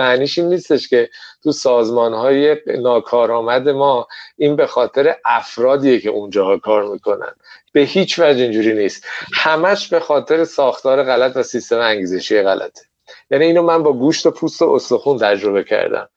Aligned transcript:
معنیش 0.00 0.38
این 0.38 0.48
نیستش 0.48 0.88
که 0.88 1.08
تو 1.42 1.52
سازمان 1.52 2.14
های 2.14 2.56
ناکارآمد 2.66 3.68
ما 3.68 4.08
این 4.36 4.56
به 4.56 4.66
خاطر 4.66 5.16
افرادیه 5.24 6.00
که 6.00 6.08
اونجاها 6.08 6.58
کار 6.58 6.84
می‌کنن. 6.92 7.32
به 7.72 7.80
هیچ 7.80 8.18
وجه 8.18 8.42
اینجوری 8.42 8.74
نیست. 8.74 9.04
همش 9.34 9.88
به 9.88 10.00
خاطر 10.00 10.44
ساختار 10.44 11.02
غلط 11.02 11.36
و 11.36 11.42
سیستم 11.42 11.78
انگیزشی 11.78 12.42
غلطه 12.42 12.82
یعنی 13.30 13.44
اینو 13.44 13.62
من 13.62 13.82
با 13.82 13.92
گوشت 13.92 14.26
و 14.26 14.30
پوست 14.30 14.62
و 14.62 14.72
استخون 14.72 15.18
تجربه 15.18 15.64
کردم. 15.64 16.08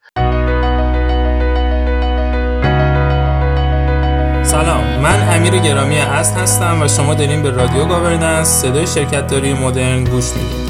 سلام. 4.44 4.84
من 5.02 5.36
امیر 5.36 5.56
گرامی 5.58 5.98
اصل 5.98 6.34
هستم 6.34 6.82
و 6.82 6.88
شما 6.88 7.14
داریم 7.14 7.42
به 7.42 7.50
رادیو 7.50 7.84
گاورننس. 7.84 8.48
صدای 8.48 8.86
شرکت 8.86 9.26
داری 9.26 9.54
مدرن 9.54 10.04
گوش 10.04 10.32
می‌دید. 10.36 10.63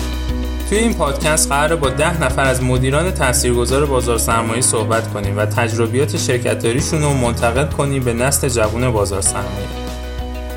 توی 0.68 0.78
این 0.78 0.94
پادکست 0.94 1.52
قرار 1.52 1.76
با 1.76 1.90
ده 1.90 2.22
نفر 2.22 2.44
از 2.44 2.62
مدیران 2.62 3.10
تاثیرگذار 3.10 3.86
بازار 3.86 4.18
سرمایه 4.18 4.60
صحبت 4.60 5.12
کنیم 5.12 5.38
و 5.38 5.46
تجربیات 5.46 6.16
شرکت 6.16 6.58
داریشون 6.58 7.02
رو 7.02 7.12
منتقل 7.12 7.66
کنیم 7.66 8.04
به 8.04 8.12
نسل 8.12 8.48
جوان 8.48 8.90
بازار 8.90 9.20
سرمایه 9.20 9.66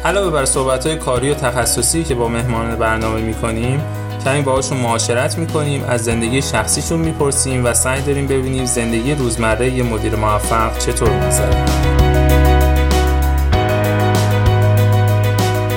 علاوه 0.06 0.32
بر 0.32 0.46
صحبت 0.46 0.88
های 0.88 0.96
کاری 0.96 1.32
و 1.32 1.34
تخصصی 1.34 2.04
که 2.04 2.16
با 2.16 2.28
مهمان 2.28 2.76
برنامه 2.76 3.22
می‌کنیم 3.22 3.82
کمی 4.26 4.42
باهاشون 4.42 4.78
معاشرت 4.78 5.38
می‌کنیم 5.38 5.84
از 5.84 6.04
زندگی 6.04 6.42
شخصیشون 6.42 7.00
می‌پرسیم 7.00 7.66
و 7.66 7.74
سعی 7.74 8.02
داریم 8.02 8.28
ببینیم 8.28 8.66
زندگی 8.66 9.16
روزمره 9.16 9.72
یه 9.72 9.84
مدیر 9.84 10.16
موفق 10.16 10.78
چطور 10.78 11.10
میگذره 11.10 11.66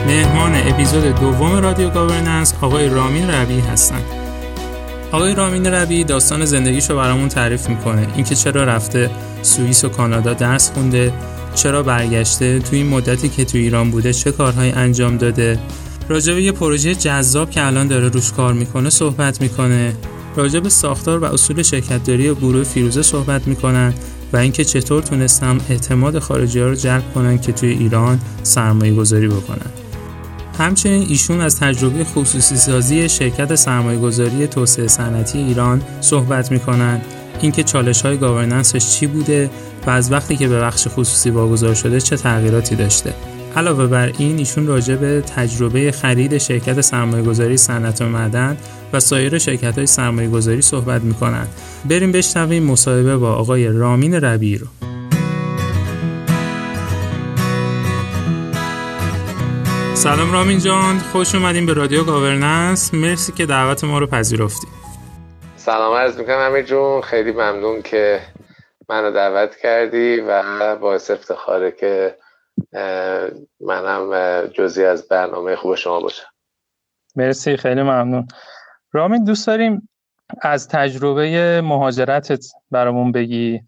مهمان 0.06 0.54
اپیزود 0.54 1.20
دوم 1.20 1.56
رادیو 1.56 1.90
گاورننس 1.90 2.54
آقای 2.60 2.88
رامین 2.88 3.30
ربی 3.30 3.60
هستند. 3.60 4.19
آقای 5.12 5.34
رامین 5.34 5.66
ربی 5.66 6.04
داستان 6.04 6.44
زندگیشو 6.44 6.96
برامون 6.96 7.28
تعریف 7.28 7.68
می‌کنه. 7.68 8.06
اینکه 8.14 8.34
چرا 8.34 8.64
رفته 8.64 9.10
سوئیس 9.42 9.84
و 9.84 9.88
کانادا 9.88 10.34
درس 10.34 10.70
خونده 10.70 11.12
چرا 11.54 11.82
برگشته 11.82 12.58
تو 12.58 12.76
این 12.76 12.86
مدتی 12.86 13.28
که 13.28 13.44
تو 13.44 13.58
ایران 13.58 13.90
بوده 13.90 14.12
چه 14.12 14.32
کارهایی 14.32 14.72
انجام 14.72 15.16
داده. 15.16 15.58
راجع 16.08 16.32
یه 16.32 16.52
پروژه 16.52 16.94
جذاب 16.94 17.50
که 17.50 17.66
الان 17.66 17.88
داره 17.88 18.08
روش 18.08 18.32
کار 18.32 18.52
می‌کنه 18.52 18.90
صحبت 18.90 19.40
می‌کنه. 19.40 19.94
راجع 20.36 20.68
ساختار 20.68 21.18
و 21.18 21.24
اصول 21.24 21.62
شرکتداری 21.62 22.28
و 22.28 22.34
گروه 22.34 22.64
فیروزه 22.64 23.02
صحبت 23.02 23.48
می‌کنن 23.48 23.94
و 24.32 24.36
اینکه 24.36 24.64
چطور 24.64 25.02
تونستم 25.02 25.58
اعتماد 25.70 26.18
خارجی 26.18 26.60
ها 26.60 26.66
رو 26.66 26.74
جلب 26.74 27.14
کنن 27.14 27.38
که 27.38 27.52
توی 27.52 27.70
ایران 27.70 28.20
سرمایه 28.42 28.94
گذاری 28.94 29.28
بکنن. 29.28 29.70
همچنین 30.60 31.06
ایشون 31.08 31.40
از 31.40 31.60
تجربه 31.60 32.04
خصوصی 32.04 32.56
سازی 32.56 33.08
شرکت 33.08 33.54
سرمایه 33.54 33.98
گذاری 33.98 34.46
توسعه 34.46 34.88
صنعتی 34.88 35.38
ایران 35.38 35.82
صحبت 36.00 36.52
می‌کنن 36.52 37.00
اینکه 37.40 37.62
چالش 37.62 38.02
های 38.02 38.16
گاورننسش 38.16 38.90
چی 38.90 39.06
بوده 39.06 39.50
و 39.86 39.90
از 39.90 40.12
وقتی 40.12 40.36
که 40.36 40.48
به 40.48 40.60
بخش 40.60 40.88
خصوصی 40.88 41.30
واگذار 41.30 41.74
شده 41.74 42.00
چه 42.00 42.16
تغییراتی 42.16 42.76
داشته. 42.76 43.14
علاوه 43.56 43.86
بر 43.86 44.12
این 44.18 44.38
ایشون 44.38 44.66
راجع 44.66 44.96
به 44.96 45.20
تجربه 45.36 45.92
خرید 45.92 46.38
شرکت 46.38 46.80
سرمایه 46.80 47.22
گذاری 47.22 47.56
صنعت 47.56 48.02
معدن 48.02 48.56
و 48.92 49.00
سایر 49.00 49.38
شرکت 49.38 49.78
های 49.78 49.86
سرمایه 49.86 50.28
گذاری 50.28 50.62
صحبت 50.62 51.02
می‌کنن 51.02 51.46
بریم 51.88 52.12
بشنویم 52.12 52.62
مصاحبه 52.62 53.16
با 53.16 53.32
آقای 53.32 53.66
رامین 53.68 54.14
ربی 54.14 54.58
رو. 54.58 54.66
سلام 60.02 60.32
رامین 60.32 60.58
جان. 60.58 60.98
خوش 60.98 61.34
اومدیم 61.34 61.66
به 61.66 61.74
رادیو 61.74 62.04
گاورننس. 62.04 62.94
مرسی 62.94 63.32
که 63.32 63.46
دعوت 63.46 63.84
ما 63.84 63.98
رو 63.98 64.06
پذیرفتی. 64.06 64.66
سلام 65.56 65.94
عرض 65.94 66.18
می‌کنم 66.18 66.38
امیر 66.38 66.62
جون. 66.62 67.00
خیلی 67.00 67.32
ممنون 67.32 67.82
که 67.82 68.20
منو 68.88 69.10
دعوت 69.10 69.56
کردی 69.56 70.20
و 70.20 70.76
باعث 70.76 71.10
افتخاره 71.10 71.70
که 71.70 72.16
منم 73.60 74.46
جزی 74.46 74.84
از 74.84 75.08
برنامه 75.08 75.56
خوب 75.56 75.74
شما 75.74 76.00
باشم. 76.00 76.26
مرسی 77.16 77.56
خیلی 77.56 77.82
ممنون. 77.82 78.28
رامین 78.92 79.24
دوست 79.24 79.46
داریم 79.46 79.88
از 80.42 80.68
تجربه 80.68 81.60
مهاجرتت 81.64 82.44
برامون 82.70 83.12
بگی. 83.12 83.60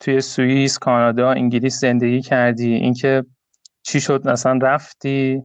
توی 0.00 0.20
سوئیس، 0.20 0.78
کانادا، 0.78 1.30
انگلیس 1.30 1.80
زندگی 1.80 2.22
کردی. 2.22 2.74
اینکه 2.74 3.24
چی 3.82 4.00
شد؟ 4.00 4.28
مثلا 4.28 4.58
رفتی؟ 4.62 5.42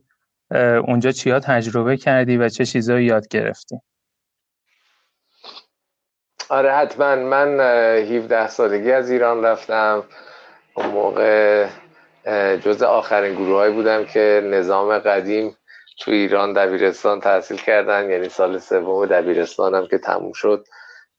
اونجا 0.88 1.12
چیا 1.12 1.39
تجربه 1.39 1.97
کردی 1.97 2.38
و 2.38 2.50
چه 2.50 2.66
چیزایی 2.66 3.06
یاد 3.06 3.28
گرفتی؟ 3.28 3.81
آره 6.50 6.72
حتما. 6.72 7.16
من 7.16 7.59
17 7.59 8.47
سالگی 8.47 8.91
از 8.91 9.11
ایران 9.11 9.45
رفتم. 9.45 10.03
اون 10.73 10.85
موقع 10.85 11.67
جز 12.63 12.84
آخرین 12.84 13.34
گروه 13.34 13.69
بودم 13.69 14.06
که 14.06 14.41
نظام 14.45 15.00
قدیم 15.00 15.57
تو 16.00 16.11
ایران 16.11 16.53
دبیرستان 16.53 17.19
تحصیل 17.19 17.57
کردن 17.57 18.09
یعنی 18.09 18.29
سال 18.29 18.59
سوم 18.59 19.06
دبیرستانم 19.06 19.88
که 19.88 19.97
تموم 19.97 20.34
شد 20.34 20.66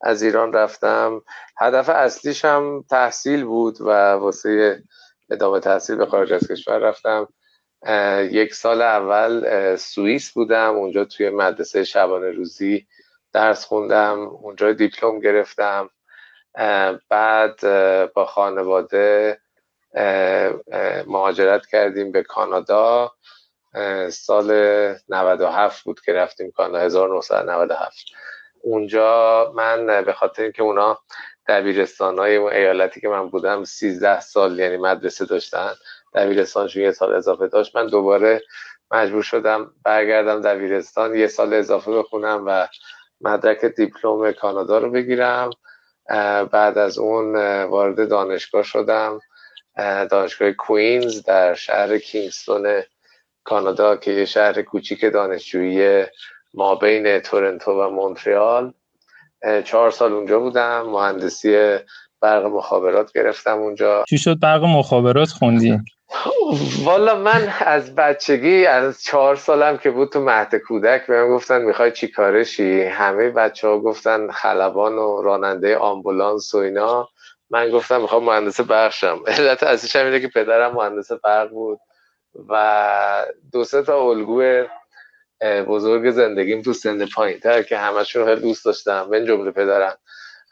از 0.00 0.22
ایران 0.22 0.52
رفتم. 0.52 1.22
هدف 1.60 1.88
اصلیش 1.88 2.44
هم 2.44 2.84
تحصیل 2.90 3.44
بود 3.44 3.80
و 3.80 3.90
واسه 4.12 4.82
ادامه 5.30 5.60
تحصیل 5.60 5.96
به 5.96 6.06
خارج 6.06 6.32
از 6.32 6.48
کشور 6.48 6.78
رفتم. 6.78 7.28
یک 8.30 8.54
سال 8.54 8.82
اول 8.82 9.76
سوئیس 9.76 10.32
بودم 10.32 10.74
اونجا 10.74 11.04
توی 11.04 11.30
مدرسه 11.30 11.84
شبانه 11.84 12.30
روزی 12.30 12.86
درس 13.32 13.64
خوندم 13.64 14.18
اونجا 14.20 14.72
دیپلم 14.72 15.20
گرفتم. 15.20 15.90
بعد 17.08 17.60
با 18.14 18.24
خانواده 18.26 19.38
مهاجرت 21.06 21.66
کردیم 21.66 22.12
به 22.12 22.22
کانادا. 22.22 23.12
سال 24.10 24.50
97 25.08 25.84
بود 25.84 26.00
که 26.00 26.12
رفتیم 26.12 26.50
کانادا 26.50 26.78
1997 26.78 27.96
اونجا 28.62 29.52
من 29.56 30.04
به 30.04 30.12
خاطر 30.12 30.42
اینکه 30.42 30.62
اونا 30.62 30.98
دبیرستان 31.48 32.18
های 32.18 32.36
ایالتی 32.36 33.00
که 33.00 33.08
من 33.08 33.28
بودم 33.30 33.64
13 33.64 34.20
سال 34.20 34.58
یعنی 34.58 34.76
مدرسه 34.76 35.24
داشتن. 35.24 35.74
دبیرستانشون 36.14 36.82
یه 36.82 36.92
سال 36.92 37.14
اضافه 37.14 37.48
داشت. 37.48 37.76
من 37.76 37.86
دوباره 37.86 38.42
مجبور 38.90 39.22
شدم 39.22 39.70
برگردم 39.84 40.42
دبیرستان 40.42 41.14
یه 41.14 41.26
سال 41.26 41.54
اضافه 41.54 41.92
بخونم 41.92 42.44
و 42.46 42.66
مدرک 43.20 43.64
دیپلم 43.64 44.32
کانادا 44.32 44.78
رو 44.78 44.90
بگیرم. 44.90 45.50
بعد 46.52 46.78
از 46.78 46.98
اون 46.98 47.36
وارد 47.64 48.08
دانشگاه 48.08 48.62
شدم. 48.62 49.20
دانشگاه 50.10 50.52
کوینز 50.52 51.22
در 51.22 51.54
شهر 51.54 51.98
کینگستون 51.98 52.82
کانادا 53.44 53.96
که 53.96 54.10
یه 54.10 54.24
شهر 54.24 54.62
کوچیک 54.62 55.12
دانشجویی 55.12 56.04
ما 56.54 56.74
بین 56.74 57.18
تورنتو 57.18 57.72
و 57.72 57.90
مونتریال. 57.90 58.72
چهار 59.64 59.90
سال 59.90 60.12
اونجا 60.12 60.40
بودم. 60.40 60.82
مهندسی 60.82 61.76
برق 62.20 62.44
مخابرات 62.44 63.12
گرفتم 63.12 63.58
اونجا. 63.58 64.04
چی 64.08 64.18
شد؟ 64.18 64.40
برق 64.40 64.64
مخابرات 64.64 65.28
خوندی؟ 65.28 65.78
والا 66.84 67.14
من 67.14 67.52
از 67.60 67.94
بچگی 67.94 68.66
از 68.66 69.02
چهار 69.02 69.36
سالم 69.36 69.78
که 69.78 69.90
بود 69.90 70.12
تو 70.12 70.20
مهد 70.20 70.56
کودک 70.56 71.06
بهم 71.06 71.28
گفتن 71.28 71.62
می‌خوای 71.62 71.92
چی 71.92 72.08
کارشی؟ 72.08 72.82
همه 72.82 73.30
بچه 73.30 73.68
ها 73.68 73.78
گفتن 73.78 74.30
خلبان 74.30 74.94
و 74.94 75.22
راننده 75.22 75.76
آمبولانس 75.76 76.54
و 76.54 76.58
اینا. 76.58 77.08
من 77.50 77.70
گفتم 77.70 78.00
می‌خوام 78.00 78.24
مهندس 78.24 78.60
برقشم 78.60 79.20
علت 79.26 79.62
اصلیش 79.62 79.96
اینه 79.96 80.20
که 80.20 80.28
پدرم 80.28 80.72
مهندس 80.72 81.12
برق 81.12 81.50
بود 81.50 81.78
و 82.48 83.26
دو 83.52 83.64
سه 83.64 83.82
تا 83.82 84.10
الگوی 84.10 84.64
بزرگ 85.68 86.10
زندگیم 86.10 86.62
تو 86.62 86.72
سن 86.72 87.06
پایین 87.06 87.40
تر 87.40 87.62
که 87.62 87.78
همشون 87.78 88.24
خیلی 88.24 88.40
دوست 88.40 88.64
داشتم. 88.64 89.08
من 89.10 89.24
جمله 89.24 89.50
پدرم. 89.50 89.96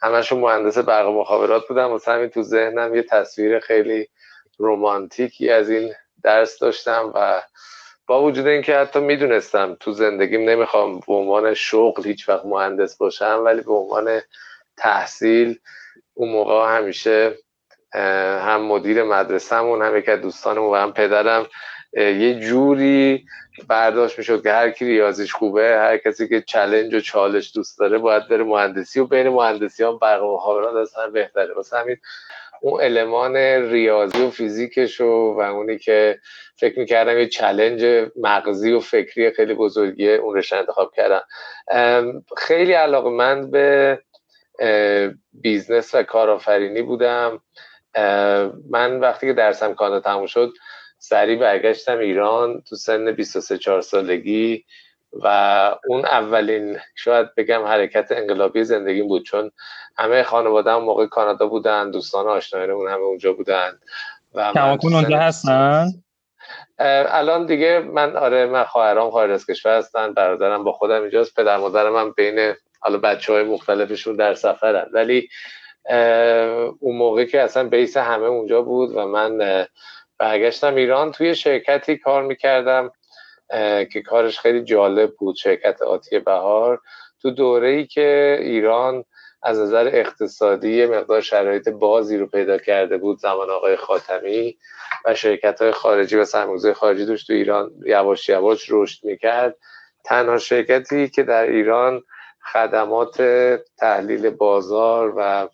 همشون 0.01 0.39
مهندس 0.39 0.77
برق 0.77 1.07
مخابرات 1.07 1.67
بودم 1.67 1.91
و 1.91 1.99
همین 2.07 2.29
تو 2.29 2.43
ذهنم 2.43 2.95
یه 2.95 3.03
تصویر 3.03 3.59
خیلی 3.59 4.07
رومانتیکی 4.61 5.49
از 5.49 5.69
این 5.69 5.93
درس 6.23 6.59
داشتم 6.59 7.11
و 7.15 7.41
با 8.07 8.23
وجود 8.23 8.47
اینکه 8.47 8.75
حتی 8.75 8.99
می‌دونستم 8.99 9.77
تو 9.79 9.91
زندگیم 9.91 10.49
نمی‌خوام 10.49 10.99
به 10.99 11.13
عنوان 11.13 11.53
شغل 11.53 12.03
هیچ 12.03 12.29
وقت 12.29 12.45
مهندس 12.45 12.97
باشم 12.97 13.41
ولی 13.45 13.61
به 13.61 13.73
عنوان 13.73 14.21
تحصیل 14.77 15.59
اون 16.13 16.29
موقع 16.29 16.77
همیشه 16.77 17.37
هم 17.93 18.61
مدیر 18.61 19.03
مدرسهمون 19.03 19.81
هم 19.81 19.97
یکی 19.97 20.11
از 20.11 20.21
دوستانمون 20.21 20.71
و 20.71 20.75
هم 20.75 20.93
پدرم 20.93 21.47
یه 21.93 22.39
جوری 22.39 23.25
برداشت 23.67 24.17
می‌شد 24.17 24.43
که 24.43 24.51
هر 24.51 24.69
کی 24.69 24.85
ریاضیش 24.85 25.33
خوبه 25.33 25.77
هر 25.77 25.97
کسی 25.97 26.27
که 26.27 26.41
چلنج 26.41 26.93
و 26.93 26.99
چالش 26.99 27.51
دوست 27.55 27.79
داره 27.79 27.97
باید 27.97 28.27
بره 28.27 28.43
مهندسی 28.43 28.99
و 28.99 29.05
بین 29.05 29.29
مهندسی 29.29 29.83
هم 29.83 29.97
برق 29.97 30.23
مخابرات 30.23 30.75
اصلا 30.75 31.07
بهتره. 31.07 31.53
واسه 31.53 31.77
همین 31.77 31.97
اون 32.61 32.81
المان 32.81 33.35
ریاضی 33.71 34.21
و 34.21 34.29
فیزیکش 34.29 35.01
و, 35.01 35.05
و 35.37 35.39
اونی 35.39 35.77
که 35.77 36.19
فکر 36.55 36.79
می‌کردم 36.79 37.17
یه 37.17 37.27
چلنج 37.27 38.09
مغزی 38.15 38.71
و 38.71 38.79
فکری 38.79 39.31
خیلی 39.31 39.53
بزرگیه 39.53 40.11
اون 40.11 40.35
رشته 40.37 40.57
انتخاب 40.57 40.91
کردم. 40.95 41.23
خیلی 42.37 42.73
علاقه 42.73 43.09
من 43.09 43.51
به 43.51 43.99
business 45.33 45.95
و 45.95 46.03
کارآفرینی 46.03 46.81
بودم. 46.81 47.41
من 48.69 48.99
وقتی 48.99 49.27
که 49.27 49.33
درسم 49.33 49.73
کانادا 49.73 49.99
تموم 49.99 50.25
شد 50.25 50.53
سریع 50.97 51.39
برگشتم 51.39 51.97
ایران 51.97 52.61
تو 52.69 52.75
سن 52.75 53.11
23 53.11 53.57
4 53.57 53.81
سالگی. 53.81 54.65
و 55.13 55.27
اون 55.87 56.05
اولین 56.05 56.77
شاید 56.95 57.35
بگم 57.35 57.65
حرکت 57.65 58.11
انقلابی 58.11 58.63
زندگیم 58.63 59.07
بود 59.07 59.25
چون 59.25 59.51
همه 59.97 60.23
خانواده 60.23 60.71
هم 60.71 60.83
موقع 60.83 61.05
کانادا 61.05 61.47
بودن 61.47 61.91
دوستان 61.91 62.27
آشنایانمون 62.27 62.87
همه 62.87 63.01
اونجا 63.01 63.33
بودن 63.33 63.79
و 64.33 64.51
کماکان 64.53 64.93
اونجا 64.93 65.17
هستن؟ 65.17 65.87
الان 66.79 67.45
دیگه 67.45 67.79
من 67.79 68.15
آره 68.15 68.45
من 68.45 68.63
خواهرام 68.63 69.11
خارج 69.11 69.31
از 69.31 69.45
کشور 69.45 69.77
هستن 69.77 70.13
برادرم 70.13 70.63
با 70.63 70.71
خودم 70.71 71.01
اینجاست 71.01 71.35
پدر 71.35 71.57
مادرم 71.57 71.95
هم 71.95 72.11
بین 72.11 72.53
حالا 72.79 72.97
بچه 72.97 73.33
های 73.33 73.43
مختلفشون 73.43 74.15
در 74.15 74.33
سفرن. 74.33 74.89
ولی 74.93 75.29
اون 76.79 76.95
موقع 76.95 77.25
که 77.25 77.41
اصلا 77.41 77.69
بیس 77.69 77.97
همه 77.97 78.25
اونجا 78.25 78.61
بود 78.61 78.95
و 78.95 79.07
من 79.07 79.65
برگشتم 80.17 80.75
ایران 80.75 81.11
توی 81.11 81.35
شرکتی 81.35 81.97
کار 81.97 82.23
می‌کردم. 82.23 82.91
که 83.91 84.01
کارش 84.05 84.39
خیلی 84.39 84.63
جالب 84.63 85.11
بود 85.19 85.35
شرکت 85.35 85.81
آتی 85.81 86.19
بهار. 86.19 86.79
تو 87.21 87.31
دوره 87.31 87.69
ای 87.69 87.85
که 87.85 88.37
ایران 88.41 89.03
از 89.43 89.59
نظر 89.59 89.89
اقتصادی 89.93 90.85
مقدار 90.85 91.21
شرایط 91.21 91.69
بازی 91.69 92.17
رو 92.17 92.27
پیدا 92.27 92.57
کرده 92.57 92.97
بود 92.97 93.19
زمان 93.19 93.49
آقای 93.49 93.75
خاتمی 93.75 94.57
و 95.05 95.15
شرکت 95.15 95.61
های 95.61 95.71
خارجی 95.71 96.15
و 96.17 96.25
سرمایه‌گذاری 96.25 96.73
خارجی 96.73 97.05
داشت 97.05 97.27
تو 97.27 97.33
ایران 97.33 97.71
یواش 97.85 98.29
یواش 98.29 98.65
رشد 98.69 99.05
می‌کرد. 99.05 99.55
تنها 100.05 100.37
شرکتی 100.37 101.09
که 101.09 101.23
در 101.23 101.43
ایران 101.43 102.03
خدمات 102.53 103.21
تحلیل 103.79 104.29
بازار 104.29 105.13
و 105.17 105.47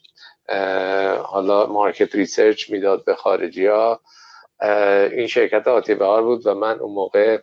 حالا 1.24 1.66
market 1.66 2.16
research 2.16 2.69
می‌داد 2.70 3.06
به 3.06 3.16
خارجی 3.16 3.66
ها 3.66 4.02
این 5.12 5.28
شرکت 5.28 5.68
آتی 5.68 5.96
بهار 5.96 6.24
بود 6.24 6.48
و 6.48 6.56
من 6.56 6.80
اون 6.80 6.94
موقع 6.94 7.40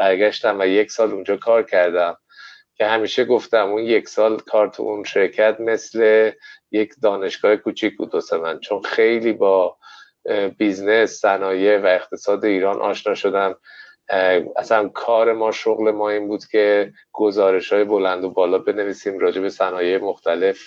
برگشتم 0.00 0.60
و 0.60 0.66
یک 0.66 0.90
سال 0.90 1.12
اونجا 1.12 1.36
کار 1.36 1.62
کردم 1.62 2.16
که 2.74 2.86
همیشه 2.86 3.24
گفتم 3.24 3.68
اون 3.68 3.82
یک 3.82 4.08
سال 4.08 4.38
کار 4.38 4.68
تو 4.68 4.82
اون 4.82 5.04
شرکت 5.04 5.56
مثل 5.60 6.30
یک 6.70 6.94
دانشگاه 7.02 7.56
کوچیک 7.56 7.96
بود 7.96 8.14
واسه 8.14 8.36
من. 8.36 8.60
چون 8.60 8.82
خیلی 8.82 9.32
با 9.32 9.76
business 10.58 11.10
صنایع 11.10 11.78
و 11.78 11.86
اقتصاد 11.86 12.44
ایران 12.44 12.80
آشنا 12.80 13.14
شدم. 13.14 13.56
اصلا 14.56 14.88
کار 14.88 15.32
ما 15.32 15.52
شغل 15.52 15.90
ما 15.90 16.10
این 16.10 16.28
بود 16.28 16.46
که 16.46 16.92
گزارش 17.12 17.72
های 17.72 17.84
بلند 17.84 18.24
و 18.24 18.30
بالا 18.30 18.58
بنویسیم 18.58 19.18
راجع 19.18 19.40
به 19.40 19.48
صنایع 19.48 19.98
مختلف 19.98 20.58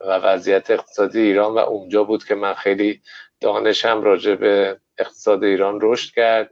و 0.00 0.04
وضعیت 0.04 0.70
اقتصادی 0.70 1.20
ایران 1.20 1.54
و 1.54 1.58
اونجا 1.58 2.04
بود 2.04 2.24
که 2.24 2.34
من 2.34 2.54
خیلی 2.54 3.02
دانشم 3.40 4.02
راجع 4.02 4.34
به 4.34 4.80
اقتصاد 5.02 5.44
ایران 5.44 5.78
رشد 5.82 6.14
کرد. 6.14 6.50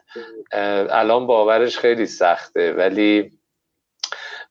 الان 0.90 1.26
باورش 1.26 1.78
خیلی 1.78 2.06
سخته 2.06 2.72
ولی 2.72 3.30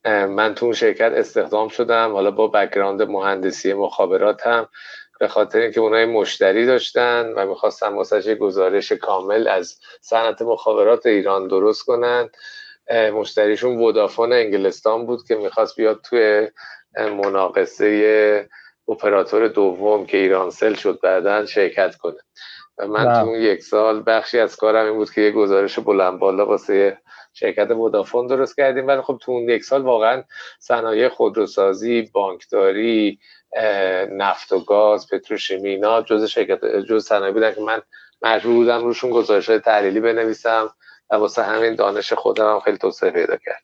من 0.05 0.55
تو 0.55 0.65
اون 0.65 0.75
شرکت 0.75 1.11
استخدام 1.15 1.67
شدم. 1.67 2.11
حالا 2.11 2.31
با 2.31 2.47
background 2.47 3.01
مهندسی 3.01 3.73
مخابرات 3.73 4.47
هم 4.47 4.67
به 5.19 5.27
خاطر 5.27 5.59
اینکه 5.59 5.79
اونا 5.79 5.92
یه 5.92 6.05
مشتری 6.05 6.65
داشتن 6.65 7.33
و 7.35 7.45
می‌خواستن 7.45 7.97
واسه‌ش 7.97 8.35
گزارش 8.35 8.91
کامل 8.91 9.47
از 9.47 9.79
صنعت 10.01 10.41
مخابرات 10.41 11.05
ایران 11.05 11.47
درست 11.47 11.83
کنن. 11.83 12.29
مشتریشون 13.13 13.77
ودافون 13.77 14.33
انگلستان 14.33 15.05
بود 15.05 15.27
که 15.27 15.35
می‌خواست 15.35 15.75
بیاد 15.75 16.01
توی 16.09 16.47
مناقصه 16.97 18.49
اپراتور 18.87 19.47
دوم 19.47 20.05
که 20.05 20.17
ایرانسل 20.17 20.73
شد 20.73 20.99
بعدا 21.03 21.45
شرکت 21.45 21.95
کنه. 21.95 22.19
و 22.79 22.87
من 22.87 23.03
تو 23.03 23.25
اون 23.25 23.41
یک 23.41 23.63
سال 23.63 24.03
بخشی 24.05 24.39
از 24.39 24.55
کارم 24.55 24.85
این 24.85 24.95
بود 24.95 25.11
که 25.11 25.21
یه 25.21 25.31
گزارش 25.31 25.79
بلند 25.79 26.19
بالا 26.19 26.45
واسه 26.45 26.97
شرکت 27.33 27.71
ودافون 27.71 28.27
درست 28.27 28.57
کردیم. 28.57 28.87
ولی 28.87 29.01
خب 29.01 29.19
تو 29.21 29.31
اون 29.31 29.49
یک 29.49 29.63
سال 29.63 29.81
واقعا 29.81 30.23
صنایع 30.59 31.09
خودروسازی 31.09 32.01
بانکداری 32.13 33.19
نفت 34.11 34.51
و 34.51 34.59
گاز 34.59 35.07
پتروشیمی 35.11 35.69
اینا 35.69 36.01
جز 36.01 36.23
شرکت 36.23 36.65
جز 36.89 37.05
صنایع 37.05 37.33
بودن 37.33 37.53
که 37.53 37.61
من 37.61 37.81
مجبور 38.21 38.53
بودم 38.53 38.83
روشون 38.83 39.11
گزارش 39.11 39.49
های 39.49 39.59
تحلیلی 39.59 39.99
بنویسم 39.99 40.69
و 41.09 41.15
واسه 41.15 41.43
همین 41.43 41.75
دانش 41.75 42.13
خودم 42.13 42.53
هم 42.53 42.59
خیلی 42.59 42.77
توسعه 42.77 43.11
پیدا 43.11 43.37
کرد. 43.37 43.63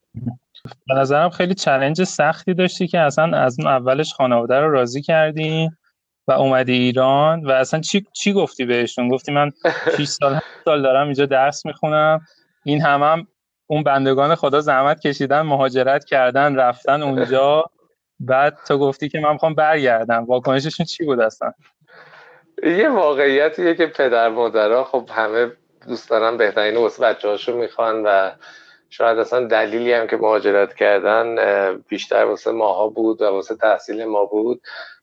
به 0.87 0.93
نظرم 0.93 1.29
خیلی 1.29 1.53
چلنج 1.53 2.03
سختی 2.03 2.53
داشتی 2.53 2.87
که 2.87 2.99
اصلا 2.99 3.37
از 3.37 3.59
اون 3.59 3.67
اولش 3.67 4.13
خانواده 4.13 4.59
رو 4.59 4.71
راضی 4.71 5.01
کردی. 5.01 5.69
و 6.27 6.31
اومدی 6.31 6.73
ایران 6.73 7.45
و 7.45 7.51
اصلا 7.51 7.81
چی, 7.81 8.05
چی 8.13 8.33
گفتی 8.33 8.65
بهشون؟ 8.65 9.09
گفتی 9.09 9.31
من 9.31 9.51
6 9.97 10.05
سال 10.05 10.39
سال 10.65 10.81
دارم 10.81 11.05
اینجا 11.05 11.25
درس 11.25 11.65
می‌خونم. 11.65 12.21
این 12.63 12.81
هم, 12.81 13.03
هم 13.03 13.27
اون 13.67 13.83
بندگان 13.83 14.35
خدا 14.35 14.61
زحمت 14.61 14.99
کشیدن 14.99 15.41
مهاجرت 15.41 16.05
کردن 16.05 16.55
رفتن 16.55 17.03
اونجا. 17.03 17.63
بعد 18.19 18.57
تو 18.67 18.77
گفتی 18.77 19.09
که 19.09 19.19
من 19.19 19.31
می‌خوام 19.31 19.55
برگردم. 19.55 20.25
واکنششون 20.25 20.85
چی 20.85 21.05
بود 21.05 21.19
اصلا؟ 21.19 21.53
یه 22.63 22.89
واقعیتیه 22.89 23.75
که 23.75 23.87
پدر 23.87 24.29
مادرها 24.29 24.83
خب 24.83 25.09
همه 25.13 25.51
دوست 25.87 26.09
دارن 26.09 26.37
بهترین 26.37 26.77
واسه 26.77 27.03
بچه 27.03 27.27
هاشو 27.27 27.57
می‌خوان 27.57 28.03
و 28.05 28.31
شاید 28.89 29.19
اصلا 29.19 29.47
دلیلی 29.47 29.93
هم 29.93 30.07
که 30.07 30.17
مهاجرت 30.17 30.73
کردن 30.73 31.35
بیشتر 31.87 32.25
واسه 32.25 32.51
ماها 32.51 32.87
بود 32.87 33.21
و 33.21 33.25
واسه 33.25 33.55
تحصیل 33.55 34.05
ما 34.05 34.25
بود. 34.25 34.61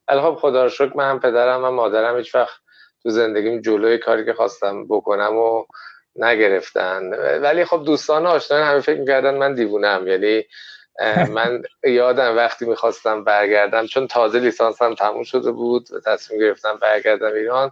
ولی 0.09 0.21
خب 0.21 0.35
خدا 0.35 0.65
رو 0.65 0.71
شکر 0.71 0.93
من 0.95 1.11
هم 1.11 1.21
پدرم 1.21 1.65
و 1.65 1.71
مادرم 1.71 2.17
هیچ 2.17 2.35
وقت 2.35 2.55
تو 3.03 3.11
زندگیم 3.11 3.61
جلوی 3.61 3.99
کاری 3.99 4.25
که 4.25 4.33
خواستم 4.33 4.87
بکنم 4.87 5.37
و 5.37 5.65
نگرفتن. 6.17 7.11
ولی 7.39 7.65
خب 7.65 7.83
دوستان 7.85 8.27
آشنایان 8.27 8.69
همه 8.69 8.81
فکر 8.81 9.01
می‌کردن 9.01 9.35
من 9.35 9.55
دیوونم 9.55 10.09
یعنی 10.09 10.45
من 11.37 11.63
یادم 11.85 12.37
وقتی 12.37 12.65
می‌خواستم 12.65 13.25
برگردم 13.25 13.87
چون 13.87 14.07
تازه 14.07 14.39
لیسانسم 14.39 14.95
تموم 14.95 15.23
شده 15.23 15.51
بود 15.51 15.93
و 15.93 16.01
تصمیم 16.01 16.41
گرفتم 16.41 16.77
برگردم 16.77 17.33
ایران 17.33 17.71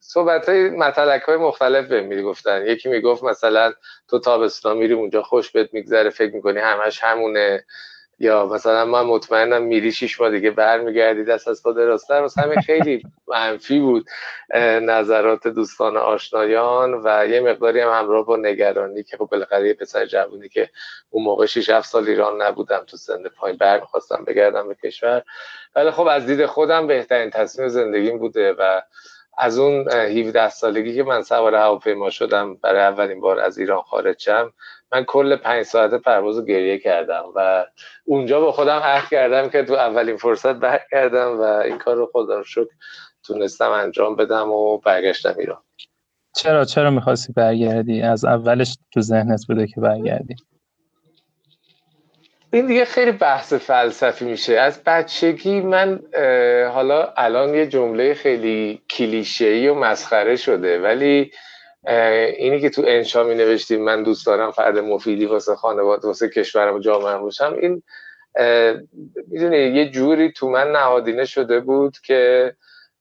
صحبت 0.00 0.48
های 0.48 0.70
مطلق 0.70 1.24
های 1.24 1.36
مختلف 1.36 1.88
به 1.88 2.00
می 2.00 2.22
گفتن 2.22 2.66
یکی 2.66 2.88
می‌گفت 2.88 3.24
مثلا 3.24 3.72
تو 4.08 4.18
تابستان 4.18 4.76
میری 4.76 4.94
اونجا 4.94 5.22
خوش 5.22 5.50
بهت 5.50 5.74
میگذره 5.74 6.10
فکر 6.10 6.34
می‌کنی 6.34 6.58
همش 6.58 7.00
همونه. 7.02 7.64
یا 8.22 8.46
مثلا 8.46 8.84
من 8.84 9.02
مطمئنم 9.02 9.62
میری 9.62 9.92
شیش 9.92 10.20
ماه 10.20 10.30
دیگه 10.30 10.50
برمیگردی 10.50 11.24
دست 11.24 11.48
از 11.48 11.62
پا 11.62 11.72
درازتر 11.72 12.28
همین 12.36 12.60
خیلی 12.60 13.02
منفی 13.28 13.80
بود 13.80 14.06
نظرات 14.82 15.48
دوستان 15.48 15.96
آشنایان 15.96 17.00
و 17.04 17.26
یه 17.26 17.40
مقداری 17.40 17.80
هم 17.80 17.88
همراه 17.88 18.26
با 18.26 18.36
نگرانی 18.36 19.02
که 19.02 19.16
خب 19.16 19.24
بالاخره 19.26 19.68
یه 19.68 19.74
پسر 19.74 20.06
جوونی 20.06 20.48
که 20.48 20.70
اون 21.10 21.24
موقع 21.24 21.46
6 21.46 21.70
7 21.70 21.88
سال 21.88 22.08
ایران 22.08 22.42
نبودم 22.42 22.84
تو 22.86 22.96
سن 22.96 23.22
پایین 23.28 23.56
برمیخواستم 23.56 24.24
بگردم 24.24 24.68
به 24.68 24.74
کشور. 24.74 25.22
ولی 25.76 25.90
خب 25.90 26.06
از 26.06 26.26
دید 26.26 26.46
خودم 26.46 26.86
بهترین 26.86 27.30
تصمیم 27.30 27.68
زندگیم 27.68 28.18
بوده 28.18 28.52
و 28.52 28.80
از 29.38 29.58
اون 29.58 29.90
17 29.90 30.48
سالگی 30.48 30.94
که 30.94 31.02
من 31.02 31.22
سوار 31.22 31.54
هواپیما 31.54 32.10
شدم 32.10 32.54
برای 32.54 32.82
اولین 32.82 33.20
بار 33.20 33.40
از 33.40 33.58
ایران 33.58 33.82
خارج 33.82 34.18
شم 34.18 34.52
من 34.92 35.04
کل 35.04 35.36
پنج 35.36 35.62
ساعت 35.62 35.94
پرواز 35.94 36.46
گریه 36.46 36.78
کردم 36.78 37.24
و 37.34 37.66
اونجا 38.04 38.40
با 38.40 38.52
خودم 38.52 38.78
عهد 38.78 39.08
کردم 39.08 39.48
که 39.48 39.62
تو 39.62 39.74
اولین 39.74 40.16
فرصت 40.16 40.54
برگردم 40.54 41.40
و 41.40 41.42
این 41.42 41.78
کار 41.78 41.96
رو 41.96 42.10
خدا 42.12 42.38
رو 42.38 42.44
شکر 42.44 42.70
تونستم 43.26 43.70
انجام 43.70 44.16
بدم 44.16 44.50
و 44.50 44.78
برگشتم 44.78 45.34
ایران. 45.38 45.62
چرا؟ 46.36 46.64
چرا 46.64 46.90
می‌خواستی 46.90 47.32
برگردی؟ 47.32 48.02
از 48.02 48.24
اولش 48.24 48.76
تو 48.92 49.00
ذهنت 49.00 49.44
بوده 49.48 49.66
که 49.66 49.80
برگردی. 49.80 50.36
این 52.52 52.66
دیگه 52.66 52.84
خیلی 52.84 53.12
بحث 53.12 53.52
فلسفی 53.52 54.24
میشه. 54.24 54.54
از 54.54 54.84
بچگی 54.86 55.60
من 55.60 56.00
حالا 56.72 57.12
الان 57.16 57.54
یه 57.54 57.66
جمله 57.66 58.14
خیلی 58.14 58.82
کلیشه‌ای 58.90 59.68
و 59.68 59.74
مسخره 59.74 60.36
شده 60.36 60.80
ولی 60.80 61.30
اینی 61.86 62.60
که 62.60 62.70
تو 62.70 62.82
انشا 62.86 63.22
می 63.22 63.34
نوشتیم 63.34 63.84
من 63.84 64.02
دوست 64.02 64.26
دارم 64.26 64.50
فرد 64.50 64.78
مفیدی 64.78 65.26
واسه 65.26 65.54
خانواده 65.54 66.06
واسه 66.06 66.28
کشورم 66.28 66.74
و 66.74 66.78
جامعه 66.78 67.18
باشم. 67.18 67.56
این 67.60 67.82
می‌دونی 69.28 69.56
یه 69.56 69.90
جوری 69.90 70.32
تو 70.32 70.48
من 70.48 70.72
نهادینه 70.72 71.24
شده 71.24 71.60
بود 71.60 71.98
که 71.98 72.54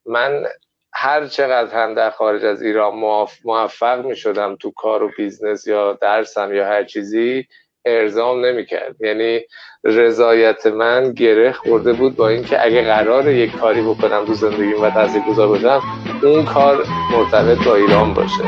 من 0.06 0.46
هر 0.94 1.28
چقدر 1.28 1.84
هم 1.84 1.94
در 1.94 2.10
خارج 2.10 2.46
از 2.46 2.62
ایران 2.62 2.96
موفق 3.44 4.06
می 4.06 4.16
شدم 4.16 4.56
تو 4.56 4.72
کار 4.72 5.04
و 5.04 5.12
business 5.18 5.68
یا 5.68 5.94
درسم 5.94 6.54
یا 6.54 6.66
هر 6.66 6.84
چیزی 6.84 7.48
ارزام 7.86 8.46
نمی‌کرد. 8.46 8.96
یعنی 9.00 9.40
رضایت 9.84 10.68
من 10.68 11.14
گره 11.14 11.52
خورده 11.52 11.94
بود 11.94 12.16
با 12.16 12.30
اینکه 12.30 12.66
اگه 12.66 12.84
قرار 12.84 13.28
یک 13.28 13.52
کاری 13.58 13.82
بکنم 13.82 14.26
تو 14.26 14.34
زندگیم 14.34 14.82
و 14.82 14.90
تاثیرگذار 14.90 15.48
باشم 15.48 15.82
اون 16.24 16.46
کار 16.46 16.84
مرتبط 17.12 17.64
با 17.66 17.76
ایران 17.76 18.14
باشه. 18.14 18.44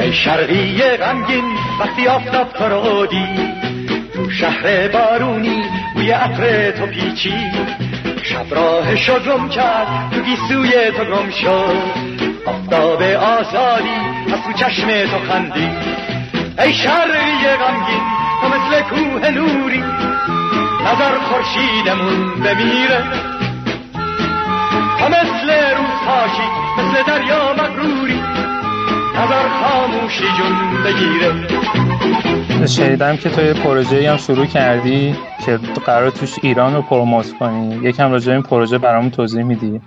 ای 0.00 0.12
شرقی 0.12 0.82
غمگین 0.96 1.44
وقتی 1.80 2.06
آفتاب 2.06 2.46
فرودی 2.48 3.26
تو 4.14 4.30
شهر 4.30 4.88
بارونی 4.88 5.62
بوی 5.94 6.10
عطر 6.10 6.70
تو 6.70 6.86
پیچی. 6.86 7.34
شب 8.22 8.54
راه 8.54 8.96
شد 8.96 9.24
گم 9.24 9.48
کرد 9.48 10.10
تو 10.12 10.20
گیسوی 10.20 10.90
تو 10.90 11.04
گم 11.04 11.30
شد. 11.30 12.07
آفتاب 12.68 13.02
آزادی 13.02 13.98
از 14.32 14.42
تو 14.44 14.52
چشم 14.52 14.86
تو 14.86 15.32
خندی. 15.32 15.68
ای 16.58 16.72
شرقی 16.72 17.46
غمگین 17.60 18.02
تو 18.40 18.48
مثل 18.48 18.80
کوه 18.80 19.30
نوری. 19.30 19.84
نظر 20.86 21.18
خورشیدمون 21.18 22.34
بمیره. 22.34 23.02
تو 24.98 25.08
مثل 25.08 25.50
روز 25.76 25.98
پاشی 26.06 26.48
مثل 26.78 27.02
دریا 27.06 27.52
مغروری. 27.52 28.20
نظر 29.14 29.48
خاموشی 29.48 30.24
جون 30.36 30.82
بگیره. 30.84 31.30
شنیدم 32.66 33.16
که 33.16 33.30
تو 33.30 33.42
یه 33.42 33.54
پروژه 33.54 34.10
هم 34.10 34.16
شروع 34.16 34.46
کردی 34.46 35.16
که 35.46 35.58
قرار 35.86 36.10
توش 36.10 36.34
ایران 36.42 36.74
رو 36.74 36.82
پروموت 36.82 37.38
کنی. 37.38 37.74
یکم 37.82 38.10
راجع 38.10 38.32
این 38.32 38.42
پروژه 38.42 38.78
برامون 38.78 39.10
توضیح 39.10 39.42
میدی. 39.42 39.80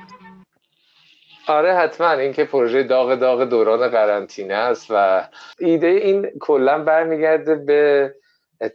آره 1.48 1.74
حتما. 1.74 2.12
این 2.12 2.34
که 2.34 2.46
پروژه 2.46 2.84
داغ 2.84 3.16
داغ 3.16 3.44
دوران 3.44 3.88
قرنطینه 3.88 4.54
است 4.54 4.88
و 4.90 5.28
ایده 5.60 5.88
این 5.88 6.32
کلا 6.40 6.84
برمیگرده 6.84 7.56
به 7.56 8.14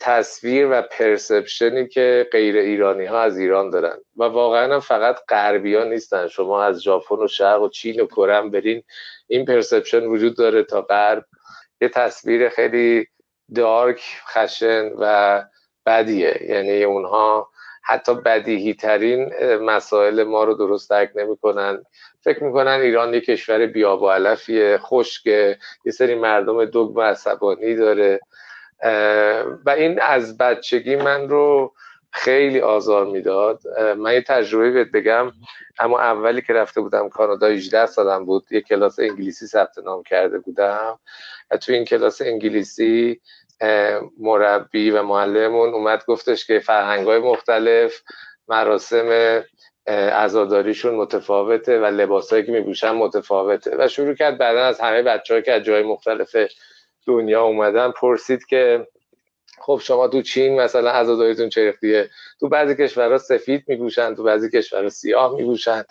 تصویر 0.01 0.69
و 0.71 0.83
پرسپشنی 0.83 1.89
که 1.89 2.29
غیر 2.33 2.57
ایرانی 2.57 3.05
ها 3.05 3.21
از 3.21 3.39
ایران 3.39 3.71
دارن. 3.71 3.97
و 4.17 4.25
واقعا 4.25 4.75
هم 4.75 4.81
فقط 4.81 5.17
غربی 5.29 5.85
نیستن. 5.85 6.29
شما 6.29 6.63
از 6.63 6.83
ژاپن 6.83 7.17
و 7.17 7.29
شرق 7.29 7.63
و 7.63 7.69
چین 7.69 8.01
و 8.01 8.07
کره 8.07 8.43
برین 8.43 8.83
این 9.27 9.45
پرسپشن 9.45 10.05
وجود 10.05 10.37
داره 10.37 10.63
تا 10.63 10.83
غرب. 10.83 11.25
یه 11.81 11.89
تصویر 11.89 12.49
خیلی 12.49 13.07
دارک 13.55 14.03
خشن 14.35 14.91
و 14.99 15.45
بدیه. 15.87 16.41
یعنی 16.49 16.85
اونها 16.85 17.51
حتی 17.85 18.15
بدیهی 18.15 18.75
ترین 18.75 19.33
مسائل 19.61 20.23
ما 20.23 20.45
رو 20.45 20.55
درست 20.55 20.91
درک 20.91 21.11
نمی‌کنن. 21.15 21.85
فکر 22.27 22.45
می‌کنن 22.45 22.81
ایران 22.81 23.15
یه 23.15 23.21
کشور 23.21 23.67
بیاب 23.67 24.03
و 24.03 24.11
علفیه 24.11 24.79
خشکه 24.79 25.59
یه 25.85 25.93
سری 25.93 26.15
مردم 26.15 26.65
دگم 26.65 27.01
عصبانی 27.01 27.75
داره. 27.75 28.21
و 29.67 29.71
این 29.71 30.01
از 30.01 30.39
بچگی 30.39 30.97
من 30.97 31.29
رو 31.29 31.73
خیلی 32.13 32.61
آزار 32.61 33.07
می‌داد. 33.07 33.61
من 33.97 34.13
یه 34.13 34.23
تجربه 34.23 34.71
بهت 34.71 34.91
بگم. 34.91 35.33
اما 35.79 36.01
اولی 36.01 36.43
که 36.43 36.53
رفته 36.53 36.81
بودم 36.81 37.09
کانادا 37.09 37.47
18 37.47 37.87
سالم 37.87 38.25
بود. 38.25 38.45
یه 38.51 38.61
کلاس 38.61 38.99
انگلیسی 38.99 39.47
ثبت 39.47 39.79
نام 39.79 40.03
کرده 40.03 40.39
بودم. 40.39 40.99
تو 41.61 41.73
این 41.73 41.85
کلاس 41.85 42.23
انگلیسی 42.23 43.21
مربی 44.19 44.91
و 44.91 45.03
معلممون 45.03 45.75
اومد 45.75 46.05
گفتش 46.07 46.47
که 46.47 46.59
فرهنگ 46.59 47.07
های 47.07 47.19
مختلف 47.19 48.03
مراسم 48.49 49.43
ازاداریشون 49.87 50.95
متفاوته 50.95 51.81
و 51.81 51.85
لباسایی 51.85 52.47
که 52.47 52.53
میپوشن 52.53 52.91
متفاوته 52.91 53.77
و 53.79 53.89
شروع 53.89 54.15
کرد 54.15 54.39
بعدا 54.39 54.65
از 54.65 54.81
همه 54.81 55.03
بچه 55.03 55.43
که 55.43 55.53
از 55.53 55.63
جای 55.63 55.83
مختلف 55.83 56.37
دنیا 57.07 57.43
اومدن 57.43 57.91
پرسید 57.91 58.47
که 58.47 58.87
خب 59.61 59.81
شما 59.83 60.09
تو 60.09 60.23
چین 60.23 60.61
مثلا 60.61 60.91
عزاداریتون 60.91 61.49
چه 61.49 61.65
ریختیه 61.65 62.11
تو 62.41 62.49
بعضی 62.49 62.75
کشورها 62.75 63.19
سفید 63.19 63.65
میپوشن 63.67 64.15
تو 64.15 64.23
بعضی 64.23 64.51
کشورها 64.51 64.89
سیاه 64.89 65.37
میپوشن. 65.37 65.85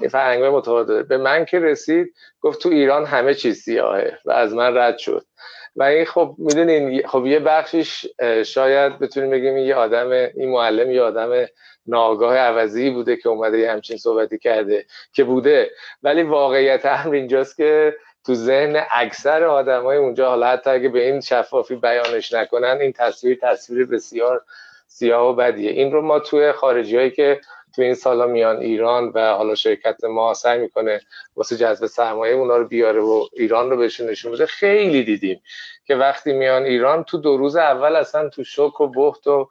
این 0.00 0.08
فرهنگ 0.08 0.44
متفاوته. 0.44 1.02
به 1.02 1.16
من 1.16 1.44
که 1.44 1.58
رسید 1.58 2.14
گفت 2.40 2.60
تو 2.60 2.68
ایران 2.68 3.04
همه 3.04 3.34
چیز 3.34 3.58
سیاهه 3.58 4.18
و 4.24 4.30
از 4.30 4.54
من 4.54 4.76
رد 4.76 4.98
شد. 4.98 5.26
و 5.76 5.82
این 5.82 6.04
خب 6.04 6.34
می‌دونین 6.38 7.06
خب 7.06 7.26
یه 7.26 7.38
بخشش 7.38 8.06
شاید 8.46 8.98
بتونیم 8.98 9.30
بگیم 9.30 9.56
یه 9.56 9.74
آدم 9.74 10.10
این 10.10 10.50
معلم 10.50 10.90
یه 10.90 11.02
آدم 11.02 11.46
ناگاه 11.86 12.36
عوضی 12.36 12.90
بوده 12.90 13.16
که 13.16 13.28
اومده 13.28 13.58
یه 13.58 13.72
همچین 13.72 13.96
صحبتی 13.96 14.38
کرده 14.38 14.86
که 15.12 15.24
بوده. 15.24 15.70
ولی 16.02 16.22
واقعیت 16.22 16.86
هم 16.86 17.10
اینجاست 17.10 17.56
که 17.56 17.96
تو 18.26 18.34
ذهن 18.34 18.82
اکثر 18.90 19.44
آدمای 19.44 19.96
اونجا 19.96 20.28
حالا 20.28 20.46
حتی 20.46 20.70
اگه 20.70 20.88
به 20.88 21.06
این 21.06 21.20
شفافی 21.20 21.76
بیانش 21.76 22.32
نکنن 22.32 22.78
این 22.80 22.92
تصویر 22.92 23.38
تصویر 23.42 23.86
بسیار 23.86 24.44
سیاه 24.86 25.28
و 25.28 25.34
بدیه. 25.34 25.70
این 25.70 25.92
رو 25.92 26.02
ما 26.02 26.18
توی 26.18 26.52
خارجی 26.52 26.96
هایی 26.96 27.10
که 27.10 27.40
تو 27.74 27.82
این 27.82 27.94
سالا 27.94 28.26
میان 28.26 28.56
ایران 28.56 29.12
و 29.14 29.34
حالا 29.34 29.54
شرکت 29.54 30.04
ما 30.04 30.34
سعی 30.34 30.58
می‌کنه 30.58 31.00
واسه 31.36 31.56
جذب 31.56 31.86
سرمایه 31.86 32.34
اونا 32.34 32.56
رو 32.56 32.68
بیاره 32.68 33.00
و 33.00 33.26
ایران 33.32 33.70
رو 33.70 33.76
بهشون 33.76 34.10
نشون 34.10 34.32
بده. 34.32 34.46
خیلی 34.46 35.04
دیدیم 35.04 35.42
که 35.84 35.94
وقتی 35.94 36.32
میان 36.32 36.62
ایران 36.62 37.04
تو 37.04 37.18
دو 37.18 37.36
روز 37.36 37.56
اول 37.56 37.96
اصلا 37.96 38.28
تو 38.28 38.44
شک 38.44 38.80
و 38.80 38.86
بحت 38.86 39.26
و 39.26 39.48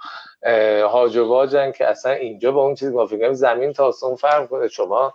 هاج 0.87 1.17
و 1.17 1.27
واجن 1.27 1.71
که 1.71 1.87
اصلا 1.87 2.11
اینجا 2.11 2.51
با 2.51 2.63
اون 2.65 2.75
چیزی 2.75 2.93
ما 2.93 3.07
زمین 3.31 3.73
تا 3.73 3.85
آسمون 3.85 4.15
فرق 4.15 4.47
کنه 4.49 4.67
شما 4.67 5.13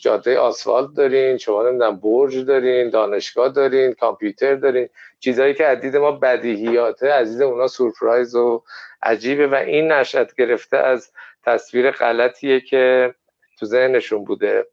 جاده 0.00 0.38
آسفالت 0.38 0.88
دارین 0.96 1.36
شما 1.36 1.62
نمی‌دونم 1.62 1.96
برج 1.96 2.38
دارین 2.38 2.90
دانشگاه 2.90 3.48
دارین 3.48 3.92
کامپیوتر 3.92 4.54
دارین. 4.54 4.88
چیزهایی 5.20 5.54
که 5.54 5.66
عدید 5.66 5.96
ما 5.96 6.12
بدیهیاته 6.12 7.12
عزیز 7.12 7.40
اونا 7.40 7.66
سورپرایز 7.66 8.34
و 8.34 8.62
عجیبه 9.02 9.46
و 9.46 9.54
این 9.54 9.92
نشد 9.92 10.34
گرفته 10.34 10.76
از 10.76 11.12
تصویر 11.46 11.90
غلطیه 11.90 12.60
که 12.60 13.14
تو 13.58 13.66
ذهنشون 13.66 14.24
بوده. 14.24 14.66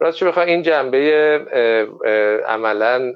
راستش 0.00 0.22
بخواه 0.22 0.46
این 0.46 0.62
جنبه 0.62 0.98
عملا 2.46 3.12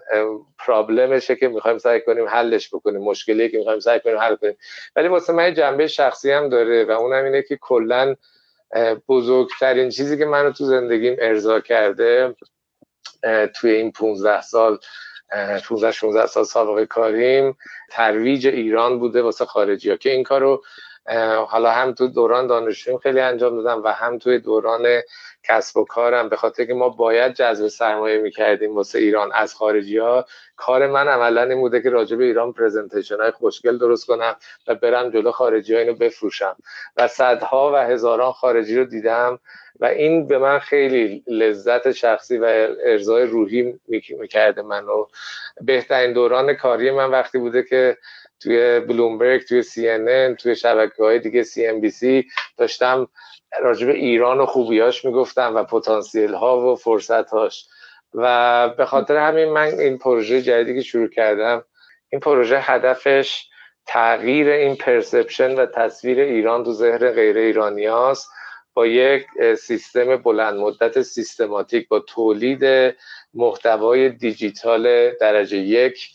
پرابلمشه 0.59 1.37
که 1.37 1.49
می‌خوایم 1.49 1.79
سعی 1.79 2.01
کنیم 2.01 2.29
حلش 2.29 2.75
بکنیم 2.75 3.01
مشکلی 3.01 3.49
که 3.49 3.59
می‌خوایم 3.59 3.81
سعی 3.81 4.01
کنیم 4.01 4.19
حل 4.19 4.37
کنیم. 4.37 4.57
ولی 4.97 5.09
واسه 5.09 5.33
من 5.33 5.55
جنبه 5.55 5.87
شخصی 5.87 6.33
هم 6.33 6.49
داره 6.49 6.85
و 6.85 6.91
اونم 6.91 7.25
اینه 7.25 7.43
که 7.43 7.59
کلا 7.61 8.17
بزرگترین 9.09 9.91
چیزی 9.91 10.19
که 10.19 10.25
منو 10.25 10.53
تو 10.53 10.65
زندگیم 10.65 11.17
ارضا 11.19 11.61
کرده 11.61 12.35
توی 13.55 13.71
این 13.71 13.93
15 13.93 14.41
سال 14.41 14.79
15 15.69 15.93
16 15.93 16.27
سال 16.27 16.45
سابقه 16.45 16.87
کاریم 16.87 17.57
ترویج 17.91 18.47
ایران 18.47 18.99
بوده 18.99 19.23
واسه 19.23 19.45
خارجی 19.45 19.97
که 19.97 20.11
این 20.11 20.23
کارو 20.23 20.63
حالا 21.49 21.71
هم 21.71 21.93
تو 21.93 22.09
دوران 22.09 22.47
دانشجویم 22.47 22.99
خیلی 22.99 23.21
انجام 23.21 23.63
دادم 23.63 23.83
و 23.85 23.89
هم 23.89 24.19
توی 24.19 24.39
دوران 24.39 25.01
کسب 25.45 25.77
و 25.77 25.85
کارم 25.85 26.29
به 26.29 26.37
خاطر 26.37 26.65
که 26.65 26.75
ما 26.75 26.89
باید 26.89 27.35
جذب 27.35 27.69
سرمایه 27.69 28.19
می‌کردیم 28.19 28.75
واسه 28.75 28.99
ایران. 28.99 29.31
از 29.33 29.55
خارجی 29.55 29.99
ها 29.99 30.27
کار 30.57 30.87
من 30.87 31.09
عملا 31.09 31.43
این 31.43 31.61
بوده 31.61 31.83
که 31.83 31.91
راجع 31.91 32.17
به 32.17 32.25
ایران 32.25 32.53
پرزنتیشن 32.53 33.17
های 33.17 33.31
خوشگل 33.31 33.79
درست 33.79 34.07
کنم 34.07 34.37
و 34.67 34.75
برم 34.75 35.11
جلو 35.11 35.31
خارجی 35.31 35.75
ها 35.75 35.81
اینو 35.81 35.95
بفروشم. 35.95 36.57
و 36.97 37.09
صدها 37.09 37.73
و 37.73 37.77
هزاران 37.77 38.33
خارجی 38.33 38.77
رو 38.77 38.85
دیدم 38.85 39.39
و 39.81 39.85
این 39.85 40.27
به 40.27 40.39
من 40.39 40.59
خیلی 40.59 41.23
لذت 41.27 41.93
شخصی 41.93 42.39
و 42.39 42.45
ارزای 42.85 43.27
روحی 43.27 43.81
می‌کرده 43.89 44.63
منو. 44.63 45.07
بهترین 45.61 46.13
دوران 46.13 46.55
کاری 46.55 46.91
من 46.91 47.11
وقتی 47.11 47.39
بوده 47.39 47.63
که 47.63 47.97
توی 48.41 48.81
بلومبرگ 48.81 49.43
توی 49.43 49.63
CNN 49.63 50.35
توی 50.35 50.57
شبکه 50.57 51.03
های 51.03 51.19
دیگه 51.19 51.43
CNBC 51.43 52.27
داشتم 52.57 53.09
راجع 53.61 53.78
به 53.78 53.89
ایران 53.89 54.41
و 54.41 54.47
خوبیاش 54.47 55.05
می‌گفتم 55.05 55.55
و 55.55 55.65
پتانسیل 55.65 56.35
ها 56.35 56.73
و 56.73 56.77
فرصت 56.77 57.31
هاش 57.31 57.67
و 58.15 58.69
به 58.69 58.87
خاطر 58.87 59.17
همین 59.17 59.49
من 59.49 59.79
این 59.79 59.99
پروژه 59.99 60.43
جدیدی 60.43 60.75
که 60.75 60.83
شروع 60.83 61.09
کردم 61.09 61.65
این 62.13 62.21
پروژه 62.21 62.59
هدفش 62.61 63.49
تغییر 63.87 64.49
این 64.49 64.77
perception 64.77 65.55
و 65.55 65.67
تصویر 65.67 66.21
ایران 66.21 66.65
تو 66.65 66.73
ذهن 66.73 67.11
غیر 67.11 67.37
ایرانی 67.37 67.87
هاست 67.87 68.31
با 68.75 68.87
یک 68.87 69.27
سیستم 69.59 70.17
بلند 70.17 70.55
مدت 70.55 71.03
سیستماتیک 71.03 71.89
با 71.89 72.01
تولید 72.01 72.95
محتوای 73.35 74.09
دیجیتال 74.09 75.11
درجه 75.11 75.59
یک. 75.59 76.09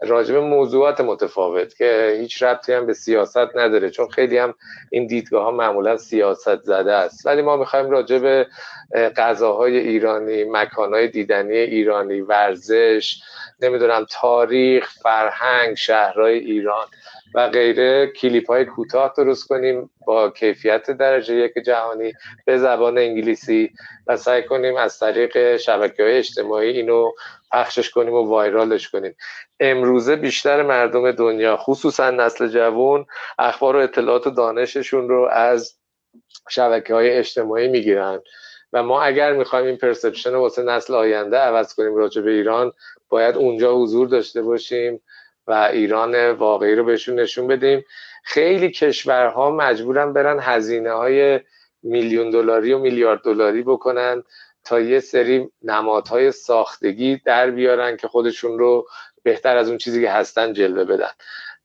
راجب 0.00 0.36
موضوعات 0.36 1.00
متفاوت 1.00 1.76
که 1.76 2.16
هیچ 2.20 2.42
ربطی 2.42 2.72
هم 2.72 2.86
به 2.86 2.94
سیاست 2.94 3.56
نداره 3.56 3.90
چون 3.90 4.08
خیلی 4.08 4.38
هم 4.38 4.54
این 4.90 5.06
دیدگاه 5.06 5.44
ها 5.44 5.50
معمولا 5.50 5.96
سیاست 5.96 6.62
زده 6.62 6.92
است. 6.92 7.26
ولی 7.26 7.42
ما 7.42 7.56
می‌خوایم 7.56 7.90
راجع 7.90 8.18
به 8.18 8.46
غذاهای 9.16 9.78
ایرانی 9.78 10.44
مکانهای 10.44 11.08
دیدنی 11.08 11.56
ایرانی 11.56 12.20
ورزش 12.20 13.22
نمی‌دونم 13.60 14.06
تاریخ 14.10 14.90
فرهنگ 15.02 15.76
شهرهای 15.76 16.38
ایران 16.38 16.86
و 17.34 17.48
غیره. 17.48 18.06
کلیپ 18.06 18.46
های 18.46 18.64
کوتاه 18.64 19.14
درست 19.16 19.48
کنیم 19.48 19.90
با 20.06 20.30
کیفیت 20.30 20.90
درجه 20.90 21.34
یک 21.34 21.52
جهانی 21.66 22.12
به 22.44 22.58
زبان 22.58 22.98
انگلیسی 22.98 23.70
و 24.06 24.16
سعی 24.16 24.42
کنیم 24.42 24.76
از 24.76 24.98
طریق 24.98 25.56
شبکه 25.56 26.02
های 26.02 26.18
اجتماعی 26.18 26.70
اینو 26.70 27.12
پخشش 27.52 27.90
کنیم 27.90 28.12
و 28.12 28.28
وایرالش 28.28 28.88
کنیم. 28.88 29.14
امروزه 29.60 30.16
بیشتر 30.16 30.62
مردم 30.62 31.12
دنیا 31.12 31.56
خصوصا 31.56 32.10
نسل 32.10 32.48
جوان 32.48 33.06
اخبار 33.38 33.76
و 33.76 33.78
اطلاعات 33.78 34.26
و 34.26 34.30
دانششون 34.30 35.08
رو 35.08 35.28
از 35.32 35.78
شبکه 36.48 36.94
های 36.94 37.10
اجتماعی 37.10 37.68
می‌گیرن. 37.68 38.20
و 38.72 38.82
ما 38.82 39.02
اگر 39.02 39.32
می‌خوایم 39.32 39.66
این 39.66 39.76
پرسپشن 39.76 40.32
رو 40.32 40.40
واسه 40.40 40.62
نسل 40.62 40.94
آینده 40.94 41.36
عوض 41.36 41.74
کنیم 41.74 41.96
راجع 41.96 42.22
به 42.22 42.30
ایران 42.30 42.72
باید 43.08 43.36
اونجا 43.36 43.74
حضور 43.74 44.08
داشته 44.08 44.42
باشیم. 44.42 45.00
و 45.48 45.52
ایران 45.52 46.30
واقعی 46.30 46.74
رو 46.74 46.84
بهشون 46.84 47.20
نشون 47.20 47.46
بدیم. 47.46 47.84
خیلی 48.24 48.70
کشورها 48.70 49.50
مجبورن 49.50 50.12
برن 50.12 50.38
هزینه 50.40 50.92
های 50.92 51.40
میلیون 51.82 52.30
دلاری 52.30 52.72
و 52.72 52.78
میلیارد 52.78 53.20
دلاری 53.22 53.62
بکنن 53.62 54.22
تا 54.64 54.80
یه 54.80 55.00
سری 55.00 55.48
نمادهای 55.62 56.32
ساختگی 56.32 57.20
در 57.24 57.50
بیارن 57.50 57.96
که 57.96 58.08
خودشون 58.08 58.58
رو 58.58 58.88
بهتر 59.22 59.56
از 59.56 59.68
اون 59.68 59.78
چیزی 59.78 60.02
که 60.02 60.10
هستن 60.10 60.52
جلوه 60.52 60.84
بدن. 60.84 61.10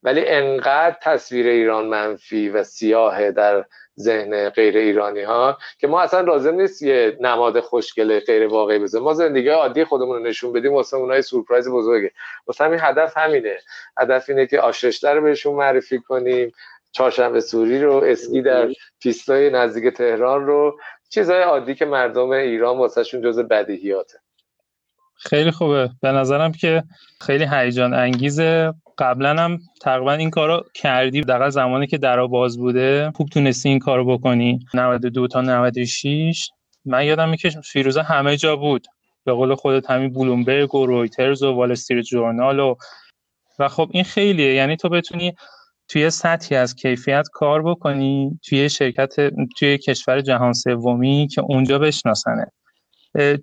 ولی 0.02 0.26
انقدر 0.26 0.96
تصویر 1.02 1.46
ایران 1.46 1.86
منفی 1.86 2.48
و 2.48 2.64
سیاه 2.64 3.30
در 3.30 3.64
ذهن 4.00 4.48
غیر 4.48 4.76
ایرانی 4.76 5.22
ها 5.22 5.58
که 5.78 5.86
ما 5.86 6.00
اصلا 6.00 6.20
لازم 6.20 6.54
نیست 6.54 6.82
یه 6.82 7.16
نماد 7.20 7.60
خوشگل 7.60 8.20
غیر 8.20 8.46
واقعی 8.46 8.78
بزنیم. 8.78 9.04
ما 9.04 9.14
زندگی 9.14 9.48
عادی 9.48 9.84
خودمون 9.84 10.16
رو 10.16 10.22
نشون 10.22 10.52
بدیم 10.52 10.72
واسه 10.72 10.96
اونای 10.96 11.22
سورپرایز 11.22 11.68
بزرگه. 11.68 12.10
واسه 12.46 12.64
همین 12.64 12.78
هدف 12.82 13.16
همینه. 13.16 13.56
هدف 13.98 14.30
اینه 14.30 14.46
که 14.46 14.60
آششتر 14.60 15.14
رو 15.14 15.22
بهشون 15.22 15.54
معرفی 15.54 15.98
کنیم 15.98 16.52
چهارشنبه 16.92 17.40
سوری 17.40 17.82
رو 17.82 17.92
اسکی 17.92 18.42
در 18.42 18.68
پیستای 19.00 19.50
نزدیک 19.50 19.94
تهران 19.94 20.46
رو. 20.46 20.78
چیزهای 21.08 21.42
عادی 21.42 21.74
که 21.74 21.84
مردم 21.84 22.30
ایران 22.30 22.78
واسهشون 22.78 23.22
جز 23.22 23.38
بدیهیاته. 23.38 24.18
خیلی 25.14 25.50
خوبه. 25.50 25.90
به 26.02 26.08
نظرم 26.08 26.52
که 26.52 26.82
خیلی 27.20 27.46
هیجان 27.52 27.94
انگیزه. 27.94 28.74
قبلا 28.98 29.42
هم 29.42 29.58
تقریبا 29.82 30.12
این 30.12 30.30
کارو 30.30 30.62
کردی. 30.74 31.20
در 31.20 31.50
زمانی 31.50 31.86
که 31.86 31.98
درا 31.98 32.26
باز 32.26 32.58
بوده 32.58 33.12
خوب 33.14 33.28
تونستی 33.28 33.68
این 33.68 33.78
کارو 33.78 34.18
بکنی. 34.18 34.58
92 34.74 35.28
تا 35.28 35.40
96 35.40 36.50
من 36.84 37.04
یادم 37.04 37.36
که 37.36 37.50
فیروزه 37.50 38.02
همه 38.02 38.36
جا 38.36 38.56
بود. 38.56 38.86
به 39.24 39.32
قول 39.32 39.54
خودت 39.54 39.90
همین 39.90 40.12
بلومبرگ 40.12 40.74
و 40.74 40.86
رویترز 40.86 41.42
و 41.42 41.52
وال 41.52 41.72
استریت 41.72 42.04
جورنال 42.04 42.58
و 42.60 42.74
و 43.58 43.68
خب 43.68 43.88
این 43.92 44.04
خیلیه. 44.04 44.54
یعنی 44.54 44.76
تو 44.76 44.88
بتونی 44.88 45.32
توی 45.88 46.10
سطحی 46.10 46.56
از 46.56 46.74
کیفیت 46.74 47.28
کار 47.32 47.62
بکنی 47.62 48.40
توی 48.48 48.68
شرکت 48.68 49.14
توی 49.58 49.78
کشور 49.78 50.20
جهان 50.20 50.52
سومی 50.52 51.28
که 51.34 51.40
اونجا 51.40 51.78
بشناسنه 51.78 52.46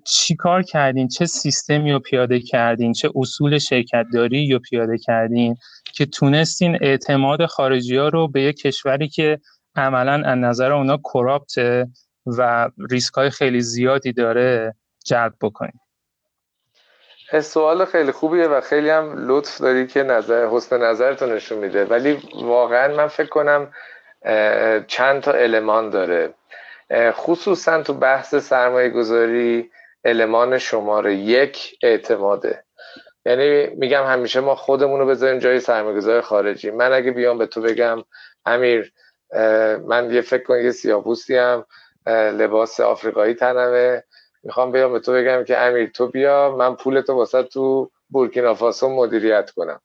چی 0.04 0.36
کار 0.36 0.62
کردین؟ 0.62 1.08
چه 1.08 1.26
سیستمی 1.26 1.92
رو 1.92 1.98
پیاده 1.98 2.40
کردین؟ 2.40 2.92
چه 2.92 3.10
اصول 3.14 3.58
شرکت 3.58 4.06
داری 4.12 4.52
رو 4.52 4.58
پیاده 4.58 4.98
کردین 4.98 5.56
که 5.94 6.06
تونستین 6.06 6.78
اعتماد 6.80 7.46
خارجی 7.46 7.96
ها 7.96 8.08
رو 8.08 8.28
به 8.28 8.42
یک 8.42 8.56
کشوری 8.56 9.08
که 9.08 9.38
عملا 9.76 10.22
از 10.26 10.38
نظر 10.38 10.72
اونا 10.72 10.98
کراپته 11.04 11.86
و 12.26 12.70
ریسک 12.90 13.14
های 13.14 13.30
خیلی 13.30 13.60
زیادی 13.60 14.12
داره 14.12 14.74
جلب 15.04 15.34
بکنین؟ 15.40 15.80
سوال 17.40 17.84
خیلی 17.84 18.12
خوبیه 18.12 18.48
و 18.48 18.60
خیلی 18.60 18.90
هم 18.90 19.30
لطف 19.30 19.60
داری 19.60 19.86
که 19.86 20.02
نظر 20.02 20.46
حسن 20.46 20.82
نظرتو 20.82 21.26
نشون 21.26 21.58
میده. 21.58 21.84
ولی 21.84 22.18
واقعا 22.34 22.96
من 22.96 23.06
فکر 23.06 23.28
کنم 23.28 23.72
چند 24.86 25.22
تا 25.22 25.32
المان 25.32 25.90
داره. 25.90 26.34
خصوصا 27.12 27.82
تو 27.82 27.94
بحث 27.94 28.34
سرمایه 28.34 28.88
گذاری 28.88 29.70
المان 30.04 30.58
شماره 30.58 31.14
یک 31.14 31.78
اعتماده. 31.82 32.64
یعنی 33.26 33.66
میگم 33.66 34.04
همیشه 34.04 34.40
ما 34.40 34.54
خودمون 34.54 35.00
رو 35.00 35.06
بذاریم 35.06 35.38
جای 35.38 35.60
سرمایه 35.60 35.96
گذاری 35.96 36.20
خارجی. 36.20 36.70
من 36.70 36.92
اگه 36.92 37.10
بیام 37.10 37.38
به 37.38 37.46
تو 37.46 37.62
بگم 37.62 38.04
امیر 38.46 38.92
من 39.86 40.10
یه 40.10 40.20
فکر 40.20 40.42
کن 40.42 40.58
یه 40.58 40.70
سیاپوستی 40.70 41.36
هم 41.36 41.66
لباس 42.06 42.80
آفریقایی 42.80 43.34
تنمه. 43.34 44.04
می‌خوام 44.42 44.72
بیام 44.72 44.92
به 44.92 45.00
تو 45.00 45.12
بگم 45.12 45.44
که 45.44 45.58
امیر 45.58 45.90
تو 45.90 46.08
بیا 46.08 46.56
من 46.56 46.74
پولتو 46.76 47.14
واسه 47.14 47.42
تو 47.42 47.90
بورکینافاسو 48.10 48.88
مدیریت 48.88 49.50
کنم. 49.50 49.80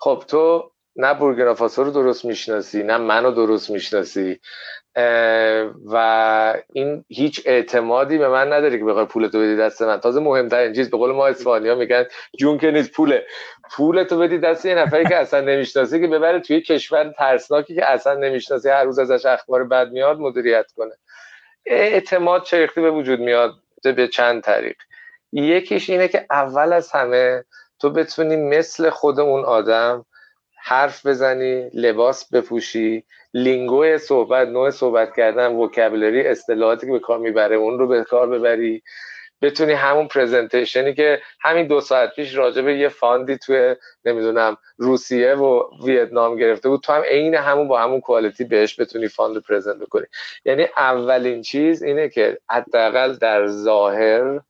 خب 0.00 0.24
تو 0.28 0.70
نه 0.96 1.14
بورکینافاسو 1.14 1.84
رو 1.84 1.90
درست 1.90 2.24
می‌شناسی 2.24 2.82
نه 2.82 2.96
منو 2.96 3.30
درست 3.30 3.70
می‌شناسی. 3.70 4.40
و 5.86 6.54
این 6.72 7.04
هیچ 7.08 7.42
اعتمادی 7.46 8.18
به 8.18 8.28
من 8.28 8.52
نداری 8.52 8.78
که 8.78 8.84
بخوای 8.84 9.04
پولتو 9.04 9.38
بدی 9.38 9.56
دست 9.56 9.82
من. 9.82 10.00
تازه 10.00 10.20
مهمترین 10.20 10.72
چیز 10.72 10.90
به 10.90 10.96
قول 10.96 11.12
ما 11.12 11.26
اسپانیا 11.26 11.74
میگن 11.74 12.04
جون 12.38 12.58
که 12.58 12.70
نیست 12.70 12.92
پوله. 12.92 13.26
پولتو 13.70 14.18
بدی 14.18 14.38
دست 14.38 14.64
یه 14.64 14.74
نفری 14.74 15.04
که 15.04 15.16
اصلا 15.16 15.40
نمی‌شناسی 15.40 16.00
که 16.00 16.06
ببره 16.06 16.40
توی 16.40 16.60
کشور 16.60 17.14
ترسناکی 17.18 17.74
که 17.74 17.90
اصلا 17.90 18.14
نمی‌شناسی. 18.14 18.68
هر 18.68 18.84
روز 18.84 18.98
ازش 18.98 19.26
اخبار 19.26 19.64
بد 19.64 19.90
میاد 19.90 20.18
مدیریت 20.18 20.72
کنه. 20.76 20.92
اعتماد 21.66 22.42
چرخی 22.42 22.80
به 22.80 22.90
وجود 22.90 23.20
میاد؟ 23.20 23.52
به 23.82 24.08
چند 24.08 24.42
طریق. 24.42 24.76
یکیش 25.32 25.90
اینه 25.90 26.08
که 26.08 26.26
اول 26.30 26.72
از 26.72 26.92
همه 26.92 27.44
تو 27.80 27.90
بتونی 27.90 28.36
مثل 28.36 28.90
خود 28.90 29.20
اون 29.20 29.44
آدم 29.44 30.06
حرف 30.68 31.06
بزنی 31.06 31.70
لباس 31.74 32.32
بپوشی. 32.32 33.04
lingo 33.34 33.98
صحبت 33.98 34.48
نوع 34.48 34.70
صحبت 34.70 35.16
کردن 35.16 35.52
vocabulary 35.52 36.26
اصطلاحاتی 36.26 36.86
که 36.86 36.92
به 36.92 36.98
کار 36.98 37.18
می‌بره 37.18 37.56
اون 37.56 37.78
رو 37.78 37.86
به 37.86 38.04
کار 38.04 38.28
ببری. 38.28 38.82
بتونی 39.42 39.72
همون 39.72 40.08
presentation 40.08 40.87
ی 40.87 40.94
که 40.94 41.20
همین 41.40 41.66
دو 41.66 41.80
ساعت 41.80 42.14
پیش 42.14 42.36
راجع 42.36 42.62
به 42.62 42.78
یه 42.78 42.88
fund 42.88 43.28
ی 43.28 43.38
توی 43.38 43.76
نمی‌دونم 44.04 44.56
روسیه 44.76 45.34
و 45.34 45.62
ویتنام 45.84 46.36
گرفته 46.36 46.68
بود. 46.68 46.80
تو 46.80 46.92
هم 46.92 47.02
عین 47.02 47.34
همون 47.34 47.68
با 47.68 47.80
همون 47.80 48.00
quality 48.00 48.44
بهش 48.44 48.80
بتونی 48.80 49.08
fund 49.08 49.42
present 49.42 49.78
بکنی. 49.78 50.06
یعنی 50.44 50.66
اولین 50.76 51.42
چیز 51.42 51.82
اینه 51.82 52.08
که 52.08 52.38
حداقل 52.50 53.12
در 53.12 53.46
ظاهر 53.46 54.40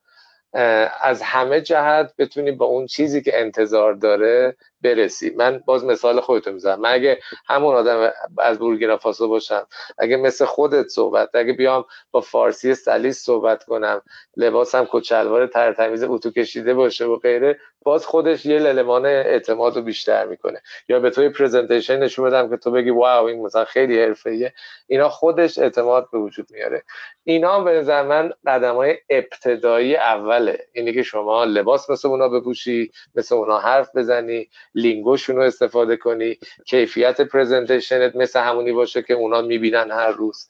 از 1.01 1.23
همه 1.23 1.61
جهت 1.61 2.13
بتونی 2.19 2.53
با 2.53 2.67
اون 2.67 2.87
چیزی 2.87 3.23
که 3.23 3.41
انتظار 3.41 3.95
داره 3.95 4.57
برسی. 4.83 5.31
من 5.31 5.63
باز 5.67 5.85
مثال 5.85 6.21
خودتو 6.21 6.53
می‌زنم. 6.53 6.81
من 6.81 6.93
اگه 6.93 7.19
همون 7.47 7.75
آدم 7.75 8.13
از 8.39 8.59
بورگینافاسو 8.59 9.29
باشم 9.29 9.67
اگه 9.99 10.17
مثل 10.17 10.45
خودت 10.45 10.89
صحبت 10.89 11.29
اگه 11.35 11.53
بیام 11.53 11.85
با 12.11 12.21
فارسی 12.21 12.75
سلیس 12.75 13.25
صحبت 13.25 13.65
کنم 13.65 14.03
لباسم 14.37 14.89
کچلوار 14.91 15.47
ترتمیز 15.47 16.03
اتو 16.03 16.31
کشیده 16.31 16.75
باشه 16.75 17.05
و 17.05 17.17
غیره 17.17 17.59
باز 17.85 18.07
خودش 18.07 18.47
یه 18.47 18.59
للمان 18.59 19.07
اعتماد 19.07 19.77
رو 19.77 19.83
بیشتر 19.83 20.27
می‌کنه. 20.27 20.63
یا 20.89 21.01
به 21.01 21.11
توی 21.11 21.29
پرزنتیشن 21.29 21.99
نشون 21.99 22.27
بدم 22.27 22.51
که 22.51 22.57
تو 22.57 22.71
بگی 22.71 22.91
واو 22.91 23.27
این 23.27 23.43
مثلا 23.43 23.65
خیلی 23.65 24.03
حرفه‌ایه. 24.03 24.55
اینا 24.87 25.09
خودش 25.09 25.59
اعتماد 25.59 26.09
به 26.13 26.19
وجود 26.19 26.47
میاره. 26.51 26.83
اینا 27.25 27.61
به 27.61 27.71
نظر 27.71 28.03
من 28.03 28.33
قدم 28.47 28.75
های 28.75 28.97
ابتدایی 29.11 29.97
اوله. 29.97 30.67
اینی 30.73 30.93
که 30.93 31.03
شما 31.03 31.45
لباس 31.45 31.91
مثل 31.91 32.09
اونا 32.09 32.29
بپوشی 32.29 32.93
مثل 33.15 33.35
اونا 33.35 33.59
حرف 33.59 33.97
بزنی. 33.97 34.49
لینگوشون 34.77 35.37
رو 35.37 35.43
استفاده 35.43 35.97
کنی. 35.97 36.39
کیفیت 36.67 37.21
پرزنتیشنت 37.21 38.17
مثل 38.17 38.41
همونی 38.41 38.73
باشه 38.73 39.03
که 39.03 39.15
اونا 39.15 39.43
می‌بینن 39.43 39.91
هر 39.91 40.11
روز. 40.11 40.49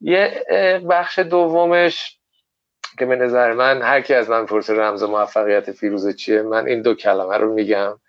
یه 0.00 0.44
بخش 0.90 1.18
دومش 1.18 2.18
که 2.98 3.06
به 3.06 3.16
نظر 3.16 3.52
من 3.52 3.82
هر 3.82 4.00
کی 4.00 4.14
از 4.14 4.30
من 4.30 4.46
پرسه 4.46 4.74
رمز 4.74 5.02
موفقیت 5.02 5.72
فیروزه 5.72 6.12
چیه 6.12 6.42
من 6.42 6.66
این 6.66 6.82
دو 6.82 6.94
کلمه 6.94 7.36
رو 7.36 7.54
میگم. 7.54 8.00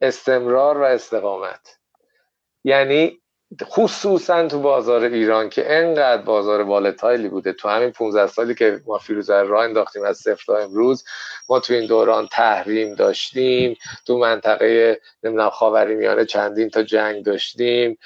استمرار 0.00 0.78
و 0.78 0.82
استقامت. 0.82 1.78
یعنی 2.64 3.20
خصوصا 3.64 4.48
تو 4.48 4.60
بازار 4.60 5.04
ایران 5.04 5.48
که 5.48 5.76
انقدر 5.76 6.22
بازار 6.22 6.60
volatile 6.60 7.20
ی 7.20 7.28
بوده. 7.28 7.52
تو 7.52 7.68
همین 7.68 7.90
15 7.90 8.26
سالی 8.26 8.54
که 8.54 8.80
ما 8.86 8.98
فیروزه 8.98 9.42
را 9.42 9.62
راه 9.62 9.71
انداختیم 9.71 10.04
از 10.04 10.18
صفر 10.18 10.44
تا 10.46 10.56
امروز 10.56 11.04
ما 11.48 11.60
تو 11.60 11.72
این 11.74 11.86
دوران 11.86 12.28
تحریم 12.32 12.94
داشتیم 12.94 13.76
تو 14.06 14.18
منطقه 14.18 15.00
نمی‌دونم 15.22 15.50
خاورمیانه 15.50 16.24
چندین 16.24 16.70
تا 16.70 16.82
جنگ 16.82 17.24
داشتیم 17.24 17.98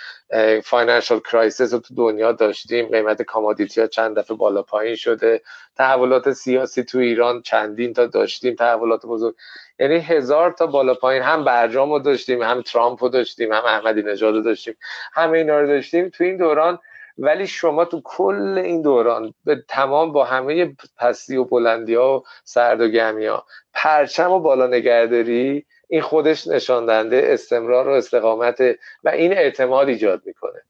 financial 0.64 1.20
crisis 1.20 1.72
رو 1.72 1.78
تو 1.78 1.94
دنیا 1.94 2.32
داشتیم 2.32 2.86
قیمت 2.88 3.22
commodity 3.22 3.80
ها 3.80 3.86
چند 3.86 4.18
دفعه 4.18 4.36
بالا 4.36 4.62
پایین 4.62 4.96
شده. 4.96 5.42
تحولات 5.76 6.32
سیاسی 6.32 6.84
تو 6.84 6.98
ایران 6.98 7.42
چندین 7.42 7.92
تا 7.92 8.06
داشتیم. 8.06 8.54
تحولات 8.54 9.06
بزرگ 9.06 9.34
یعنی 9.78 9.98
هزار 9.98 10.50
تا 10.50 10.66
بالا 10.66 10.94
پایین 10.94 11.22
هم 11.22 11.44
برجام 11.44 11.92
رو 11.92 11.98
داشتیم 11.98 12.42
هم 12.42 12.62
ترامپ 12.62 13.02
رو 13.02 13.08
داشتیم 13.08 13.52
هم 13.52 13.64
احمدی 13.64 14.02
نژاد 14.02 14.34
رو 14.34 14.42
داشتیم 14.42 14.76
همه 15.12 15.38
اینا 15.38 15.60
رو 15.60 15.66
داشتیم 15.66 16.08
تو 16.08 16.24
این 16.24 16.36
دوران. 16.36 16.78
ولی 17.18 17.46
شما 17.46 17.84
تو 17.84 18.00
کل 18.04 18.58
این 18.64 18.82
دوران 18.82 19.34
به 19.44 19.64
تمام 19.68 20.12
با 20.12 20.24
همه 20.24 20.76
پستی 20.98 21.36
و 21.36 21.44
بلندی 21.44 21.94
ها 21.94 22.18
و 22.18 22.22
سرد 22.44 22.80
و 22.80 22.88
گرمی 22.88 23.26
ها 23.26 23.46
پرچم 23.74 24.30
و 24.30 24.40
بالا 24.40 24.66
نگهداری 24.66 25.66
این 25.88 26.00
خودش 26.00 26.46
نشاندنده 26.46 27.22
استمرار 27.24 27.88
و 27.88 27.90
استقامت 27.90 28.60
و 29.04 29.08
این 29.08 29.32
اعتماد 29.32 29.88
ایجاد 29.88 30.22
می‌کنه. 30.24 30.62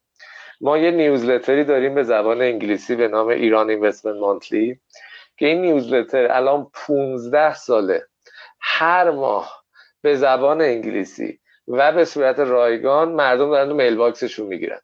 ما 0.61 0.77
یه 0.77 0.91
نیوزلتری 0.91 1.63
داریم 1.63 1.95
به 1.95 2.03
زبان 2.03 2.41
انگلیسی 2.41 2.95
به 2.95 3.07
نام 3.07 3.27
ایران 3.27 3.69
اینوستمنت 3.69 4.15
مانتلی 4.15 4.79
که 5.37 5.45
این 5.45 5.61
newsletter 5.61 6.31
الان 6.31 6.71
15 6.87 7.53
ساله. 7.53 8.07
هر 8.67 9.11
ماه 9.11 9.63
به 10.01 10.15
زبان 10.15 10.61
انگلیسی 10.61 11.39
و 11.67 11.91
به 11.91 12.05
صورت 12.05 12.39
رایگان 12.39 13.11
مردم 13.11 13.49
دارن 13.49 13.69
تو 13.69 13.75
mailbox 13.75 13.95
شون 13.95 14.47
می‌گیرن. 14.47 14.79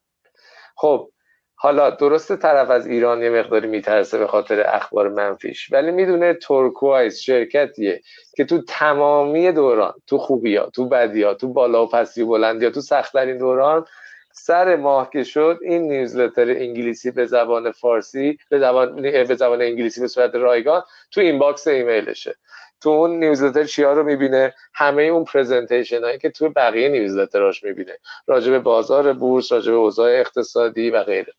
خب 0.75 1.09
حالا 1.55 1.89
درست 1.89 2.35
طرف 2.35 2.69
از 2.69 2.87
ایران 2.87 3.23
یه 3.23 3.29
مقداری 3.29 3.67
میترسه 3.67 4.17
به 4.17 4.27
خاطر 4.27 4.63
اخبار 4.67 5.09
منفیش 5.09 5.71
ولی 5.71 5.91
می‌دونه 5.91 6.33
Turquoise 6.33 7.19
شرکتیه 7.19 8.01
که 8.35 8.45
تو 8.45 8.61
تمامی 8.67 9.51
دوران 9.51 9.93
تو 10.07 10.17
خوبی 10.17 10.55
ها 10.55 10.69
تو 10.69 10.89
بدی 10.89 11.23
ها 11.23 11.33
تو 11.33 11.53
بالا 11.53 11.85
و 11.85 11.89
پستی 11.89 12.21
و 12.21 12.27
بلندی 12.27 12.65
ها 12.65 12.71
تو 12.71 12.81
سختترین 12.81 13.37
دوران 13.37 13.85
سر 14.33 14.75
ماه 14.75 15.09
که 15.13 15.23
شد 15.23 15.59
این 15.61 15.81
newsletter 15.81 16.49
انگلیسی 16.49 17.11
به 17.11 17.25
زبان 17.25 17.71
فارسی 17.71 18.37
به 18.49 18.59
زبان, 18.59 19.01
به 19.01 19.35
زبان 19.35 19.61
انگلیسی 19.61 20.01
به 20.01 20.07
صورت 20.07 20.35
رایگان 20.35 20.83
تو 21.11 21.21
inbox 21.21 21.67
ایمیلشه. 21.67 22.35
تو 22.81 22.89
اون 22.89 23.19
newsletter 23.19 23.63
چیا 23.63 23.93
رو 23.93 24.03
می‌بینه؟ 24.03 24.53
همه 24.73 25.03
اون 25.03 25.23
presentation 25.23 26.03
هایی 26.03 26.17
که 26.17 26.29
تو 26.29 26.49
بقیه 26.49 26.89
newsletter 26.89 27.51
اش 27.51 27.63
می‌بینه. 27.63 27.97
راجع 28.27 28.51
به 28.51 28.59
بازار 28.59 29.13
بورس 29.13 29.51
راجع 29.51 29.71
به 29.71 29.77
اوضاع 29.77 30.19
اقتصادی 30.19 30.89
و 30.89 31.03
غیره. 31.03 31.33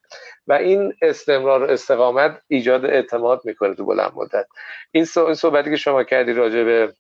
و 0.47 0.53
این 0.53 0.95
استمرار 1.03 1.63
و 1.63 1.71
استقامت 1.71 2.43
ایجاد 2.49 2.85
اعتماد 2.85 3.41
می‌کنه 3.45 3.75
تو 3.75 3.85
بلند 3.85 4.13
مدت. 4.15 4.47
این 4.93 5.05
صحبتی 5.35 5.71
که 5.71 5.77
شما 5.77 6.05
کردی 6.05 6.33
راجع 6.33 6.65
به 6.65 6.95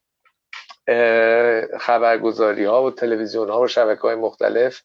خبرگزاری 1.80 2.64
ها 2.64 2.82
و 2.82 2.90
تلویزیون 2.90 3.50
ها 3.50 3.60
و 3.60 3.68
شبکه 3.68 4.00
های 4.00 4.14
مختلف 4.14 4.82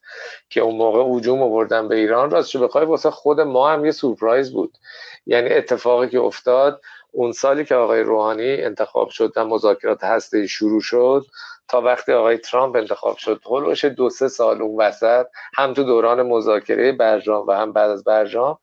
که 0.50 0.60
اون 0.60 0.76
موقع 0.76 1.16
هجوم 1.16 1.42
آوردن 1.42 1.88
به 1.88 1.96
ایران 1.96 2.30
راستش 2.30 2.56
بخوای 2.56 2.84
واسه 2.84 3.10
خود 3.10 3.40
ما 3.40 3.70
هم 3.70 3.84
یه 3.84 3.90
سورپرایز 3.90 4.52
بود. 4.52 4.78
یعنی 5.26 5.48
اتفاقی 5.48 6.08
که 6.08 6.20
افتاد 6.20 6.80
اون 7.12 7.32
سالی 7.32 7.64
که 7.64 7.74
آقای 7.74 8.00
روحانی 8.00 8.62
انتخاب 8.62 9.08
شد 9.10 9.32
و 9.36 9.44
مذاکرات 9.44 10.04
هسته 10.04 10.46
شروع 10.46 10.80
شد 10.80 11.26
تا 11.68 11.80
وقتی 11.80 12.12
آقای 12.12 12.38
ترامپ 12.38 12.76
انتخاب 12.76 13.16
شد 13.16 13.40
هلوش 13.46 13.84
دو 13.84 14.10
سه 14.10 14.28
سال 14.28 14.62
اون 14.62 14.80
وسط 14.80 15.26
هم 15.56 15.74
تو 15.74 15.84
دوران 15.84 16.22
مذاکره 16.22 16.92
برجام 16.92 17.46
و 17.46 17.52
هم 17.52 17.72
بعد 17.72 17.90
از 17.90 18.04
برجام 18.04 18.58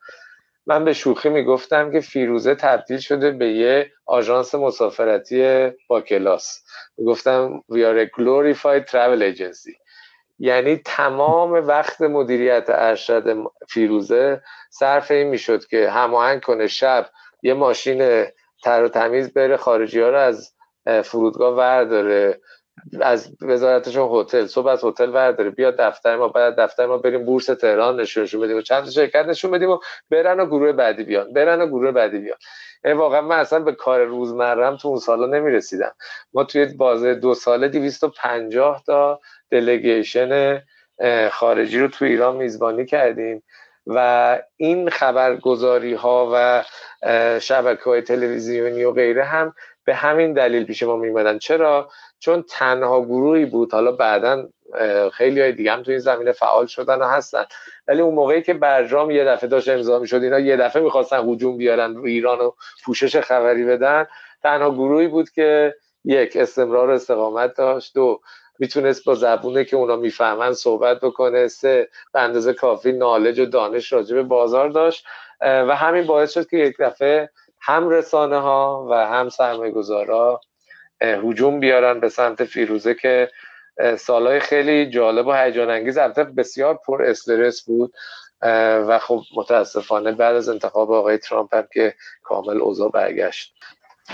من 0.68 0.86
به 0.86 0.94
شوخی 0.94 1.30
می‌گفتم 1.30 1.92
که 1.92 2.00
فیروزه 2.00 2.56
تبدیل 2.56 2.98
شده 2.98 3.32
به 3.32 3.50
یه 3.50 3.92
آژانس 4.06 4.56
مسافرتی 4.56 5.72
با 5.88 6.02
کلاس. 6.02 6.64
می‌گفتم 6.98 7.64
we 7.72 7.76
are 7.76 8.08
a 8.08 8.20
glorified 8.20 8.92
travel 8.92 9.36
agency. 9.36 9.78
یعنی 10.40 10.82
تمام 10.86 11.52
وقت 11.52 12.02
مدیریت 12.02 12.66
ارشد 12.70 13.38
فیروزه 13.70 14.42
صرف 14.70 15.12
این 15.12 15.28
می‌شد 15.28 15.66
که 15.66 15.90
هماهنگ 15.90 16.42
کنه 16.42 16.68
شب 16.68 17.10
یه 17.46 17.54
ماشین 17.54 18.26
تر 18.64 18.84
و 18.84 18.88
تمیز 18.88 19.34
بره 19.34 19.58
خارجی 19.58 20.00
ها 20.00 20.10
رو 20.10 20.18
از 20.18 20.54
فرودگاه 21.04 21.56
ورداره 21.56 22.40
از 23.02 23.36
وزارتشون 23.42 24.10
هتل 24.12 24.46
صبح 24.46 24.68
از 24.68 24.84
هتل 24.84 25.10
ورداره 25.10 25.50
بیاد 25.50 25.78
دفتر 25.78 26.16
ما 26.16 26.28
بعد 26.28 26.60
دفتر 26.60 26.86
ما 26.86 26.98
بریم 26.98 27.26
بورس 27.26 27.46
تهران 27.46 28.00
نشونشون 28.00 28.42
بدیم 28.42 28.58
و 28.58 28.62
چند 28.62 28.90
شرکت 28.90 29.26
نشون 29.26 29.52
بدیم 29.52 29.70
و 29.70 29.78
برن 30.10 30.40
و 30.40 30.46
گروه 30.46 30.72
بعدی 30.72 31.04
بیان 31.04 31.34
برن 31.34 31.62
و 31.62 31.68
گروه 31.68 31.92
بعدی 31.92 32.20
بیان. 32.20 32.38
واقعا 32.98 33.22
من 33.22 33.40
اصلا 33.40 33.60
به 33.60 33.72
کار 33.74 34.04
روزمرم 34.04 34.78
تو 34.78 34.88
اون 34.88 34.98
سالا 35.00 35.26
نمی‌رسیدم. 35.26 35.96
ما 36.34 36.44
توی 36.44 36.66
بازه 36.66 37.16
دو 37.16 37.34
ساله 37.34 37.68
250 37.68 38.84
تا 38.86 39.20
دلگیشن 39.52 40.62
خارجی 41.32 41.80
رو 41.80 41.88
تو 41.88 42.06
ایران 42.06 42.36
میزبانی 42.36 42.86
کردیم. 42.86 43.44
و 43.88 44.40
این 44.58 44.90
خبرگزاری 44.90 45.94
ها 45.94 46.32
و 46.34 46.64
شبکه 47.40 47.84
های 47.84 48.02
تلویزیونی 48.02 48.84
و 48.84 48.92
غیره 48.92 49.24
هم 49.24 49.54
به 49.86 49.96
همین 49.96 50.34
دلیل 50.34 50.66
پیش 50.66 50.84
ما 50.84 50.96
میمدن 50.96 51.38
چرا؟ 51.38 51.90
چون 52.20 52.46
تنها 52.50 53.02
گروهی 53.02 53.46
بود 53.46 53.74
حالا 53.74 53.92
بعدا 53.92 54.48
خیلی 55.14 55.42
های 55.42 55.52
دیگه 55.52 55.72
هم 55.72 55.84
تو 55.84 55.92
این 55.92 56.00
زمینه 56.00 56.32
فعال 56.32 56.66
شدن 56.66 56.96
و 56.96 57.06
هستن. 57.08 57.46
ولی 57.88 58.02
اون 58.02 58.14
موقعی 58.14 58.42
که 58.42 58.54
برجام 58.54 59.12
یه 59.12 59.26
دفعه 59.26 59.50
داشت 59.50 59.70
امضا 59.70 60.00
می‌شد 60.00 60.24
اینا 60.24 60.40
یه 60.40 60.58
دفعه 60.58 60.82
می‌خواستن 60.82 61.30
هجوم 61.30 61.58
بیارن 61.58 61.96
رو 61.96 62.06
ایران 62.06 62.40
و 62.40 62.52
پوشش 62.86 63.18
خبری 63.18 63.66
بدن. 63.66 64.06
تنها 64.44 64.72
گروهی 64.72 65.08
بود 65.08 65.30
که 65.30 65.76
یک 66.06 66.38
استمرار 66.38 66.92
استقامت 66.92 67.54
داشت. 67.54 67.94
دو 67.96 68.22
می‌تونست 68.60 69.06
با 69.06 69.16
زبونه 69.16 69.66
که 69.66 69.76
اونا 69.76 69.96
می‌فهمن 69.96 70.54
صحبت 70.54 71.00
بکنه. 71.00 71.48
سه 71.48 71.90
به 72.14 72.20
اندازه 72.22 72.54
کافی 72.54 72.92
نالج 72.92 73.40
و 73.40 73.46
دانش 73.46 73.94
راجع 73.94 74.16
به 74.16 74.24
بازار 74.24 74.70
داشت. 74.70 75.06
و 75.42 75.76
همین 75.76 76.08
باعث 76.08 76.34
شد 76.34 76.50
که 76.50 76.58
یک 76.58 76.76
دفعه 76.80 77.30
هم 77.62 77.90
رسانه 77.90 78.40
ها 78.40 78.88
و 78.92 78.94
هم 78.94 79.30
سرمایه 79.30 79.72
گذارا 79.72 80.42
هجوم 81.02 81.60
بیارن 81.60 82.00
به 82.00 82.10
سمت 82.10 82.44
فیروزه 82.44 82.94
که 82.94 83.32
سالهای 83.98 84.40
خیلی 84.40 84.90
جالب 84.90 85.28
و 85.28 85.34
هیجان 85.34 85.70
انگیز 85.70 85.98
البته 85.98 86.24
بسیار 86.24 86.80
پر 86.88 87.04
استرس 87.04 87.64
بود. 87.64 87.94
و 88.88 89.00
خب 89.00 89.22
متاسفانه 89.36 90.12
بعد 90.12 90.36
از 90.36 90.50
انتخاب 90.50 90.92
آقای 90.92 91.18
ترامپ 91.18 91.56
هم 91.56 91.68
که 91.74 91.94
کامل 92.24 92.62
اوضاع 92.62 92.92
برگشت. 92.92 93.54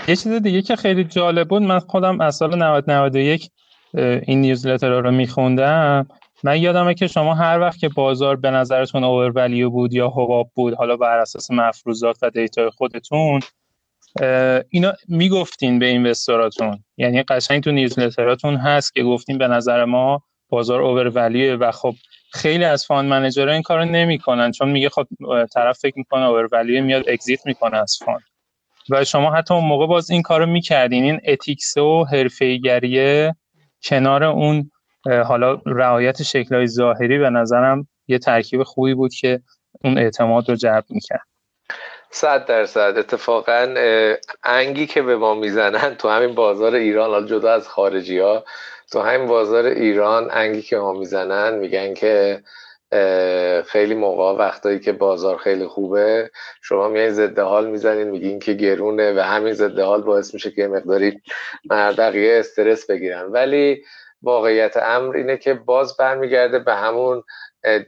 یه 0.08 0.16
چیز 0.16 0.32
دیگه 0.32 0.62
که 0.62 0.76
خیلی 0.76 1.04
جالب 1.04 1.48
بود 1.48 1.62
من 1.62 1.78
خودم 1.78 2.20
از 2.20 2.36
سال 2.36 2.52
1991 2.52 3.50
این 3.94 4.40
newsletter 4.40 5.00
رو 5.00 5.10
میخوندم. 5.10 6.06
من 6.44 6.60
یادمه 6.60 6.94
که 6.94 7.06
شما 7.06 7.34
هر 7.34 7.60
وقت 7.60 7.78
که 7.78 7.88
بازار 7.88 8.36
به 8.36 8.50
نظرتون 8.50 9.04
over 9.04 9.68
بود 9.68 9.92
یا 9.92 10.08
حباب 10.08 10.50
بود 10.54 10.74
حالا 10.74 10.96
بر 10.96 11.18
اساس 11.18 11.50
مفروضات 11.50 12.18
و 12.22 12.30
data 12.30 12.62
ی 12.62 12.70
خودتون 12.70 13.40
اینا 14.70 14.92
می‌گفتین 15.08 15.78
به 15.78 15.86
investor 15.86 16.57
اتون 16.57 16.84
یعنی 16.96 17.22
قشنگ 17.22 17.62
تو 17.62 17.70
newsletter 17.70 18.36
اتون 18.36 18.56
هست 18.56 18.94
که 18.94 19.02
گفتین 19.02 19.38
به 19.38 19.48
نظر 19.48 19.84
ما 19.84 20.22
بازار 20.48 20.82
over 20.82 21.08
و 21.56 21.70
خب 21.72 21.94
خیلی 22.32 22.64
از 22.64 22.86
fund 22.86 23.10
manager 23.10 23.47
ها 23.47 23.52
این 23.52 23.62
کارو 23.62 23.84
نمی‌کنن 23.84 24.50
چون 24.50 24.68
میگه 24.68 24.88
خب 24.88 25.06
طرف 25.54 25.78
فکر 25.78 25.94
می‌کنه 25.96 26.24
over 26.24 26.62
میاد 26.80 27.08
exit 27.08 27.46
می‌کنه 27.46 27.76
از 27.76 27.98
fund 28.04 28.22
و 28.90 29.04
شما 29.04 29.32
حتی 29.32 29.54
اون 29.54 29.64
موقع 29.64 29.86
باز 29.86 30.10
این 30.10 30.22
کارو 30.22 30.46
می‌کردین. 30.46 31.04
این 31.04 31.20
ethics 31.26 31.76
و 31.76 32.04
حرفه‌ایگریه 32.04 33.34
کنار 33.84 34.24
اون 34.24 34.70
حالا 35.24 35.60
رعایت 35.66 36.22
شکلهای 36.22 36.66
ظاهری 36.66 37.18
به 37.18 37.30
نظرم 37.30 37.88
یه 38.08 38.18
ترکیب 38.18 38.62
خوبی 38.62 38.94
بود 38.94 39.14
که 39.14 39.40
اون 39.84 39.98
اعتماد 39.98 40.48
رو 40.48 40.56
جلب 40.56 40.84
می‌کرد. 40.90 41.26
صد 42.10 42.46
درصد. 42.46 42.94
اتفاقا 42.98 43.74
انگی 44.44 44.86
که 44.86 45.02
به 45.02 45.16
ما 45.16 45.34
می‌زنن 45.34 45.94
تو 45.94 46.08
همین 46.08 46.34
بازار 46.34 46.74
ایران 46.74 47.10
حالا 47.10 47.26
جدا 47.26 47.52
از 47.52 47.68
خارجی 47.68 48.18
ها 48.18 48.44
تو 48.92 49.00
همین 49.00 49.28
بازار 49.28 49.64
ایران 49.64 50.28
انگی 50.30 50.62
که 50.62 50.76
ما 50.76 50.92
می‌زنن 50.92 51.54
میگن 51.54 51.94
که 51.94 52.42
خیلی 53.66 53.94
موقع 53.94 54.44
وقتایی 54.44 54.80
که 54.80 54.92
بازار 54.92 55.36
خیلی 55.36 55.66
خوبه 55.66 56.30
شما 56.62 56.88
میای 56.88 57.10
ضد 57.10 57.38
حال 57.38 57.70
می‌زنین 57.70 58.08
میگین 58.08 58.38
که 58.38 58.52
گرونه 58.52 59.12
و 59.12 59.20
همین 59.20 59.52
ضد 59.52 59.78
حال 59.78 60.02
باعث 60.02 60.34
میشه 60.34 60.50
که 60.50 60.68
مقداری 60.68 61.22
بقیه 61.70 62.38
استرس 62.38 62.86
بگیرن. 62.86 63.32
ولی 63.32 63.84
واقعیت 64.22 64.76
امر 64.76 65.16
اینه 65.16 65.36
که 65.36 65.54
باز 65.54 65.96
برمیگرده 65.96 66.58
به 66.58 66.74
همون 66.74 67.22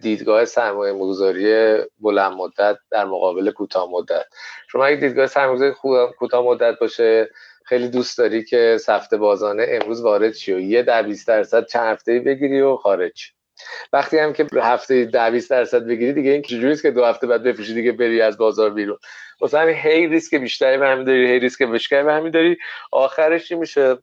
دیدگاه 0.00 0.44
سرمایه 0.44 0.94
گذاری 0.94 1.76
بلند 2.00 2.32
مدت 2.32 2.76
در 2.90 3.04
مقابل 3.04 3.50
کوتاه 3.50 3.90
مدت. 3.90 4.24
شما 4.70 4.84
اگه 4.84 4.96
دیدگاه 4.96 5.26
سرمایه 5.26 5.74
کوتاه 6.18 6.44
مدت 6.44 6.78
باشه 6.78 7.30
خیلی 7.64 7.88
دوست 7.88 8.18
داری 8.18 8.44
که 8.44 8.76
سفته 8.80 9.16
بازانه 9.16 9.66
امروز 9.68 10.02
وارد 10.02 10.32
شی 10.32 10.52
و 10.54 10.60
یه 10.60 10.82
در 10.82 11.02
20 11.02 11.28
درصد 11.28 11.66
چند 11.66 11.86
هفته 11.86 12.20
بگیری 12.20 12.60
و 12.60 12.76
خارج. 12.76 13.33
وقتی 13.92 14.18
هم 14.18 14.32
که 14.32 14.46
هفته 14.62 15.04
ده 15.04 15.30
20 15.30 15.50
درصد 15.50 15.86
بگیری 15.86 16.12
دیگه 16.12 16.30
این 16.30 16.42
چجوریه 16.42 16.76
که 16.76 16.90
دو 16.90 17.04
هفته 17.04 17.26
بعد 17.26 17.42
بفروشی 17.42 17.74
دیگه 17.74 17.92
بری 17.92 18.20
از 18.20 18.38
بازار 18.38 18.70
بیرون؟ 18.70 18.98
واسه 19.40 19.58
همین 19.58 19.74
هی 19.74 20.06
ریسک 20.06 20.34
بیشتری 20.34 20.78
به 20.78 21.04
داری 21.04 21.26
هی 21.26 21.38
ریسک 21.38 21.62
بیشتری 21.62 22.02
به 22.02 22.30
داری. 22.30 22.56
آخرش 22.92 23.48
چی 23.48 23.54
میشه؟ 23.54 23.98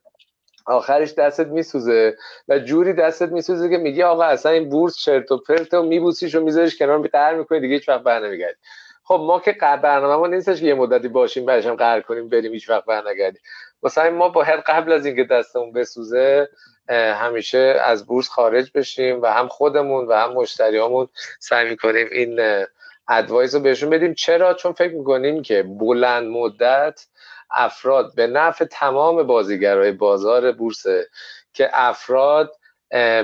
آخرش 0.66 1.14
دستت 1.14 1.48
میسوزه 1.48 2.18
و 2.48 2.60
جوری 2.60 2.94
دستت 2.94 3.30
میسوزه 3.32 3.70
که 3.70 3.78
میگی 3.78 4.04
آقا 4.04 4.24
اصلا 4.24 4.52
این 4.52 4.70
بورس 4.70 4.98
چرت 4.98 5.32
و 5.32 5.38
پرت 5.38 5.74
و 5.74 5.84
میبوسیش 5.84 6.36
و 6.36 6.42
میذاریش 6.44 6.78
کنار 6.78 7.08
قهر 7.08 7.36
می‌کنی 7.36 7.60
دیگه 7.60 7.74
هیچ 7.74 7.90
وقت 7.90 8.04
برنمیگردی 8.04 8.58
خب 9.04 9.20
ما 9.28 9.40
که 9.40 9.52
برنامه 9.62 10.16
ما 10.16 10.28
نیستش 10.28 10.60
که 10.60 10.66
یه 10.66 10.74
مدتی 10.74 11.08
باشیم 11.08 11.46
بعدش 11.46 11.66
هم 11.66 11.76
قهر 11.76 12.02
کنیم 12.02 12.30
بریم 12.30 12.54
هیچ 12.54 12.70
وقت 12.70 12.86
برنگردیم 12.86 13.42
مثلا 13.84 14.12
ما 14.12 14.30
باید 14.30 14.60
قبل 14.60 14.92
از 14.92 15.06
اینکه 15.06 15.24
دستمون 15.24 15.72
بسوزه 15.72 16.50
همیشه 16.90 17.82
از 17.86 18.06
بورس 18.06 18.30
خارج 18.30 18.72
بشیم 18.76 19.22
و 19.22 19.26
هم 19.26 19.48
خودمون 19.48 20.08
و 20.08 20.14
هم 20.14 20.34
مشتریامون 20.34 21.08
سعی 21.40 21.70
می‌کنیم 21.70 22.08
این 22.12 22.66
ادوایز 23.08 23.56
رو 23.56 23.62
بهشون 23.62 23.90
بدیم. 23.90 24.14
چرا؟ 24.14 24.54
چون 24.54 24.74
فکر 24.74 24.94
می‌کنیم 24.94 25.42
که 25.42 25.64
بلند 25.64 26.28
مدت 26.28 27.06
افراد 27.52 28.16
به 28.16 28.28
نفع 28.28 28.66
تمام 28.66 29.24
بازیگرای 29.24 29.92
بازار 29.92 30.52
بورسه 30.52 31.08
که 31.54 31.70
افراد 31.74 32.52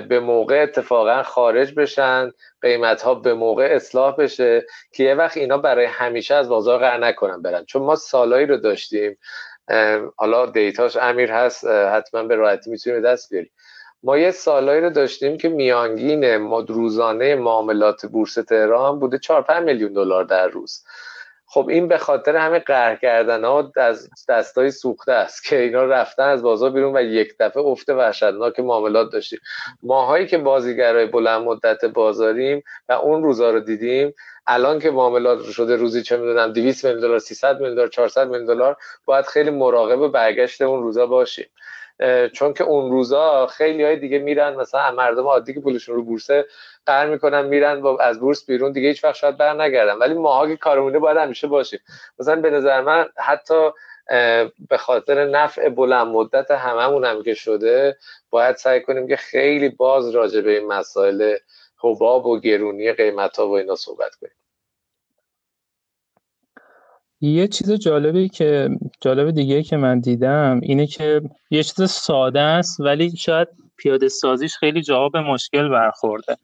به 0.09 0.19
موقع 0.19 0.63
اتفاقا 0.63 1.23
خارج 1.23 1.73
بشن 1.73 2.31
قیمت 2.61 3.01
ها 3.01 3.15
به 3.15 3.33
موقع 3.33 3.69
اصلاح 3.71 4.15
بشه 4.15 4.65
که 4.91 5.03
یه 5.03 5.13
وقت 5.15 5.37
اینا 5.37 5.57
برای 5.57 5.85
همیشه 5.85 6.35
از 6.35 6.49
بازار 6.49 6.79
قرار 6.79 6.99
نکنن 7.05 7.41
برن. 7.41 7.65
چون 7.65 7.81
ما 7.81 7.95
سالایی 7.95 8.45
رو 8.45 8.57
داشتیم 8.57 9.17
حالا 10.15 10.45
دیتاش 10.45 10.97
امیر 10.97 11.31
هست 11.31 11.65
حتما 11.67 12.23
به 12.23 12.35
راحتی 12.35 12.69
می‌تونیم 12.69 13.01
دست 13.01 13.29
بیاریم. 13.29 13.51
ما 14.03 14.17
یه 14.17 14.31
سالایی 14.31 14.81
رو 14.81 14.89
داشتیم 14.89 15.37
که 15.37 15.49
میانگین 15.49 16.23
روزانه 16.67 17.35
معاملات 17.35 18.05
بورس 18.05 18.33
تهران 18.33 18.99
بوده 18.99 19.17
4 19.17 19.41
5 19.41 19.63
میلیون 19.63 19.93
دلار 19.93 20.23
در 20.23 20.47
روز. 20.47 20.83
خب 21.49 21.67
این 21.69 21.87
به 21.87 21.97
خاطر 21.97 22.35
همه 22.35 22.59
قهر 22.59 22.95
کردن 22.95 23.43
ها 23.45 23.71
از 23.75 24.09
دستای 24.29 24.71
سوخته 24.71 25.11
است 25.11 25.43
که 25.43 25.59
اینا 25.59 25.83
رفتن 25.85 26.23
از 26.23 26.43
بازار 26.43 26.69
بیرون 26.69 26.97
و 26.97 27.01
یک 27.01 27.35
دفعه 27.39 27.63
افت 27.63 27.89
وحشتناک 27.89 28.59
معاملات 28.59 29.11
داشتیم. 29.11 29.39
ماهایی 29.83 30.27
که 30.27 30.37
بازیگرای 30.37 31.05
بلند 31.05 31.41
مدت 31.41 31.85
بازاریم 31.85 32.63
و 32.89 32.93
اون 32.93 33.23
روزا 33.23 33.51
رو 33.51 33.59
دیدیم 33.59 34.13
الان 34.47 34.79
که 34.79 34.91
معاملات 34.91 35.43
شده 35.43 35.75
روزی 35.75 36.03
چه 36.03 36.17
می‌دونم 36.17 36.53
200 36.53 36.85
میلیون 36.85 37.01
دلار 37.01 37.19
300 37.19 37.55
میلیون 37.55 37.75
دلار 37.75 37.87
400 37.87 38.27
میلیون 38.27 38.45
دلار 38.45 38.77
باید 39.05 39.25
خیلی 39.25 39.49
مراقب 39.49 40.07
برگشت 40.07 40.61
اون 40.61 40.83
روزا 40.83 41.05
باشیم. 41.05 41.47
چون 42.33 42.53
که 42.53 42.63
اون 42.63 42.91
روزا 42.91 43.47
خیلی 43.47 43.83
های 43.83 43.95
دیگه 43.95 44.19
میرن 44.19 44.55
مثلا 44.55 44.91
مردم 44.91 45.23
عادی 45.23 45.53
که 45.53 45.59
پولشون 45.59 45.95
رو 45.95 46.03
بورسه 46.03 46.45
قرار 46.87 47.09
می‌کنن 47.09 47.45
میرن 47.45 47.81
و 47.81 47.87
از 47.87 48.19
بورس 48.19 48.45
بیرون. 48.45 48.71
دیگه 48.71 48.87
هیچ 48.87 49.03
وقت 49.03 49.15
شاید 49.15 49.37
بر 49.37 49.53
نگردن. 49.53 49.93
ولی 49.93 50.13
ماها 50.13 50.47
که 50.47 50.57
کارمونه 50.57 50.99
باید 50.99 51.17
همیشه 51.17 51.47
باشیم. 51.47 51.79
مثلا 52.19 52.41
به 52.41 52.49
نظر 52.49 52.81
من 52.81 53.05
حتی 53.17 53.69
به 54.69 54.77
خاطر 54.77 55.25
نفع 55.25 55.69
بلند 55.69 56.07
مدت 56.07 56.51
هممون 56.51 57.05
هم 57.05 57.23
که 57.23 57.33
شده 57.33 57.97
باید 58.29 58.55
سعی 58.55 58.81
کنیم 58.81 59.07
که 59.07 59.15
خیلی 59.15 59.69
باز 59.69 60.09
راجع 60.09 60.41
به 60.41 60.57
این 60.59 60.67
مسائل 60.67 61.35
حباب 61.77 62.25
و 62.25 62.39
گرونی 62.39 62.93
قیمت 62.93 63.37
ها 63.37 63.47
و 63.47 63.57
اینا 63.57 63.75
صحبت 63.75 64.15
کنیم. 64.15 64.33
یه 67.21 67.47
چیز 67.47 67.71
جالبی 67.71 68.29
که 68.29 68.69
جالب 69.01 69.31
دیگه 69.31 69.63
که 69.63 69.77
من 69.77 69.99
دیدم 69.99 70.59
اینه 70.63 70.87
که 70.87 71.21
یه 71.49 71.63
چیز 71.63 71.89
ساده 71.89 72.39
است 72.39 72.79
ولی 72.79 73.17
شاید 73.17 73.47
پیاده 73.77 74.07
سازیش 74.09 74.57
خیلی 74.57 74.81
جواب 74.81 75.17
مشکل 75.17 75.69
برخورده. 75.69 76.37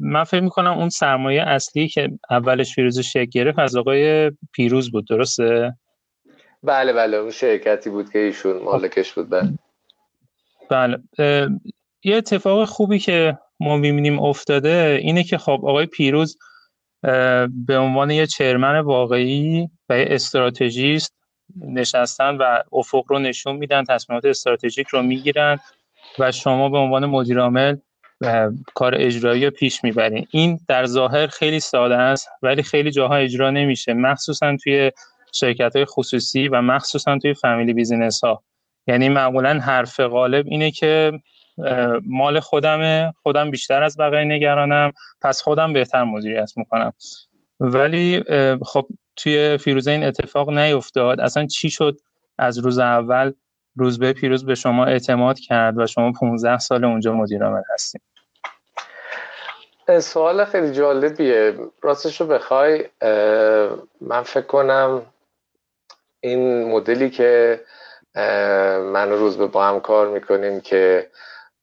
من 0.00 0.24
فکر 0.24 0.40
می‌کنم 0.40 0.78
اون 0.78 0.88
سرمایه 0.88 1.42
اصلی 1.42 1.88
که 1.88 2.10
اولش 2.30 2.74
فیروز 2.74 2.98
شکل 2.98 3.24
گرفت 3.24 3.58
از 3.58 3.76
آقای 3.76 4.32
پیروز 4.52 4.90
بود 4.90 5.06
درسته؟ 5.06 5.76
بله 6.62 6.92
بله 6.92 7.16
اون 7.16 7.30
شرکتی 7.30 7.90
بود 7.90 8.10
که 8.10 8.18
ایشون 8.18 8.62
مالکش 8.62 9.12
بود 9.12 9.30
بله 9.30 9.58
بله 10.70 10.98
یه 12.04 12.16
اتفاق 12.16 12.64
خوبی 12.64 12.98
که 12.98 13.38
ما 13.60 13.76
می‌بینیم 13.76 14.18
افتاده 14.18 14.98
اینه 15.02 15.24
که 15.24 15.38
خب 15.38 15.60
آقای 15.64 15.86
پیروز 15.86 16.38
به 17.66 17.78
عنوان 17.78 18.10
یه 18.10 18.26
چرمن 18.26 18.80
واقعی 18.80 19.68
و 19.88 19.98
یه 19.98 20.06
استراتژیست 20.10 21.14
نشستن 21.60 22.36
و 22.36 22.62
افق 22.72 23.04
رو 23.08 23.18
نشون 23.18 23.56
میدن 23.56 23.84
تصمیمات 23.84 24.24
استراتژیک 24.24 24.88
رو 24.88 25.02
می‌گیرن 25.02 25.58
و 26.18 26.32
شما 26.32 26.68
به 26.68 26.78
عنوان 26.78 27.06
مدیر 27.06 27.40
عامل 27.40 27.76
کار 28.74 28.94
اجرایی 28.94 29.44
رو 29.44 29.50
پیش 29.50 29.84
می‌برین 29.84 30.26
این 30.30 30.60
در 30.68 30.86
ظاهر 30.86 31.26
خیلی 31.26 31.60
ساده 31.60 31.96
است 31.96 32.28
ولی 32.42 32.62
خیلی 32.62 32.90
جاها 32.90 33.16
اجرا 33.16 33.50
نمیشه 33.50 33.94
مخصوصا 33.94 34.56
توی 34.56 34.92
شرکت 35.32 35.76
های 35.76 35.84
خصوصی 35.84 36.48
و 36.48 36.62
مخصوصا 36.62 37.18
توی 37.18 37.34
فامیلی 37.34 37.72
بیزینس 37.72 38.24
ها 38.24 38.42
یعنی 38.86 39.08
معمولا 39.08 39.58
حرف 39.60 40.00
غالب 40.00 40.46
اینه 40.48 40.70
که 40.70 41.12
مال 42.06 42.40
خودمه 42.40 43.12
خودم 43.22 43.50
بیشتر 43.50 43.82
از 43.82 43.96
بقیه 43.96 44.24
نگرانم 44.24 44.92
پس 45.22 45.42
خودم 45.42 45.72
بهتر 45.72 46.04
مدیریت 46.04 46.52
می‌کنم. 46.56 46.92
ولی 47.60 48.22
خب 48.62 48.86
توی 49.16 49.58
فیروزه 49.58 49.90
این 49.90 50.04
اتفاق 50.04 50.50
نیفتاد. 50.50 51.20
اصلا 51.20 51.46
چی 51.46 51.70
شد 51.70 51.96
از 52.38 52.58
روز 52.58 52.78
اول؟ 52.78 53.32
روز 53.76 53.98
به 53.98 54.12
پیروز 54.12 54.46
به 54.46 54.54
شما 54.54 54.84
اعتماد 54.84 55.38
کرد 55.38 55.78
و 55.78 55.86
شما 55.86 56.12
15 56.20 56.58
سال 56.58 56.84
اونجا 56.84 57.12
مدیر 57.12 57.44
عامل 57.44 57.62
هستیم. 57.74 58.00
سوال 60.00 60.44
خیلی 60.44 60.72
جالبیه. 60.72 61.54
راستش 61.82 62.20
رو 62.20 62.26
بخوای 62.26 62.88
من 64.00 64.22
فکر 64.24 64.46
کنم 64.46 65.02
این 66.20 66.70
مدلی 66.70 67.10
که 67.10 67.60
من 68.92 69.10
روز 69.10 69.38
به 69.38 69.46
با 69.46 69.64
هم 69.64 69.80
کار 69.80 70.08
می‌کنیم 70.08 70.60
که 70.60 71.10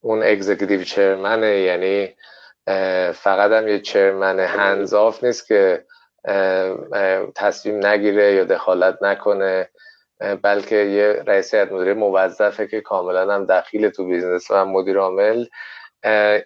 اون 0.01 0.23
executive 0.23 0.83
chairman 0.83 1.51
ه 1.51 1.59
یعنی 1.59 2.15
فقط 3.13 3.51
هم 3.51 3.67
یه 3.67 3.79
chairman 3.79 4.39
hands-off 4.39 5.23
نیست 5.23 5.47
که 5.47 5.85
تصمیم 7.35 7.85
نگیره 7.85 8.33
یا 8.33 8.43
دخالت 8.43 9.03
نکنه. 9.03 9.69
بلکه 10.41 10.75
یه 10.75 11.23
رئیس 11.27 11.53
هیئت 11.53 11.71
مدیره 11.71 11.93
موظفه 11.93 12.67
که 12.67 12.81
کاملا 12.81 13.35
هم 13.35 13.45
دخیل 13.45 13.89
تو 13.89 14.05
business 14.05 14.51
و 14.51 14.65
مدیر 14.65 14.97
عامل. 14.97 15.45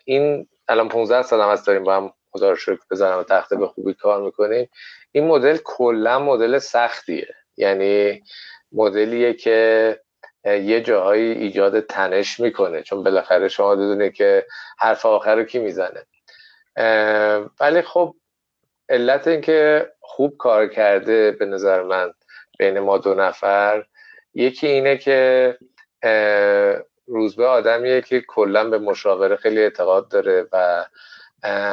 این 0.05 0.47
الان 0.67 0.89
15 0.89 1.21
سال 1.21 1.41
هم 1.41 1.49
از 1.49 1.65
داریم 1.65 1.83
با 1.83 1.95
هم 1.95 2.13
خدا 2.31 2.49
رو 2.49 2.55
شکر 2.55 2.79
بزنم 2.91 3.23
تخته 3.23 3.55
به 3.55 3.67
خوبی 3.67 3.93
کار 3.93 4.21
می‌کنیم. 4.21 4.69
این 5.11 5.27
مدل 5.27 5.57
کلا 5.63 6.19
مدل 6.19 6.57
سختیه. 6.57 7.27
یعنی 7.57 8.23
مدلیه 8.71 9.33
که 9.33 9.99
یه 10.45 10.81
جاهایی 10.81 11.31
ایجاد 11.31 11.79
تنش 11.79 12.39
می‌کنه. 12.39 12.81
چون 12.81 13.03
بالاخره 13.03 13.47
شما 13.47 13.75
بدونه 13.75 14.09
که 14.09 14.45
حرف 14.79 15.05
آخر 15.05 15.35
رو 15.35 15.43
کی 15.43 15.59
می‌زنه. 15.59 16.05
ولی 17.59 17.81
خب 17.81 18.15
علت 18.89 19.27
اینکه 19.27 19.91
خوب 20.01 20.37
کار 20.37 20.67
کرده 20.67 21.31
به 21.31 21.45
نظر 21.45 21.81
من 21.83 22.13
بین 22.59 22.79
ما 22.79 22.97
دو 22.97 23.13
نفر. 23.13 23.85
یکی 24.33 24.67
اینه 24.67 24.97
که 24.97 25.57
روزبه 27.07 27.45
آدمیه 27.45 28.01
که 28.01 28.21
کلا 28.27 28.69
به 28.69 28.77
مشاوره 28.77 29.35
خیلی 29.35 29.59
اعتقاد 29.59 30.07
داره 30.07 30.47
و 30.51 30.85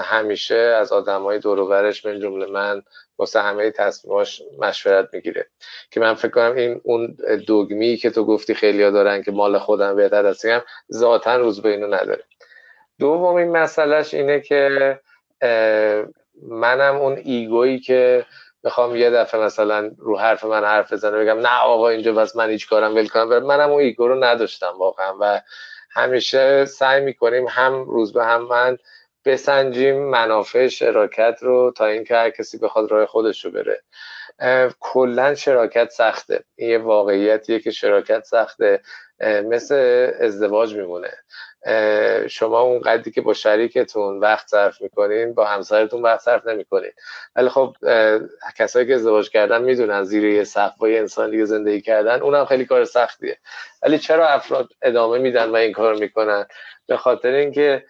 همیشه 0.03 0.55
از 0.55 0.93
آدم 0.93 1.23
های 1.23 1.39
دوروبرش 1.39 2.07
من 2.07 2.21
جمله 2.21 2.47
من 2.47 2.83
واسه 3.19 3.41
همه 3.41 3.71
تصمیماش 3.71 4.43
مشورت 4.59 5.09
می‌گیره. 5.13 5.47
که 5.91 6.01
من 6.01 6.15
فکر 6.15 6.31
کنم 6.31 6.55
این 6.55 6.81
اون 6.85 7.17
دوگمی 7.47 7.97
که 7.97 8.11
تو 8.11 8.25
گفتی 8.25 8.55
خیلی 8.55 8.91
دارن 8.91 9.23
که 9.23 9.33
مال 9.33 9.59
خودم 9.59 9.97
بهتر 9.97 10.27
هستیم 10.27 10.61
ذاتا 10.93 11.37
روزبه 11.37 11.69
اینو 11.69 11.87
نداره. 11.87 12.25
دومین 12.99 13.51
مسئلهش 13.51 14.15
اینه 14.15 14.41
که 14.41 15.01
منم 16.43 16.97
اون 16.97 17.17
ego 17.25 17.59
یی 17.59 17.81
که 17.81 18.27
می‌خوام 18.65 18.97
یه 18.97 19.11
دفعه 19.11 19.41
مثلا 19.41 19.91
رو 19.99 20.19
حرف 20.19 20.45
من 20.45 20.65
حرف 20.65 20.93
بزنه 20.93 21.19
بگم 21.19 21.39
نه 21.39 21.59
آقا 21.61 21.89
اینجا 21.89 22.13
بس 22.13 22.37
من 22.37 22.51
هیچ 22.51 22.69
کارم 22.69 22.95
ول 22.95 23.09
کنم. 23.09 23.39
منم 23.47 23.71
اون 23.71 23.81
ego 23.81 24.09
رو 24.09 24.25
نداشتم 24.25 24.73
واقعا 24.79 25.15
و 25.21 25.41
همیشه 25.91 26.65
سعی 26.65 27.01
می‌کنیم 27.01 27.47
هم 27.49 27.85
روزبه 27.85 28.25
هم 28.25 28.43
من 28.43 28.79
بسنجیم 29.25 30.11
منافع 30.11 30.69
شراکت 30.69 31.39
رو 31.41 31.73
تا 31.77 31.87
اینکه 31.87 32.15
هر 32.17 32.31
کسی 32.31 32.59
بخواد 32.59 32.91
راه 32.91 33.07
خودش 33.07 33.45
رو 33.45 33.51
بره. 33.51 33.83
کلا 34.81 35.35
شراکت 35.35 35.91
سخته. 35.91 36.45
این 36.57 36.71
یه 36.71 36.79
واقعیتیه 36.79 37.61
که 37.61 37.71
شراکت 37.71 38.25
سخته. 38.25 38.83
مثل 39.21 40.11
ازدواج 40.21 40.77
میمونه. 40.77 41.11
شما 42.29 42.61
اون 42.61 42.81
قدری 42.81 43.11
که 43.11 43.21
با 43.21 43.35
شریکتون 43.35 44.19
وقت 44.21 44.49
صرف 44.49 44.83
می‌کنین 44.83 45.35
با 45.35 45.45
همسرتون 45.45 46.03
وقت 46.03 46.21
صرف 46.21 46.47
نمی‌کنین. 46.47 46.91
ولی 47.37 47.49
خب 47.49 47.77
کسایی 48.59 48.87
که 48.87 48.95
ازدواج 48.95 49.31
کردن 49.31 49.63
می‌دونن 49.63 50.05
زیر 50.05 50.25
یه 50.25 50.45
سقف 50.45 50.79
با 50.79 50.89
یه 50.89 50.99
انسان 50.99 51.31
دیگه 51.31 51.45
زندگی 51.45 51.81
کردن 51.81 52.21
اونم 52.21 52.45
خیلی 52.45 52.65
کار 52.65 52.85
سختیه. 52.85 53.39
ولی 53.83 53.99
چرا 53.99 54.29
افراد 54.29 54.69
ادامه 54.83 55.19
میدن 55.19 55.51
و 55.51 55.55
این 55.55 55.73
کار 55.73 55.95
می‌کنن؟ 55.95 56.47
به 56.87 56.97
خاطر 56.97 57.33
اینکه 57.33 57.85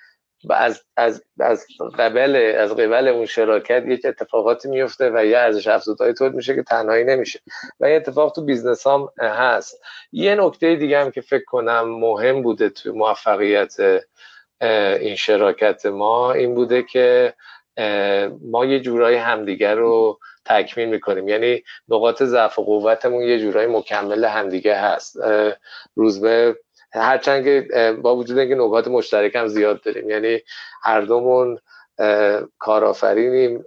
از 0.50 0.82
از 0.96 1.24
از 1.40 1.66
قبل 1.98 2.54
از 2.58 2.70
قبل 2.72 3.08
اون 3.08 3.26
شراکت 3.26 3.84
یک 3.86 4.06
اتفاقاتی 4.06 4.68
میفته 4.68 5.10
و 5.10 5.24
یه 5.24 5.38
ارزش 5.38 5.66
افزودهایی 5.66 6.14
تولید 6.14 6.34
میشه 6.34 6.54
که 6.54 6.62
تنهایی 6.62 7.04
نمیشه. 7.04 7.40
و 7.80 7.84
این 7.84 7.96
اتفاق 7.96 8.32
تو 8.32 8.44
business 8.44 8.86
هم 8.86 9.08
هست. 9.18 9.80
یه 10.12 10.34
نکته 10.34 10.76
دیگه 10.76 11.00
هم 11.00 11.10
که 11.10 11.20
فکر 11.20 11.44
کنم 11.44 11.80
مهم 11.80 12.42
بوده 12.42 12.68
تو 12.68 12.92
موفقیت 12.92 13.74
این 15.00 15.16
شراکت 15.16 15.86
ما 15.86 16.32
این 16.32 16.54
بوده 16.54 16.82
که 16.82 17.34
ما 18.50 18.64
یه 18.64 18.80
جورایی 18.80 19.16
همدیگر 19.16 19.74
رو 19.74 20.18
تکمیل 20.44 20.88
می‌کنیم. 20.88 21.28
یعنی 21.28 21.62
نقاط 21.88 22.22
ضعف 22.22 22.58
و 22.58 22.64
قوتمون 22.64 23.22
یه 23.22 23.40
جورایی 23.40 23.66
مکمل 23.66 24.24
همدیگه 24.24 24.74
هست. 24.74 25.16
روزبه 25.94 26.56
هرچند 26.94 27.44
که 27.44 27.68
با 28.02 28.16
وجود 28.16 28.38
اینکه 28.38 28.54
نکات 28.54 28.88
مشترک 28.88 29.36
هم 29.36 29.46
زیاد 29.46 29.82
داریم 29.82 30.10
یعنی 30.10 30.40
هر 30.82 31.00
دومون 31.00 31.58
کارآفرینیم 32.58 33.64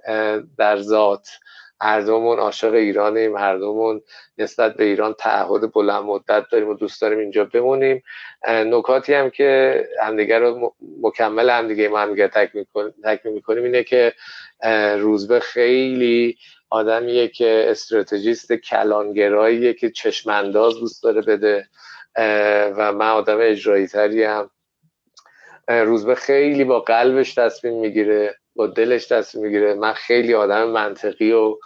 در 0.58 0.78
ذات. 0.82 1.30
هر 1.82 2.02
دومون 2.02 2.40
عاشق 2.40 2.74
ایرانیم 2.74 3.38
هر 3.38 3.58
دومون 3.58 4.02
نسبت 4.38 4.76
به 4.76 4.84
ایران 4.84 5.14
تعهد 5.14 5.72
بلند 5.72 6.04
مدت 6.04 6.46
داریم 6.52 6.70
و 6.70 6.74
دوست 6.74 7.02
داریم 7.02 7.20
اینجا 7.20 7.46
بمونیم. 7.46 8.04
نکاتی 8.48 9.14
هم 9.14 9.30
که 9.30 9.82
همدیگه 10.02 10.40
رو 10.40 10.76
مکمل 11.02 11.50
همدیگه 11.50 11.88
ما 11.88 12.00
همدیگه 12.00 12.28
تکمیل 12.28 13.34
می‌کنیم 13.34 13.64
اینه 13.64 13.84
که 13.84 14.14
روزبه 14.98 15.40
خیلی 15.40 16.38
آدمیه 16.70 17.28
که 17.28 17.66
استراتژیست 17.68 18.54
کلانگراییه 18.54 19.74
که 19.74 19.90
چشمانداز 19.90 20.80
دوست 20.80 21.04
داره 21.04 21.22
بده. 21.22 21.68
و 22.78 22.94
من 22.94 23.10
آدم 23.10 23.38
اجرایی 23.42 23.88
تری 23.88 24.24
هم 24.24 24.50
روزبه 25.68 26.16
خیلی 26.16 26.64
با 26.64 26.80
قلبش 26.80 27.34
تصمیم 27.34 27.80
می‌گیره 27.80 28.36
با 28.56 28.68
دلش 28.68 29.06
تصمیم 29.08 29.44
می‌گیره. 29.44 29.74
من 29.74 29.94
خیلی 29.94 30.34
آدم 30.34 30.70
منطقی 30.70 31.32
و 31.32 31.58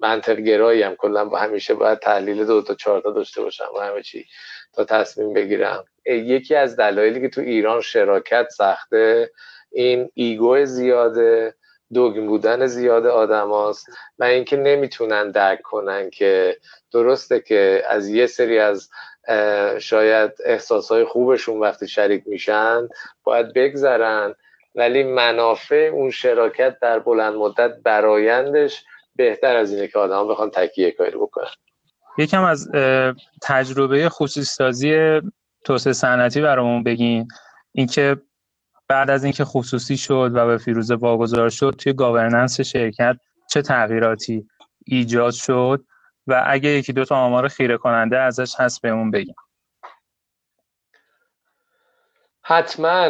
منطق 0.00 0.36
گرایی 0.36 0.82
هم 0.82 0.94
کلا 0.94 1.24
با 1.24 1.38
همیشه 1.38 1.74
باید 1.74 1.98
تحلیل 1.98 2.44
دو 2.44 2.62
تا 2.62 2.74
چهار 2.74 3.00
تا 3.00 3.10
داشته 3.10 3.42
باشم 3.42 3.68
و 3.76 3.80
همه 3.80 4.02
چی 4.02 4.26
تا 4.72 4.84
تصمیم 4.84 5.32
بگیرم. 5.32 5.84
یکی 6.06 6.54
از 6.54 6.76
دلایلی 6.76 7.20
که 7.20 7.28
تو 7.28 7.40
ایران 7.40 7.80
شراکت 7.80 8.48
سخته 8.48 9.30
این 9.72 10.10
ایگو 10.14 10.64
زیاده 10.64 11.54
دوگم 11.94 12.26
بودن 12.26 12.66
زیاد 12.66 13.06
آدم 13.06 13.50
هاست 13.50 13.86
و 14.18 14.24
اینکه 14.24 14.56
نمی‌تونن 14.56 15.30
درک 15.30 15.62
کنن 15.62 16.10
که 16.10 16.56
درسته 16.92 17.40
که 17.40 17.82
از 17.88 18.08
یه 18.08 18.26
سری 18.26 18.58
از 18.58 18.90
شاید 19.78 20.30
احساسهای 20.44 21.04
خوبشون 21.04 21.60
وقتی 21.60 21.88
شریک 21.88 22.22
میشن 22.26 22.88
باید 23.24 23.54
بگذرن 23.54 24.34
ولی 24.74 25.02
منافع 25.02 25.90
اون 25.92 26.10
شراکت 26.10 26.78
در 26.82 26.98
بلند 26.98 27.34
مدت 27.34 27.70
برایندش 27.84 28.84
بهتر 29.16 29.56
از 29.56 29.72
اینه 29.72 29.88
که 29.88 29.98
آدم 29.98 30.28
بخوان 30.28 30.50
تکیه 30.50 30.90
کاری 30.90 31.16
بکنن. 31.16 31.50
یکم 32.18 32.44
از 32.44 32.68
تجربه 33.42 34.08
خصوصی 34.08 34.44
سازی 34.44 35.20
توسعه 35.64 35.92
صنعتی 35.92 36.40
برامون 36.40 36.82
بگین. 36.82 37.28
اینکه 37.72 38.16
بعد 38.88 39.10
از 39.10 39.24
اینکه 39.24 39.44
خصوصی 39.44 39.96
شد 39.96 40.30
و 40.34 40.46
به 40.46 40.58
فیروزه 40.58 40.94
واگذار 40.94 41.48
شد 41.48 41.74
توی 41.78 41.92
گاورننس 41.92 42.60
شرکت 42.60 43.16
چه 43.50 43.62
تغییراتی 43.62 44.46
ایجاد 44.86 45.32
شد؟ 45.32 45.84
و 46.28 46.42
اگه 46.46 46.70
یکی 46.70 46.92
دو 46.92 47.04
تا 47.04 47.16
آمار 47.16 47.48
خیره 47.48 47.76
کننده 47.76 48.18
ازش 48.18 48.54
هست 48.58 48.82
بهمون 48.82 49.10
بگیم 49.10 49.34
حتما 52.42 53.04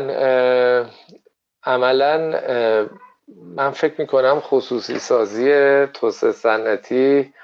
عملا 1.63 2.41
من 3.57 3.71
فکر 3.71 4.01
می‌کنم 4.01 4.41
خصوصی 4.41 4.99
سازی 4.99 5.47
توسعه 5.87 6.33
صنعتی 6.33 7.35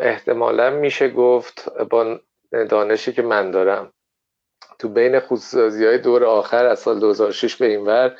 احتمالا 0.00 0.70
میشه 0.70 1.08
گفت 1.08 1.78
با 1.78 2.20
دانشی 2.50 3.12
که 3.12 3.22
من 3.22 3.50
دارم. 3.50 3.92
تو 4.78 4.88
بین 4.88 5.20
خصوصی 5.20 5.86
های 5.86 5.98
دور 5.98 6.24
آخر 6.24 6.66
از 6.66 6.78
سال 6.78 7.00
2006 7.00 7.56
به 7.56 7.66
این 7.66 7.86
ور 7.86 8.16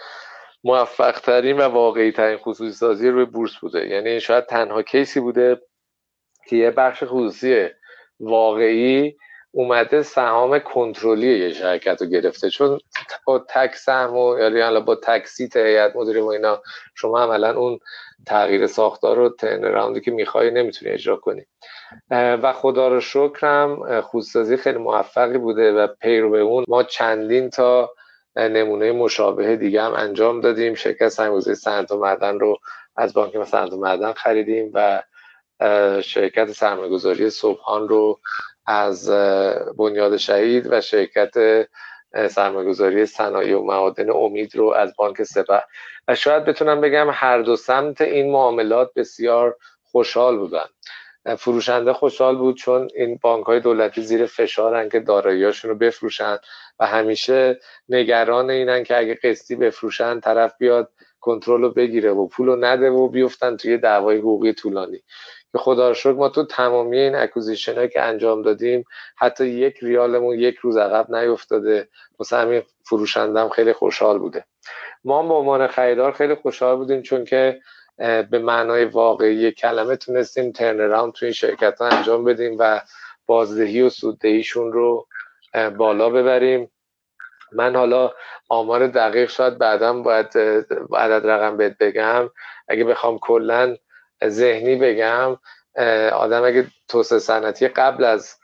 موفق 0.65 1.21
ترین 1.21 1.57
و 1.57 1.63
واقعی 1.63 2.13
ترین 2.13 2.39
خصوصی 2.39 2.73
سازی 2.73 3.09
روی 3.09 3.25
بورس 3.25 3.57
بوده. 3.57 3.89
یعنی 3.89 4.21
شاید 4.21 4.47
تنها 4.47 4.83
کیسی 4.83 5.21
بوده 5.21 5.61
که 6.49 6.57
یه 6.57 6.71
بخش 6.71 7.05
خصوصی 7.07 7.69
واقعی 8.21 9.17
اومده 9.51 10.03
سهام 10.03 10.59
کنترلی 10.59 11.39
یه 11.39 11.53
شرکت 11.53 12.03
رو 12.03 12.09
گرفته. 12.09 12.51
چون 12.51 12.79
با 13.27 13.39
تک 13.39 13.75
سهم 13.75 14.17
و 14.17 14.39
یا 14.39 14.81
با 14.81 14.95
تک 14.95 15.27
سیت 15.27 15.57
هیئت 15.57 15.97
مدیره 15.97 16.21
و 16.21 16.27
اینا 16.27 16.63
شما 16.95 17.21
عملا 17.21 17.57
اون 17.57 17.79
تغییر 18.27 18.67
ساختار 18.67 19.17
رو 19.17 19.29
ترن 19.29 19.63
راوندی 19.63 20.01
که 20.01 20.11
می‌خوای 20.11 20.51
نمی‌تونی 20.51 20.93
اجرا 20.93 21.17
کنی. 21.17 21.43
و 22.11 22.53
خدا 22.53 22.89
رو 22.89 23.01
شکرم 23.01 24.01
خودسازی 24.01 24.57
خیلی 24.57 24.79
موفقی 24.79 25.39
بوده 25.39 25.73
و 25.73 25.87
پیرو 25.87 26.31
به 26.31 26.41
اون 26.41 26.65
ما 26.69 26.83
چندین 26.83 27.51
تا 27.51 27.91
نمونه 28.37 28.93
مشابه 28.93 29.57
دیگه 29.57 29.83
هم 29.83 29.93
انجام 29.93 30.41
دادیم. 30.41 30.75
شرکت 30.75 31.09
سنگوزی 31.09 31.55
سنت 31.55 31.93
و 31.93 31.99
معدن 31.99 32.39
رو 32.39 32.59
از 32.97 33.15
بانک 33.15 33.37
مثلا 33.37 33.77
و 33.77 33.81
معدن 33.81 34.13
خریدیم 34.13 34.71
و 34.75 35.03
شرکت 36.03 36.53
سرمایه‌گذاری 36.53 37.31
صبحان 37.31 37.89
رو 37.89 38.21
از 38.67 39.11
بنیاد 39.79 40.17
شهید 40.17 40.73
و 40.73 40.81
شرکت 40.81 41.67
سرمایه‌گذاری 42.31 43.07
صنایع 43.07 43.59
و 43.59 43.65
معادن 43.65 44.11
امید 44.11 44.57
رو 44.57 44.71
از 44.71 44.95
بانک 44.97 45.23
سپه 45.23 45.63
و 46.09 46.15
شاید 46.15 46.45
بتونم 46.45 46.81
بگم 46.81 47.07
هر 47.13 47.43
دو 47.43 47.57
سمت 47.57 48.01
این 48.01 48.33
معاملات 48.33 48.91
بسیار 48.97 49.57
خوشحال 49.83 50.39
بودن. 50.39 50.65
فروشنده 51.39 51.93
خوشحال 51.93 52.37
بود 52.37 52.57
چون 52.57 52.89
این 52.95 53.19
بانک 53.23 53.47
های 53.47 53.61
دولتی 53.61 54.03
زیر 54.03 54.27
فشارن 54.27 54.89
که 54.89 55.01
داراییاشون 55.01 55.71
رو 55.71 55.77
بفروشن 55.77 56.39
و 56.79 56.87
همیشه 56.87 57.61
نگران 57.89 58.51
اینن 58.51 58.85
که 58.85 58.99
اگه 58.99 59.19
قسطی 59.23 59.57
بفروشن 59.57 60.21
طرف 60.21 60.55
بیاد 60.59 60.93
کنترل 61.21 61.63
رو 61.63 61.71
بگیره 61.71 62.11
و 62.11 62.29
پول 62.29 62.47
رو 62.47 62.57
نده 62.57 62.91
و 62.91 63.09
بیفتن 63.09 63.57
توی 63.57 63.79
دعوای 63.79 64.19
حقوقی 64.19 64.53
طولانی. 64.53 65.03
که 65.55 65.59
خدا 65.59 65.95
شکر 65.95 66.13
ما 66.13 66.29
تو 66.29 66.45
تمامی 66.45 66.99
این 66.99 67.15
اکوزیشن 67.15 67.89
که 67.89 68.03
انجام 68.03 68.43
دادیم 68.43 68.85
حتی 69.17 69.47
یک 69.47 69.77
ریالمون 69.83 70.39
یک 70.39 70.57
روز 70.57 70.77
عقب 70.77 71.15
نیفتاده. 71.15 71.89
واسه 72.19 72.37
همین 72.37 72.63
فروشندم 72.85 73.49
خیلی 73.49 73.73
خوشحال 73.73 74.19
بوده. 74.19 74.45
ما 75.05 75.29
به 75.29 75.35
عنوان 75.35 75.67
خریدار 75.67 76.13
خیلی 76.13 76.35
خوشحال 76.35 76.77
بودیم 76.77 77.03
چون 77.03 77.25
که 77.25 77.61
به 78.31 78.39
معنای 78.39 78.85
واقعی 78.85 79.53
کلمه 79.53 79.97
تونستیم 79.97 80.53
ترن 80.53 80.81
اراوند 80.81 81.13
توی 81.13 81.27
این 81.27 81.33
شرکت 81.33 81.79
ها 81.79 81.89
انجام 81.89 82.25
بدیم 82.25 82.57
و 82.59 82.81
بازدهی 83.27 83.83
و 83.83 83.91
سوددهیشون 83.91 84.73
رو 84.73 85.07
بالا 85.77 86.11
ببریم. 86.11 86.71
من 87.53 87.77
حالا 87.77 88.13
آمار 88.49 88.87
دقیق 88.87 89.31
شاید 89.31 89.59
بعدا 89.59 89.93
باید 89.93 90.39
عدد 90.93 91.27
رقم 91.27 91.57
بهت 91.57 91.79
بگم. 91.79 92.31
اگه 92.69 92.85
بخوام 92.85 93.19
کلا 93.19 93.77
ذهنی 94.29 94.77
بگم 94.77 95.37
آدم 96.13 96.45
اگه 96.45 96.67
توسعه 96.89 97.19
صنعتی 97.19 97.69
قبل 97.69 98.05
از 98.05 98.35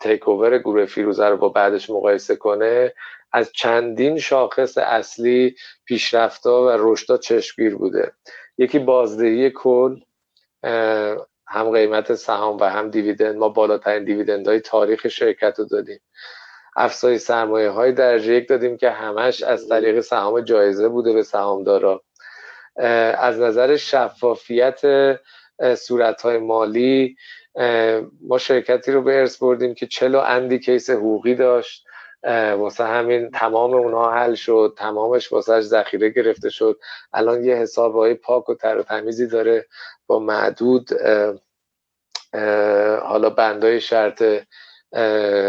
تیک 0.00 0.28
اوور 0.28 0.58
گروه 0.58 0.86
فیروزه 0.86 1.26
رو 1.26 1.36
با 1.36 1.48
بعدش 1.48 1.90
مقایسه 1.90 2.36
کنه 2.36 2.94
از 3.32 3.52
چندین 3.52 4.18
شاخص 4.18 4.78
اصلی 4.78 5.56
پیشرفتا 5.84 6.62
و 6.62 6.68
رشدا 6.78 7.16
چشمگیر 7.16 7.76
بوده. 7.76 8.12
یکی 8.58 8.78
بازدهی 8.78 9.50
کل 9.50 10.00
هم 11.46 11.70
قیمت 11.72 12.14
سهام 12.14 12.56
و 12.56 12.64
هم 12.64 12.90
دیویدند. 12.90 13.36
ما 13.36 13.48
بالاترین 13.48 14.04
دیویدند 14.04 14.48
های 14.48 14.60
تاریخ 14.60 15.08
شرکت 15.08 15.58
رو 15.58 15.64
دادیم. 15.64 16.00
افزایش 16.76 17.20
سرمایه 17.20 17.68
های 17.68 17.92
درجه 17.92 18.34
یک 18.34 18.48
دادیم 18.48 18.76
که 18.76 18.90
همش 18.90 19.42
از 19.42 19.68
طریق 19.68 20.00
سهام 20.00 20.40
جایزه 20.40 20.88
بوده 20.88 21.12
به 21.12 21.22
سهامدارا. 21.22 22.02
از 22.76 23.40
نظر 23.40 23.76
شفافیت 23.76 24.80
صورت 25.74 26.22
های 26.22 26.38
مالی 26.38 27.16
ما 28.20 28.38
شرکتی 28.38 28.92
رو 28.92 29.02
به 29.02 29.18
ارث 29.18 29.36
بردیم 29.36 29.74
که 29.74 29.86
چلو 29.86 30.18
اندی 30.18 30.58
کیس 30.58 30.90
حقوقی 30.90 31.34
داشت. 31.34 31.86
واسه 32.58 32.84
همین 32.84 33.30
تمام 33.30 33.74
اونها 33.74 34.12
حل 34.14 34.34
شد 34.34 34.74
تمامش 34.78 35.32
واسه 35.32 35.60
ذخیره 35.60 36.08
گرفته 36.08 36.50
شد. 36.50 36.80
الان 37.12 37.44
یه 37.44 37.54
حساب 37.54 37.94
های 37.94 38.14
پاک 38.14 38.48
و 38.48 38.54
تر 38.54 38.78
و 38.78 38.82
تمیزی 38.82 39.26
داره 39.26 39.66
با 40.06 40.18
معدود 40.18 40.90
حالا 43.02 43.30
بندای 43.30 43.80
شرط 43.80 44.24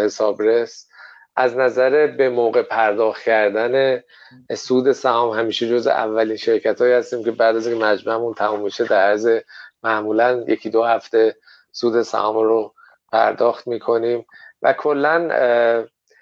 حسابرس. 0.04 0.88
از 1.36 1.58
نظر 1.58 2.08
به 2.08 2.30
موقع 2.30 2.62
پرداخت 2.62 3.24
کردن 3.24 4.04
سود 4.56 4.91
سهام 4.91 5.39
همیشه 5.39 5.69
جز 5.69 5.88
اولین 5.88 6.38
شرکت 6.38 6.82
هایی 6.82 6.93
هستیم 6.93 7.24
که 7.24 7.32
بعد 7.32 7.56
از 7.56 7.67
اینکه 7.67 7.86
مجمعمون 7.86 8.34
تموم 8.34 8.62
میشه 8.62 8.84
در 8.84 9.10
عرض 9.10 9.39
معمولا 9.84 10.43
یکی 10.48 10.69
دو 10.69 10.84
هفته 10.84 11.36
سود 11.72 12.02
سهام 12.02 12.36
رو 12.36 12.74
پرداخت 13.12 13.67
می‌کنیم. 13.67 14.26
و 14.62 14.74
کلا 14.74 15.30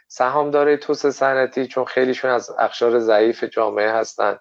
سهامدارای 0.07 0.77
توسعه 0.77 1.11
صنعتی 1.11 1.67
چون 1.67 1.85
خیلیشون 1.85 2.31
از 2.31 2.51
اخشار 2.59 2.99
ضعیف 2.99 3.43
جامعه 3.43 3.91
هستن 3.91 4.39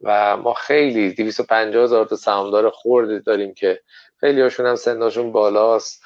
و 0.00 0.36
ما 0.36 0.54
خیلی 0.54 1.12
250 1.12 1.84
هزار 1.84 2.06
تا 2.06 2.16
سهامدار 2.16 2.70
خورده 2.70 3.18
داریم 3.18 3.54
که 3.54 3.80
خیلی 4.20 4.40
هاشون 4.40 4.66
هم 4.66 4.76
سنداشون 4.76 5.32
بالاست. 5.32 6.02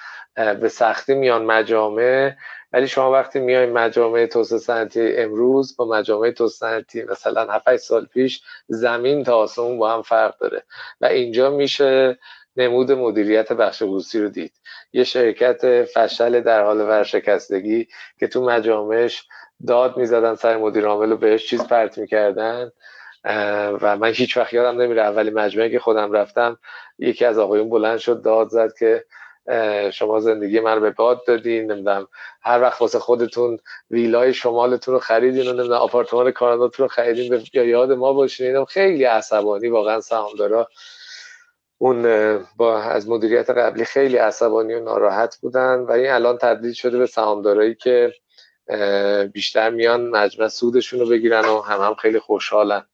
به 0.61 0.68
سختی 0.68 1.14
میان 1.14 1.44
مجامع. 1.44 2.35
ولی 2.77 2.89
شما 2.89 3.12
وقتی 3.12 3.41
میای 3.41 3.67
مجامع 3.67 4.27
توسعه 4.27 4.59
صنعتی 4.59 5.17
امروز 5.17 5.77
با 5.77 5.89
مجامع 5.89 6.31
توسعه 6.31 6.71
صنعتی 6.71 7.03
مثلا 7.03 7.53
7 7.53 7.77
سال 7.77 8.07
پیش 8.07 8.43
زمین 8.69 9.25
تا 9.25 9.37
آسمون 9.37 9.79
با 9.79 9.95
هم 9.95 10.03
فرق 10.03 10.39
داره. 10.39 10.62
و 11.01 11.07
اینجا 11.07 11.51
میشه 11.51 12.19
نمود 12.57 12.93
مدیریت 12.93 13.53
بخش 13.53 13.83
بورسی 13.83 14.21
رو 14.21 14.29
دید. 14.29 14.53
یه 14.93 15.05
شرکت 15.05 15.85
فشل 15.85 16.41
در 16.41 16.65
حال 16.65 16.81
ورشکستگی 16.81 17.89
که 18.19 18.27
تو 18.27 18.45
مجامعش 18.45 19.27
داد 19.66 19.97
می‌زدن 19.97 20.35
سر 20.35 20.57
مدیر 20.57 20.87
عامل 20.87 21.12
و 21.12 21.16
بهش 21.16 21.47
چیز 21.47 21.66
پرت 21.66 21.99
می‌کردن 21.99 22.72
و 23.81 23.97
من 23.97 24.12
هیچ 24.12 24.37
وقت 24.37 24.53
یادم 24.53 24.83
نمیره 24.83 25.03
اولی 25.03 25.31
مجموعه 25.31 25.70
که 25.70 25.79
خودم 25.79 26.12
رفتم 26.12 26.59
یکی 26.99 27.24
از 27.24 27.39
آقایون 27.39 27.68
بلند 27.68 27.99
شد 27.99 28.22
داد 28.22 28.49
زد 28.49 28.72
که 28.79 29.05
شما 29.92 30.20
زندگی 30.20 30.61
من 30.61 30.74
رو 30.74 30.80
به 30.80 30.90
باد 30.90 31.26
دادین 31.26 31.72
نمی‌دونم 31.72 32.09
هر 32.42 32.62
وقت 32.62 32.80
واسه 32.80 32.99
خودتون 32.99 33.59
ویلای 33.90 34.34
شمالتون 34.34 34.94
رو 34.94 35.01
خریدین 35.01 35.49
و 35.49 35.53
نمی‌دونم 35.53 35.80
آپارتمان 35.80 36.30
کاناداتون 36.30 36.84
رو 36.84 36.88
خریدین 36.88 37.44
یا 37.53 37.64
یاد 37.64 37.92
ما 37.92 38.12
باشین 38.12 38.64
خیلی 38.64 39.05
عصبانی 39.05 39.68
واقعا 39.68 40.01
سهامدارا 40.01 40.68
اون 41.78 42.03
با 42.57 42.82
از 42.82 43.09
مدیریت 43.09 43.51
قبلی 43.51 43.84
خیلی 43.84 44.16
عصبانی 44.16 44.74
و 44.74 44.84
ناراحت 44.84 45.38
بودن 45.40 45.80
و 45.80 45.92
این 45.92 46.11
الان 46.11 46.38
تبدیل 46.38 46.72
شده 46.72 46.99
به 46.99 47.07
سهامدارایی 47.07 47.74
که 47.74 48.12
بیشتر 49.32 49.70
میان 49.70 50.09
مجمع 50.11 50.49
سودشون 50.49 51.01
رو 51.01 51.09
بگیرن 51.09 51.44
و 51.44 51.61
هم 51.61 51.80
هم 51.80 51.94
خیلی 51.94 52.18
خوشحالن 52.18 52.86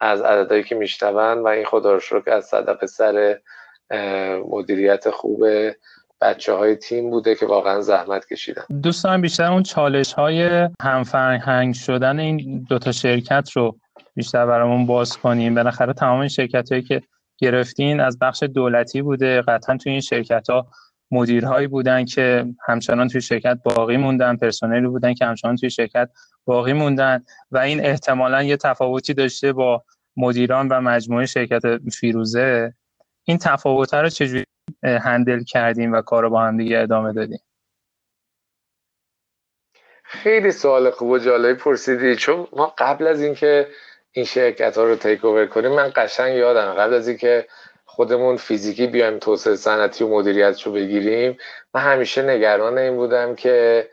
از 0.00 0.20
عددهایی 0.20 0.64
که 0.64 0.74
میشنون 0.74 1.38
و 1.38 1.46
این 1.46 1.64
خدا 1.64 1.94
رو 1.94 2.22
از 2.26 2.46
صدق 2.46 2.86
سر 2.86 3.40
مدیریت 4.48 5.10
خوب 5.10 5.44
بچه 6.20 6.52
های 6.52 6.76
تیم 6.76 7.10
بوده 7.10 7.34
که 7.34 7.46
واقعا 7.46 7.80
زحمت 7.80 8.26
کشیدن. 8.26 8.62
دوستان 8.82 9.20
بیشتر 9.20 9.52
اون 9.52 9.62
چالش 9.62 10.12
های 10.12 10.68
همفرهنگ 10.82 11.74
شدن 11.74 12.18
این 12.18 12.66
دوتا 12.68 12.92
شرکت 12.92 13.50
رو 13.50 13.78
بیشتر 14.14 14.46
برامون 14.46 14.86
باز 14.86 15.16
کنیم 15.16 15.54
بالاخره 15.54 15.92
تمام 15.92 16.28
شرکت 16.28 16.72
هایی 16.72 16.82
که 16.82 17.02
گرفتین 17.38 18.00
از 18.00 18.18
بخش 18.18 18.42
دولتی 18.42 19.02
بوده 19.02 19.42
قطعا 19.42 19.76
توی 19.76 19.92
این 19.92 20.00
شرکت 20.00 20.50
ها 20.50 20.66
مدیرهایی 21.10 21.66
بودن 21.66 22.04
که 22.04 22.46
همچنان 22.66 23.08
توی 23.08 23.20
شرکت 23.20 23.58
باقی 23.64 23.96
موندن 23.96 24.36
پرسنلی 24.36 24.86
بودن 24.86 25.14
که 25.14 25.24
همچنان 25.24 25.56
توی 25.56 25.70
شرکت 25.70 26.10
باقی 26.44 26.72
موندن 26.72 27.24
و 27.50 27.58
این 27.58 27.84
احتمالا 27.84 28.42
یه 28.42 28.56
تفاوتی 28.56 29.14
داشته 29.14 29.52
با 29.52 29.84
مدیران 30.16 30.68
و 30.68 30.80
مجموعه 30.80 31.26
شرکت 31.26 31.62
فیروزه. 31.92 32.74
این 33.24 33.38
تفاوت 33.38 33.94
رو 33.94 34.08
چجوری 34.08 34.44
هندل 34.82 35.42
کردیم 35.44 35.92
و 35.92 36.02
کار 36.02 36.22
رو 36.22 36.30
با 36.30 36.40
هم 36.40 36.56
دیگه 36.56 36.78
ادامه 36.78 37.12
دادیم؟ 37.12 37.40
خیلی 40.02 40.52
سوال 40.52 40.90
خوب 40.90 41.08
و 41.08 41.18
جالبی 41.18 41.54
پرسیدی. 41.54 42.16
چون 42.16 42.46
ما 42.52 42.74
قبل 42.78 43.06
از 43.06 43.22
اینکه 43.22 43.68
این 44.12 44.24
شرکت 44.24 44.78
ها 44.78 44.84
رو 44.84 44.96
تیک 44.96 45.24
اوور 45.24 45.46
کنیم 45.46 45.70
من 45.70 45.92
قشنگ 45.96 46.36
یادم 46.36 46.74
قبل 46.74 46.94
از 46.94 47.08
اینکه 47.08 47.46
خودمون 47.84 48.36
فیزیکی 48.36 48.86
بیایم 48.86 49.18
توسعه 49.18 49.56
صنعتی 49.56 50.04
و 50.04 50.08
مدیریت 50.08 50.62
رو 50.62 50.72
بگیریم 50.72 51.38
من 51.74 51.80
همیشه 51.80 52.22
نگران 52.22 52.78
این 52.78 52.96
بودم 52.96 53.34
که 53.34 53.88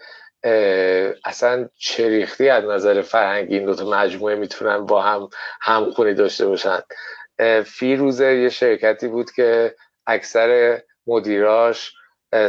اصلا 1.26 1.70
چریختی 1.78 2.50
از 2.50 2.64
نظر 2.64 3.02
فرهنگی 3.02 3.58
این 3.58 3.66
دوتا 3.66 3.90
مجموعه 3.90 4.36
می‌تونن 4.36 4.86
با 4.86 5.02
هم 5.02 5.30
همخونی 5.62 6.14
داشته 6.14 6.48
باشن. 6.48 6.80
فیروزه 7.66 8.36
یه 8.36 8.50
شرکتی 8.50 9.08
بود 9.08 9.32
که 9.32 9.76
اکثر 10.08 10.82
مدیراش 11.08 11.94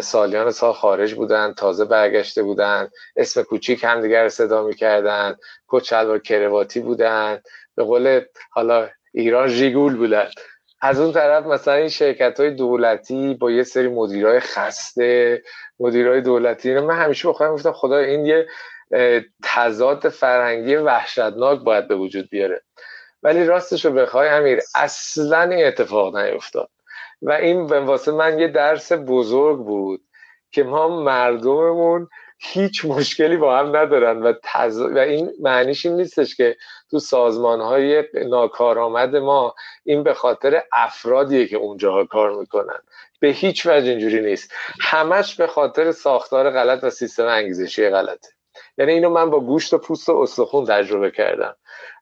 سالیان 0.00 0.50
سال 0.50 0.72
خارج 0.72 1.14
بودن 1.14 1.54
تازه 1.54 1.84
برگشته 1.84 2.42
بودن 2.42 2.88
اسم 3.16 3.42
کوچیک 3.42 3.84
همدیگر 3.84 4.28
صدا 4.28 4.66
می‌کردن 4.66 5.36
کچلوار 5.66 6.18
کرواتی 6.18 6.80
بودن. 6.80 7.40
به 7.76 7.84
قول 7.84 8.20
حالا 8.50 8.88
ایران 9.14 9.48
ژیگول 9.48 9.96
بودن 9.96 10.28
از 10.80 11.00
اون 11.00 11.12
طرف 11.12 11.46
مثلا 11.46 11.74
این 11.74 11.88
شرکت 11.88 12.40
های 12.40 12.50
دولتی 12.50 13.34
با 13.34 13.50
یه 13.50 13.62
سری 13.62 13.88
مدیرای 13.88 14.40
خسته 14.40 15.42
مدیرای 15.80 16.20
دولتی 16.20 16.74
من 16.74 17.02
همیشه 17.02 17.28
بخواهم 17.28 17.52
گفتم 17.54 17.72
خدا 17.72 17.96
این 17.96 18.26
یه 18.26 18.46
تضاد 19.42 20.08
فرهنگی 20.08 20.76
وحشتناک 20.76 21.60
باید 21.60 21.88
به 21.88 21.94
وجود 21.94 22.28
بیاره. 22.30 22.62
ولی 23.22 23.44
راستش 23.44 23.84
رو 23.84 23.92
بخوای 23.92 24.28
امیر 24.28 24.60
اصلا 24.74 25.42
این 25.42 25.66
اتفاق 25.66 26.16
نیفتاد. 26.16 26.70
و 27.22 27.32
این 27.32 27.60
واسه 27.60 28.12
من 28.12 28.38
یه 28.38 28.48
درس 28.48 28.92
بزرگ 28.92 29.58
بود 29.58 30.00
که 30.50 30.62
ما 30.62 31.02
مردممون 31.02 32.08
هیچ 32.38 32.84
مشکلی 32.84 33.36
با 33.36 33.58
هم 33.58 33.76
ندارن 33.76 34.22
و, 34.22 34.32
تز... 34.42 34.80
و 34.80 34.98
این 34.98 35.32
معنیش 35.40 35.86
این 35.86 35.96
نیستش 35.96 36.36
که 36.36 36.56
تو 36.90 36.98
سازمان 36.98 37.60
های 37.60 38.04
ناکارآمد 38.14 39.16
ما 39.16 39.54
این 39.84 40.02
به 40.02 40.14
خاطر 40.14 40.62
افرادیه 40.72 41.46
که 41.46 41.56
اونجاها 41.56 42.04
کار 42.04 42.38
می‌کنن. 42.38 42.78
به 43.20 43.28
هیچ 43.28 43.66
وجه 43.66 43.90
اینجوری 43.90 44.20
نیست. 44.20 44.52
همش 44.80 45.36
به 45.36 45.46
خاطر 45.46 45.92
ساختار 45.92 46.50
غلط 46.50 46.84
و 46.84 46.90
سیستم 46.90 47.26
انگیزشی 47.26 47.88
غلطه. 47.88 48.28
یعنی 48.78 48.92
اینو 48.92 49.10
من 49.10 49.30
با 49.30 49.40
گوشت 49.40 49.74
و 49.74 49.78
پوست 49.78 50.08
و 50.08 50.16
استخون 50.16 50.64
تجربه 50.64 51.10
کردم. 51.10 51.56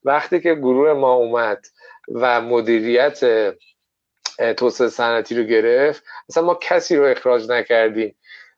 وقتی 0.05 0.41
که 0.41 0.55
گروه 0.55 0.93
ما 0.93 1.13
اومد 1.13 1.67
و 2.15 2.41
مدیریت 2.41 3.21
توسعه 4.57 4.89
صنعتی 4.89 5.35
رو 5.35 5.43
گرفت 5.43 6.05
اصلا 6.29 6.43
ما 6.43 6.55
کسی 6.55 6.97
رو 6.97 7.05
اخراج 7.05 7.51
نکردیم. 7.51 8.17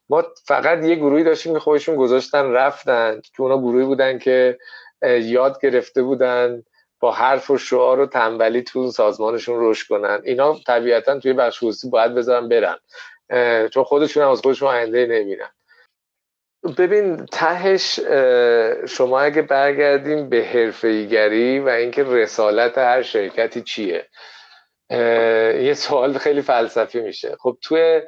ما 0.09 0.25
فقط 0.45 0.85
یه 0.85 0.95
گروهی 0.95 1.25
داشتیم 1.25 1.53
که 1.53 1.59
خودشون 1.59 1.97
گذاشتن 1.97 2.51
رفتن. 2.51 3.21
که 3.37 3.43
اونا 3.43 3.59
گروهی 3.59 3.85
بودن 3.85 4.19
که 4.19 4.59
یاد 5.03 5.61
گرفته 5.61 6.03
بودن 6.03 6.63
با 7.01 7.13
حرف 7.13 7.51
و 7.51 7.59
شعار 7.59 8.01
و 8.01 8.07
تنبلی 8.07 8.63
تو 8.63 8.91
سازمانشون 8.91 9.57
رشد 9.59 9.89
کنن. 9.89 10.21
اینا 10.25 10.57
طبیعتا 10.67 11.19
توی 11.19 11.33
بخش 11.33 11.59
خصوصی 11.59 11.91
باید 11.91 12.15
بذارن 12.15 12.49
برن. 12.49 12.79
چون 13.69 13.85
خودشون 13.85 14.23
هم 14.23 14.31
از 14.31 14.41
خودشون 14.41 14.69
آینده 14.69 15.07
نمیرن. 15.07 15.51
ببین 16.79 17.27
تهش 17.27 18.01
شما 18.89 19.21
اگه 19.21 19.43
برگردیم 19.43 20.29
به 20.29 20.45
حرفه‌ایگری 20.45 21.61
و 21.61 21.69
اینکه 21.69 22.05
رسالت 22.05 22.79
هر 22.79 23.03
شرکتی 23.03 23.63
چیه 23.63 24.07
یه 25.61 25.75
سوال 25.75 26.19
خیلی 26.19 26.43
فلسفی 26.43 27.01
میشه. 27.01 27.37
خب 27.41 27.59
توی 27.63 28.03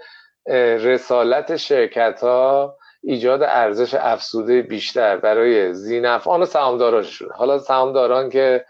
رسالت 0.82 1.56
شرکت 1.56 2.20
ها 2.22 2.76
ایجاد 3.02 3.42
ارزش 3.42 3.94
افزوده 3.94 4.62
بیشتر 4.62 5.16
برای 5.16 5.74
زینفعان 5.74 6.42
و 6.42 6.46
سهامدارانشون 6.46 7.28
حالا 7.34 7.58
سهامداران 7.58 8.30
که 8.30 8.64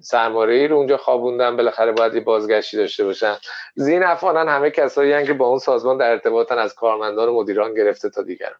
سرمایه 0.00 0.60
ای 0.60 0.68
رو 0.68 0.76
اونجا 0.76 0.96
خوابوندن 0.96 1.56
بالاخره 1.56 1.92
باید 1.92 2.24
بازگشتی 2.24 2.76
داشته 2.76 3.04
باشن 3.04 3.36
زینفعانن 3.74 4.48
همه 4.48 4.70
کسایی 4.70 5.26
که 5.26 5.32
با 5.32 5.46
اون 5.46 5.58
سازمان 5.58 5.98
در 5.98 6.10
ارتباطن 6.10 6.58
از 6.58 6.74
کارمندان 6.74 7.28
و 7.28 7.40
مدیران 7.40 7.74
گرفته 7.74 8.10
تا 8.10 8.22
دیگر 8.22 8.52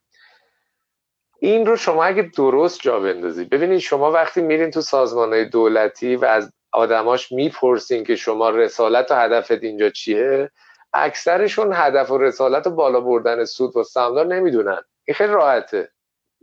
این 1.38 1.66
رو 1.66 1.76
شما 1.76 2.04
اگه 2.04 2.22
درست 2.22 2.80
جا 2.82 3.00
بندازید 3.00 3.50
ببینید 3.50 3.78
شما 3.78 4.10
وقتی 4.10 4.42
میرین 4.42 4.70
تو 4.70 4.80
سازمان 4.80 5.48
دولتی 5.48 6.16
و 6.16 6.24
از 6.24 6.52
آدماش 6.72 7.32
می‌پرسین 7.32 8.04
که 8.04 8.16
شما 8.16 8.50
رسالت 8.50 9.10
و 9.10 9.14
هدفت 9.14 9.50
اینجا 9.50 9.90
چیه 9.90 10.50
اکثرشون 10.92 11.72
هدف 11.72 12.10
و 12.10 12.18
رسالت 12.18 12.66
و 12.66 12.70
بالا 12.70 13.00
بردن 13.00 13.44
سود 13.44 13.76
و 13.76 13.82
سهامدار 13.82 14.26
نمی‌دونن. 14.26 14.80
این 15.04 15.14
خیلی 15.14 15.32
راحته. 15.32 15.90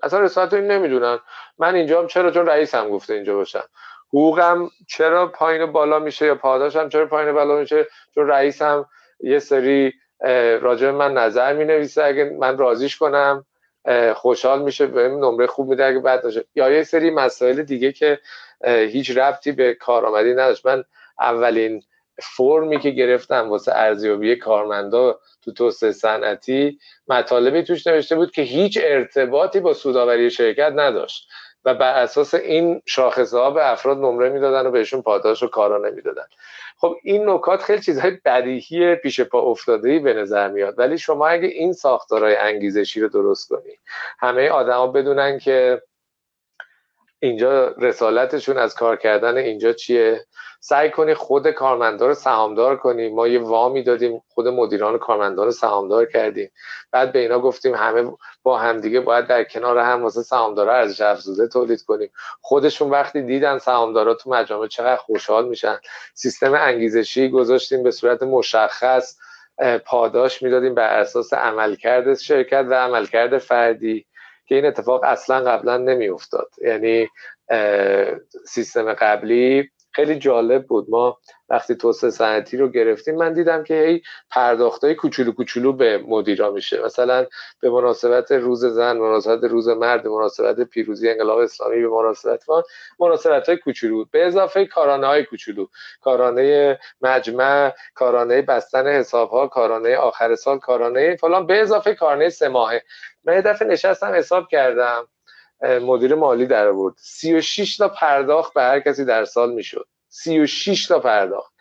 اصلا 0.04 0.20
رسالت 0.20 0.54
این 0.54 0.68
نمی‌دونن. 0.68 1.20
من 1.58 1.76
اینجا 1.76 2.00
هم 2.02 2.08
چرا؟ 2.08 2.32
چون 2.32 2.46
رئیسم 2.46 2.90
گفته 2.90 3.14
اینجا 3.14 3.36
باشم. 3.36 3.64
حقوقم 4.10 4.70
چرا 4.88 5.28
پایین 5.28 5.62
و 5.62 5.68
بالا 5.68 5.99
میشه 5.99 6.26
یا 6.26 6.36
پاداشم 6.36 6.89
چرا 6.89 7.05
پایین 7.05 7.30
و 7.30 7.34
بالا 7.34 7.60
میشه؟ 7.60 7.88
چون 8.16 8.28
رئیسم 8.28 8.86
یه 9.20 9.39
سری 9.39 9.93
راجع 10.62 10.91
من 10.91 11.14
نظر 11.14 11.53
می 11.53 11.66
نویسه 11.66 12.03
اگه 12.03 12.24
من 12.39 12.57
راضیش 12.57 12.97
کنم 12.97 13.45
خوشحال 14.16 14.62
میشه 14.62 14.86
بهم 14.86 15.26
نمره 15.26 15.47
خوب 15.47 15.70
میده. 15.70 15.86
اگه 15.86 15.99
بد 15.99 16.24
باشه 16.24 16.45
یا 16.55 16.70
یه 16.70 16.84
سری 16.84 17.10
مسائل 17.10 17.64
دیگه 17.64 17.91
که 17.91 18.20
هیچ 18.66 19.18
ربطی 19.18 19.51
به 19.51 19.74
کارآمدی 19.74 20.32
نداشت. 20.32 20.66
من 20.66 20.84
اولین 21.20 21.84
فرمی 22.22 22.80
که 22.80 22.89
گرفتم 22.89 23.49
واسه 23.49 23.72
ارزیابی 23.76 24.36
کارمندا 24.36 25.20
تو 25.41 25.53
توسعه 25.53 25.91
صنعتی 25.91 26.80
مطالبی 27.07 27.64
توش 27.64 27.88
نوشته 27.88 28.16
بود 28.16 28.32
که 28.32 28.41
هیچ 28.41 28.80
ارتباطی 28.84 29.60
با 29.60 29.74
سوداوری 29.74 30.30
شرکت 30.32 30.72
نداشت. 30.76 31.30
و 31.66 31.74
بر 31.74 31.93
اساس 31.93 32.34
این 32.34 32.82
شاخصه 32.86 33.38
ها 33.38 33.51
به 33.51 33.72
افراد 33.72 33.97
نمره 33.97 34.30
می‌دادن 34.30 34.68
و 34.68 34.72
بهشون 34.72 35.01
پاداش 35.01 35.43
و 35.43 35.47
کارا 35.47 35.89
نمی‌دادن. 35.89 36.26
خب 36.78 36.95
این 37.03 37.30
نکات 37.30 37.62
خیلی 37.62 37.82
چیزهای 37.82 38.12
بدیهی 38.26 38.95
پیش 38.95 39.22
پا 39.22 39.39
افتاده 39.39 39.99
به 39.99 40.14
نظر 40.14 40.47
میاد. 40.47 40.80
ولی 40.80 40.97
شما 40.97 41.28
اگه 41.28 41.47
این 41.47 41.74
ساختارهای 41.74 42.36
انگیزشی 42.36 43.01
رو 43.01 43.07
درست 43.07 43.49
کنی 43.49 43.80
همه 44.20 44.49
آدما 44.49 44.88
بدونن 44.88 45.39
که 45.39 45.82
اینجا 47.20 47.68
رسالتشون 47.68 48.57
از 48.57 48.76
کار 48.76 48.95
کردن 48.95 49.38
اینجا 49.38 49.74
چیه. 49.74 50.26
سعی 50.60 50.89
کنی 50.89 51.14
خود 51.14 51.51
کارمندار 51.51 52.10
رو 52.10 52.16
سهامدار 52.16 52.78
کنی. 52.78 53.10
ما 53.10 53.28
یه 53.28 53.39
وامی 53.39 53.84
دادیم 53.84 54.22
خود 54.28 54.47
مدیران 54.47 54.97
کارمندان 54.97 55.45
رو 55.45 55.51
سهامدار 55.51 56.05
کردیم. 56.05 56.51
بعد 56.91 57.12
به 57.12 57.20
اینا 57.20 57.39
گفتیم 57.39 57.76
همه 57.76 58.12
با 58.50 58.58
همدیگه 58.58 59.00
باید 59.00 59.28
در 59.28 59.43
کنار 59.43 59.78
هم 59.78 60.04
واسه 60.04 60.22
سهامدارا 60.24 60.76
ارزش 60.76 61.02
افزوده 61.02 61.47
تولید 61.47 61.82
کنیم. 61.82 62.12
خودشون 62.41 62.89
وقتی 62.89 63.22
دیدن 63.22 63.58
سهامدارا 63.58 64.14
تو 64.14 64.30
مجامع 64.30 64.68
چقدر 64.68 64.95
خوشحال 64.95 65.47
میشن. 65.47 65.80
سیستم 66.14 66.54
انگیزشی 66.54 67.30
گذاشتیم 67.30 67.84
به 67.84 67.91
صورت 67.91 68.24
مشخص 68.24 69.18
پاداش 69.86 70.41
می‌دادیم 70.41 70.76
بر 70.76 71.00
اساس 71.00 71.34
عملکرد 71.34 72.18
شرکت 72.18 72.66
و 72.70 72.74
عملکرد 72.74 73.38
فردی 73.38 74.06
که 74.45 74.56
این 74.56 74.66
اتفاق 74.66 75.04
اصلا 75.04 75.52
قبلا 75.52 75.78
نمیافتاد. 75.78 76.50
یعنی 76.62 77.10
سیستم 78.47 78.93
قبلی 78.93 79.70
خیلی 80.00 80.20
جالب 80.20 80.68
بود. 80.68 80.86
ما 80.89 81.18
وقتی 81.50 81.76
توسعه 81.76 82.10
صنعتی 82.10 82.58
رو 82.58 82.68
گرفتیم 82.70 83.16
من 83.16 83.34
دیدم 83.34 83.64
که 83.64 83.74
هی 83.74 84.02
پرداختای 84.30 84.95
کوچولو 84.95 85.32
کوچولو 85.32 85.74
به 85.74 85.97
مدیرا 85.97 86.52
میشه. 86.52 86.82
مثلا 86.86 87.26
به 87.62 87.70
مناسبت 87.70 88.32
روز 88.32 88.66
زن 88.66 88.97
مناسبت 88.97 89.43
روز 89.43 89.68
مرد 89.68 90.08
مناسبت 90.08 90.60
پیروزی 90.62 91.10
انقلاب 91.10 91.39
اسلامی 91.39 91.82
به 91.82 91.89
مناسبت 91.89 92.50
ما 92.50 92.64
مناسبت 93.00 93.50
های 93.50 93.58
کوچولو 93.58 94.06
به 94.12 94.28
اضافه 94.28 94.66
کارانه 94.66 95.08
های 95.08 95.24
کوچولو. 95.24 95.68
کارانه 96.02 96.80
مجمع 97.02 97.74
کارانه 97.93 98.41
بستن 98.41 98.88
حساب 98.88 99.30
ها 99.30 99.47
کارانه 99.47 99.95
آخر 99.97 100.36
سال 100.36 100.60
کارانه 100.60 101.16
فلان. 101.16 101.47
به 101.47 101.62
اضافه 101.62 101.95
کارانه 101.95 102.30
سه 102.30 102.50
ماهه. 102.50 102.84
من 103.24 103.34
یه 103.34 103.41
دفعه 103.41 103.68
نشستم 103.68 104.14
حساب 104.14 104.47
کردم. 104.47 105.08
مدیر 105.62 106.16
مالی 106.16 106.45
در 106.45 106.68
آورد. 106.68 106.93
36 106.97 107.78
تا 107.78 107.88
پرداخت 107.88 108.53
به 108.53 108.62
هر 108.62 108.80
کسی 108.80 109.05
در 109.05 109.26
سال 109.26 109.53
می‌شد. 109.53 109.86
36 110.10 110.88
تا 110.88 110.99
پرداخت. 110.99 111.53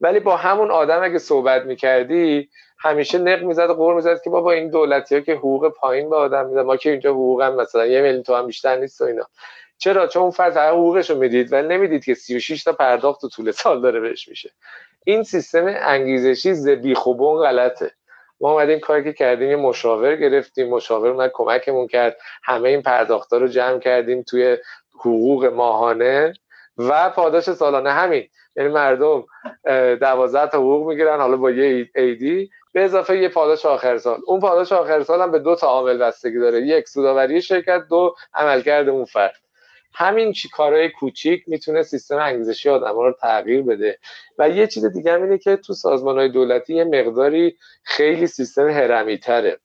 ولی 0.00 0.20
با 0.20 0.36
همون 0.36 0.70
آدم 0.70 1.02
اگه 1.02 1.18
صحبت 1.18 1.62
می‌کردی 1.62 2.48
همیشه 2.78 3.18
نق 3.18 3.42
می‌زد 3.42 3.70
و 3.70 3.74
قور 3.74 3.94
می‌زد 3.94 4.22
که 4.22 4.30
بابا 4.30 4.52
این 4.52 4.70
دولتی 4.70 5.14
ها 5.14 5.20
که 5.20 5.34
حقوق 5.34 5.68
پایین 5.68 6.10
به 6.10 6.16
آدم 6.16 6.46
میده 6.46 6.62
ما 6.62 6.76
که 6.76 6.90
اینجا 6.90 7.10
حقوق 7.10 7.42
هم 7.42 7.54
مثلا 7.54 7.86
یه 7.86 8.00
میلیون 8.00 8.22
تو 8.22 8.34
هم 8.34 8.46
بیشتر 8.46 8.76
نیست 8.76 9.00
و 9.00 9.04
اینا. 9.04 9.26
چرا؟ 9.78 10.06
چون 10.06 10.22
اون 10.22 10.30
فرد 10.30 10.56
حقوقش 10.56 11.10
رو 11.10 11.18
می‌دید. 11.18 11.52
ولی 11.52 11.68
نمی‌دید 11.68 12.04
که 12.04 12.14
36 12.14 12.64
تا 12.64 12.72
پرداخت 12.72 13.20
تو 13.20 13.28
طول 13.28 13.50
سال 13.50 13.80
داره 13.80 14.00
بهش 14.00 14.28
میشه. 14.28 14.50
این 15.04 15.22
سیستم 15.22 15.64
انگیزشی 15.66 16.54
زبیخوبون 16.54 17.42
غلطه. 17.42 17.90
ما 18.40 18.52
اومدیم 18.52 18.78
کاری 18.78 19.04
که 19.04 19.12
کردیم 19.12 19.50
یه 19.50 19.56
مشاور 19.56 20.16
گرفتیم 20.16 20.68
مشاور 20.68 21.08
اومد 21.08 21.30
کمکمون 21.34 21.86
کرد. 21.86 22.16
همه 22.44 22.68
این 22.68 22.82
پرداختها 22.82 23.38
رو 23.38 23.48
جمع 23.48 23.78
کردیم 23.78 24.22
توی 24.22 24.56
حقوق 24.94 25.44
ماهانه 25.44 26.32
و 26.78 27.10
پاداش 27.10 27.50
سالانه 27.50 27.90
همین. 27.90 28.28
یعنی 28.56 28.68
مردم 28.68 29.24
دوازده 30.00 30.50
تا 30.50 30.58
حقوق 30.58 30.88
می‌گیرن 30.88 31.20
حالا 31.20 31.36
با 31.36 31.50
یه 31.50 31.88
ایدی 31.94 32.50
به 32.72 32.84
اضافه 32.84 33.18
یه 33.18 33.28
پاداش 33.28 33.66
آخر 33.66 33.98
سال. 33.98 34.20
اون 34.26 34.40
پاداش 34.40 34.72
آخر 34.72 35.02
سال 35.02 35.20
هم 35.20 35.30
به 35.30 35.38
دو 35.38 35.54
تا 35.54 35.66
عامل 35.66 35.98
بستگی 35.98 36.38
داره. 36.38 36.60
یک 36.60 36.88
سوداوری 36.88 37.42
شرکت 37.42 37.82
دو 37.90 38.14
عملکرد 38.34 38.88
اون 38.88 39.04
فرد. 39.04 39.45
همین 39.98 40.32
چی 40.32 40.48
کارهای 40.48 40.88
کوچیک 40.90 41.44
می‌تونه 41.46 41.82
سیستم 41.82 42.16
انگیزشی 42.16 42.68
آدم 42.68 42.98
رو 42.98 43.12
تغییر 43.20 43.62
بده. 43.62 43.98
و 44.38 44.48
یه 44.48 44.66
چیز 44.66 44.84
دیگه 44.84 45.12
هم 45.12 45.22
اینه 45.22 45.38
که 45.38 45.56
تو 45.56 45.72
سازمان 45.72 46.18
های 46.18 46.28
دولتی 46.28 46.74
یه 46.74 46.84
مقداری 46.84 47.56
خیلی 47.82 48.26
سیستم 48.26 48.68
هرمی 48.68 49.18
تره 49.18 49.58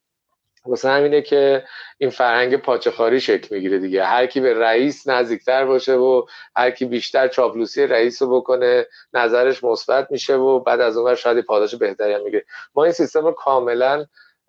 واسه 0.65 0.89
همینه 0.89 1.21
که 1.21 1.63
این 1.97 2.09
فرهنگ 2.09 2.55
پاچخاری 2.55 3.19
شکل 3.19 3.55
می‌گیره 3.55 3.79
دیگه. 3.79 4.03
هر 4.03 4.25
کی 4.25 4.39
به 4.39 4.59
رئیس 4.59 5.07
نزدیکتر 5.07 5.65
باشه 5.65 5.93
و 5.93 6.25
هر 6.55 6.71
کی 6.71 6.85
بیشتر 6.85 7.27
چاپلوسی 7.27 7.87
رئیس 7.87 8.21
رو 8.21 8.41
بکنه 8.41 8.85
نظرش 9.13 9.63
مثبت 9.63 10.07
میشه 10.11 10.35
و 10.35 10.59
بعد 10.59 10.81
از 10.81 10.97
اون 10.97 11.15
شاید 11.15 11.45
پاداش 11.45 11.75
بهتری 11.75 12.13
هم 12.13 12.23
می‌گیره. 12.23 12.45
ما 12.75 12.83
این 12.83 12.93
سیستم 12.93 13.25
رو 13.25 13.31
کاملا 13.31 14.05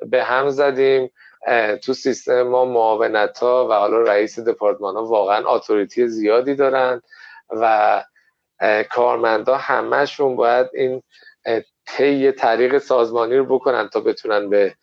به 0.07 0.25
هم 0.25 0.49
زدیم. 0.49 1.11
تو 1.83 1.93
سیستم 1.93 2.43
ما 2.43 2.65
معاونت 2.65 3.39
ها 3.39 3.69
و 3.71 3.73
حالا 3.73 4.03
رئیس 4.03 4.39
دپارتمان 4.39 4.97
ها 4.97 5.05
واقعا 5.05 5.49
اتوریتی 5.49 6.09
زیادی 6.09 6.55
دارن 6.55 7.03
و 7.51 8.05
کارمندا 8.91 9.57
همهشون 9.57 10.37
باید 10.37 10.67
این 10.75 11.03
طی 11.87 12.33
طریق 12.33 12.79
سازمانی 12.79 13.37
رو 13.37 13.45
بکنن 13.45 13.89
تا 13.89 14.01
بتونن 14.01 14.51
به 14.51 14.75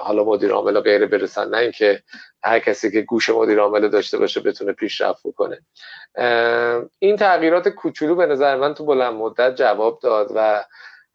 حالا 0.00 0.24
مدیر 0.24 0.52
عامل 0.52 0.76
و 0.76 0.80
غیره 0.80 1.06
برسن. 1.06 1.48
نه 1.48 1.58
اینکه 1.58 2.02
هر 2.42 2.58
کسی 2.58 2.90
که 2.90 3.00
گوش 3.00 3.30
مدیر 3.30 3.60
عامل 3.60 3.88
داشته 3.88 4.18
باشه 4.18 4.40
بتونه 4.40 4.72
پیشرفت 4.72 5.26
بکنه. 5.26 5.60
این 6.98 7.16
تغییرات 7.16 7.68
کوچولو 7.68 8.14
به 8.14 8.26
نظر 8.26 8.56
من 8.56 8.74
تو 8.74 8.84
بلند 8.84 9.14
مدت 9.14 9.54
جواب 9.54 10.00
داد 10.02 10.32
و 10.34 10.64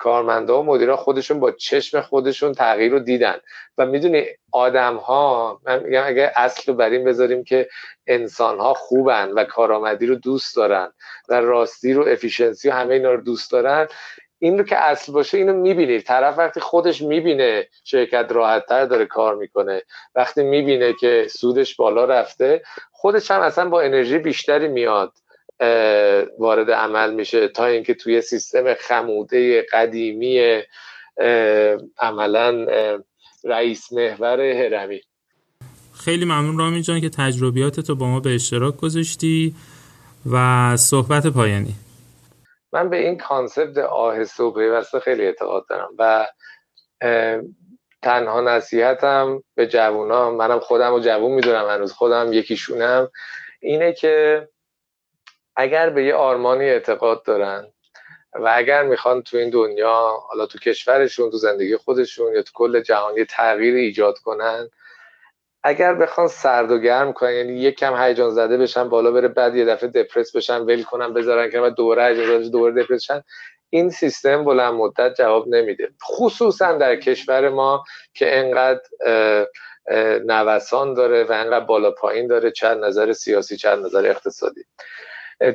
کارمندا 0.04 0.60
و 0.60 0.66
مدیرا 0.66 0.97
خودشون 0.97 1.39
با 1.39 1.51
چشم 1.51 2.01
خودشون 2.01 2.54
تغییر 2.54 2.91
رو 2.91 2.99
دیدن. 2.99 3.36
و 3.78 3.86
می‌دونی 3.86 4.26
آدم 4.51 4.95
ها 4.95 5.60
من 5.66 5.84
میگم 5.84 6.04
اگه 6.06 6.32
اصل 6.36 6.72
رو 6.72 6.78
بر 6.78 6.89
بذاریم 6.89 7.43
که 7.43 7.70
انسان 8.08 8.60
ها 8.60 8.74
خوبن 8.74 9.32
و 9.32 9.43
کارآمدی 9.43 10.06
رو 10.06 10.16
دوست 10.16 10.56
دارن 10.56 10.93
و 11.30 11.41
راستی 11.41 11.93
رو 11.93 12.08
افیشنسی 12.08 12.70
و 12.70 12.72
همه 12.72 12.93
اینا 12.93 13.12
رو 13.12 13.22
دوست 13.22 13.51
دارن 13.51 13.88
این 14.39 14.58
رو 14.58 14.64
که 14.64 14.78
اصل 14.78 15.14
باشه 15.14 15.38
اینو 15.38 15.54
می‌بینید 15.54 16.04
طرف 16.04 16.38
وقتی 16.38 16.60
خودش 16.60 17.01
می‌بینه 17.01 17.68
شرکت 17.84 18.28
راحت 18.30 18.66
تر 18.66 18.86
داره 18.86 19.06
کار 19.06 19.36
می‌کنه 19.36 19.82
وقتی 20.16 20.43
می‌بینه 20.43 20.93
که 20.93 21.28
سودش 21.30 21.76
بالا 21.76 22.06
رفته 22.06 22.62
خودش 22.91 23.32
هم 23.32 23.41
اصلا 23.41 23.70
با 23.70 23.82
انرژی 23.82 24.18
بیشتری 24.18 24.68
میاد. 24.68 25.12
وارد 26.39 26.72
عمل 26.72 27.14
میشه 27.14 27.47
تا 27.47 27.66
اینکه 27.66 27.93
توی 27.93 28.22
سیستم 28.22 28.74
خموده 28.74 29.66
قدیمی 29.72 30.62
عملا 31.99 32.68
رئیس 33.43 33.93
محور 33.93 34.41
هرمی 34.41 35.01
خیلی 35.93 36.26
ممنون 36.26 36.58
رامی 36.58 36.82
جان 36.82 37.01
که 37.01 37.10
تجربیات 37.10 37.80
تو 37.80 37.95
با 37.95 38.08
ما 38.08 38.20
به 38.20 38.36
اشتراک 38.36 38.78
گذاشتی 38.78 39.56
و 40.32 40.78
صحبت 40.78 41.28
پایانی. 41.28 41.76
من 42.74 42.89
به 42.89 42.97
این 42.97 43.18
کانسپت 43.18 43.78
آهسته 43.78 44.43
و 44.43 44.51
پیوسته 44.51 44.99
خیلی 44.99 45.26
اعتقاد 45.26 45.66
دارم 45.70 45.89
و 45.99 46.28
تنها 48.01 48.41
نصیحتم 48.41 49.43
به 49.56 49.68
جوونا 49.68 50.32
منم 50.32 50.60
خودم 50.60 50.91
رو 50.91 50.99
جوون 50.99 51.32
می‌دونم 51.32 51.70
هنوز 51.70 51.91
خودم 51.91 52.34
یکیشونم 52.34 53.10
اینه 53.60 53.93
که 53.93 54.47
اگر 55.56 55.89
به 55.89 56.04
یه 56.04 56.16
آرمانی 56.16 56.70
اعتقاد 56.70 57.24
دارن 57.24 57.68
و 58.34 58.54
اگر 58.56 58.84
می‌خوان 58.84 59.22
تو 59.22 59.38
این 59.38 59.49
دنیا 59.49 60.18
حالا 60.30 60.45
تو 60.45 60.60
کشورشون 60.60 61.32
تو 61.32 61.38
زندگی 61.38 61.78
خودشون 61.78 62.34
یا 62.36 62.41
تو 62.41 62.51
کل 62.54 62.82
جهانی 62.82 63.26
تغییر 63.26 63.76
ایجاد 63.76 64.18
کنن 64.18 64.70
اگر 65.64 65.93
بخوان 65.93 66.28
سرد 66.28 66.72
و 66.72 66.78
گرم 66.78 67.14
کنن 67.14 67.32
یعنی 67.34 67.60
یک 67.60 67.76
کم 67.76 68.01
هیجان 68.01 68.30
زده 68.30 68.58
بشن 68.58 68.89
بالا 68.89 69.12
بره 69.12 69.28
بعد 69.28 69.56
یه 69.56 69.66
دفعه 69.66 69.89
دپرس 69.89 70.36
بشن 70.36 70.62
ول 70.62 70.84
کنن 70.84 71.14
بذارن 71.14 71.49
که 71.49 71.70
دوره 71.70 72.04
هیجان 72.04 72.49
دوره 72.49 72.84
دپرس 72.84 73.04
شن 73.04 73.24
این 73.70 73.89
سیستم 73.89 74.45
بلند 74.45 74.74
مدت 74.74 75.16
جواب 75.16 75.47
نمیده. 75.47 75.89
خصوصا 76.04 76.74
در 76.74 76.95
کشور 76.95 77.49
ما 77.49 77.84
که 78.14 78.39
انقدر 78.39 78.82
نوسان 80.26 80.93
داره 80.93 81.24
و 81.24 81.32
انقدر 81.32 81.66
بالا 81.66 81.91
پایین 81.91 82.28
داره 82.28 82.51
چند 82.51 82.86
نظر 82.86 83.14
سیاسی 83.14 83.58
چند 83.58 83.86
نظر 83.86 84.06
اقتصادی. 84.06 84.66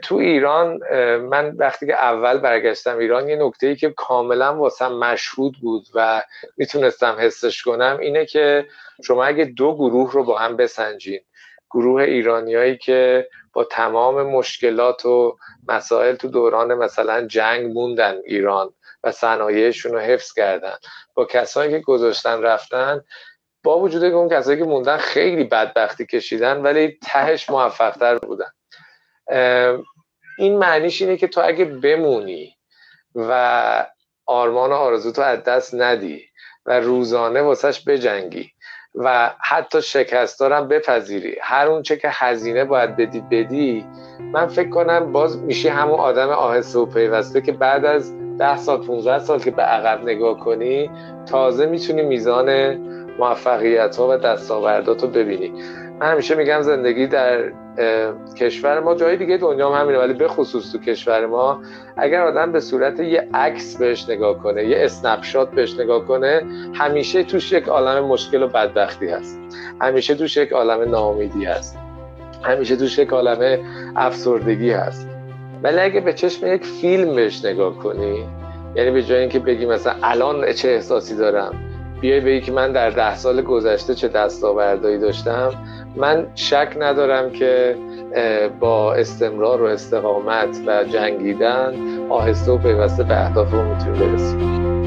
تو 0.03 0.15
ایران 0.15 0.79
من 1.19 1.55
وقتی 1.57 1.87
که 1.87 1.95
اول 1.95 2.39
برگشتم 2.39 2.99
ایران 2.99 3.29
یه 3.29 3.37
نکته 3.37 3.67
ای 3.67 3.77
که 3.77 3.91
کاملا 3.91 4.57
واسم 4.57 4.93
مشهود 4.93 5.57
بود 5.61 5.87
و 5.95 6.23
می‌تونستم 6.57 7.17
حسش 7.19 7.63
کنم 7.63 7.99
اینه 8.01 8.27
که 8.27 8.67
شما 9.05 9.25
اگه 9.25 9.45
دو 9.45 9.75
گروه 9.75 10.13
رو 10.13 10.25
با 10.25 10.39
هم 10.39 10.57
بسنجین 10.57 11.21
گروه 11.71 12.03
ایرانیایی 12.03 12.77
که 12.77 13.29
با 13.53 13.65
تمام 13.65 14.23
مشکلات 14.23 15.07
و 15.07 15.37
مسائل 15.69 16.15
تو 16.15 16.29
دوران 16.29 16.75
مثلا 16.75 17.27
جنگ 17.27 17.73
موندن 17.73 18.15
ایران 18.25 18.75
و 19.05 19.13
صنایعشون 19.13 19.93
رو 19.93 19.99
حفظ 19.99 20.33
کردن 20.33 20.77
با 21.15 21.25
کسایی 21.25 21.71
که 21.71 21.79
گذاشتن 21.79 22.43
رفتن 22.43 23.05
با 23.65 23.79
وجود 23.79 24.03
که 24.03 24.15
اون 24.15 24.29
کسایی 24.29 24.59
که 24.59 24.65
موندن 24.65 24.97
خیلی 24.97 25.45
بدبختی 25.45 26.07
کشیدن 26.07 26.63
ولی 26.63 26.99
تهش 27.03 27.51
موفقتر 27.51 28.19
بودن. 28.19 28.51
این 30.39 30.59
معنیش 30.59 31.03
اینه 31.03 31.17
که 31.17 31.29
تو 31.29 31.41
اگه 31.45 31.65
بمونی 31.65 32.55
و 33.15 33.87
آرمان 34.27 34.71
و 34.71 34.75
آرزو 34.75 35.13
تو 35.13 35.23
از 35.23 35.45
دست 35.45 35.75
ندی 35.75 36.23
و 36.67 36.81
روزانه 36.81 37.43
واسش 37.43 37.85
بجنگی 37.87 38.51
و 38.95 39.31
حتی 39.41 39.83
شکست 39.83 40.41
دارم 40.41 40.69
بپذیری. 40.69 41.37
هر 41.43 41.67
اون 41.67 41.83
چه 41.83 41.97
که 41.97 42.09
هزینه 42.13 42.65
باید 42.65 42.97
بدی 42.97 43.21
بدی. 43.21 43.87
من 44.21 44.47
فکر 44.47 44.69
کنم 44.69 45.13
باز 45.13 45.39
میشه 45.39 45.71
همون 45.71 46.01
آدم 46.01 46.29
آهسته 46.29 46.79
و 46.79 46.87
پیوسته 46.87 47.41
که 47.41 47.53
بعد 47.53 47.85
از 47.85 48.15
ده 48.39 48.57
سال 48.57 48.87
15 48.87 49.19
سال 49.19 49.41
که 49.41 49.51
به 49.51 49.63
عقب 49.63 50.03
نگاه 50.03 50.39
کنی 50.39 50.91
تازه 51.27 51.67
می‌تونی 51.67 52.03
میزان 52.03 52.75
موفقیت 53.19 53.97
ها 53.97 54.09
و 54.09 54.17
دستاوردات 54.17 55.03
رو 55.03 55.09
ببینی. 55.09 55.53
من 56.01 56.13
همیشه 56.13 56.35
میگم 56.35 56.63
زندگی 56.63 57.07
در 57.07 57.53
کشور 58.37 58.81
ما 58.81 58.95
جای 58.95 59.17
دیگه 59.17 59.37
دنیا 59.37 59.73
هم 59.73 59.81
همینه 59.81 59.99
ولی 59.99 60.13
به 60.13 60.29
خصوص 60.29 60.73
تو 60.73 60.79
کشور 60.79 61.27
ما 61.27 61.63
اگر 61.97 62.23
آدم 62.23 62.53
به 62.53 62.61
صورت 62.61 63.01
یه 63.01 63.29
عکس 63.35 63.77
بهش 63.77 64.09
نگاه 64.09 64.39
کنه 64.39 64.65
یه 64.65 64.85
اسنپ 64.85 65.23
شات 65.23 65.51
بهش 65.51 65.75
نگاه 65.79 66.05
کنه 66.05 66.43
همیشه 66.75 67.23
توش 67.23 67.53
یک 67.53 67.69
عالم 67.69 68.05
مشکل 68.05 68.43
و 68.43 68.49
بدبختی 68.49 69.09
هست. 69.09 69.41
همیشه 69.81 70.15
توش 70.15 70.37
یک 70.37 70.53
عالم 70.53 70.91
ناامیدی 70.91 71.45
هست. 71.45 71.79
همیشه 72.43 72.77
توش 72.77 72.99
یک 72.99 73.09
عالم 73.09 73.59
افسردگی 73.97 74.71
هست. 74.71 75.09
ولی 75.63 75.79
اگه 75.79 76.01
به 76.01 76.13
چشم 76.13 76.47
یک 76.47 76.65
فیلم 76.65 77.15
بهش 77.15 77.45
نگاه 77.45 77.79
کنی 77.79 78.25
یعنی 78.75 78.91
به 78.91 79.03
جای 79.03 79.21
اینکه 79.21 79.39
بگی 79.39 79.67
مثلا 79.67 79.95
الان 80.03 80.53
چه 80.53 80.69
احساسی 80.69 81.17
دارم 81.17 81.68
بیای 82.01 82.21
بگی 82.21 82.41
که 82.41 82.53
من 82.53 82.73
در 82.73 82.91
ده 82.91 83.17
سال 83.17 83.43
گذشته 83.43 83.95
چه 83.95 84.09
دستاوردهایی 84.09 84.99
داشتم. 84.99 85.51
من 85.97 86.27
شک 86.35 86.77
ندارم 86.79 87.31
که 87.31 87.77
با 88.61 88.95
استمرار 88.95 89.63
و 89.63 89.65
استقامت 89.65 90.59
و 90.67 90.85
جنگیدن 90.85 91.73
آهسته 92.09 92.53
و 92.53 92.59
پیوسته 92.59 93.03
به 93.03 93.25
اهداف 93.25 93.51
رو 93.53 93.63
می‌تونیم 93.63 94.13
برسیم. 94.13 94.78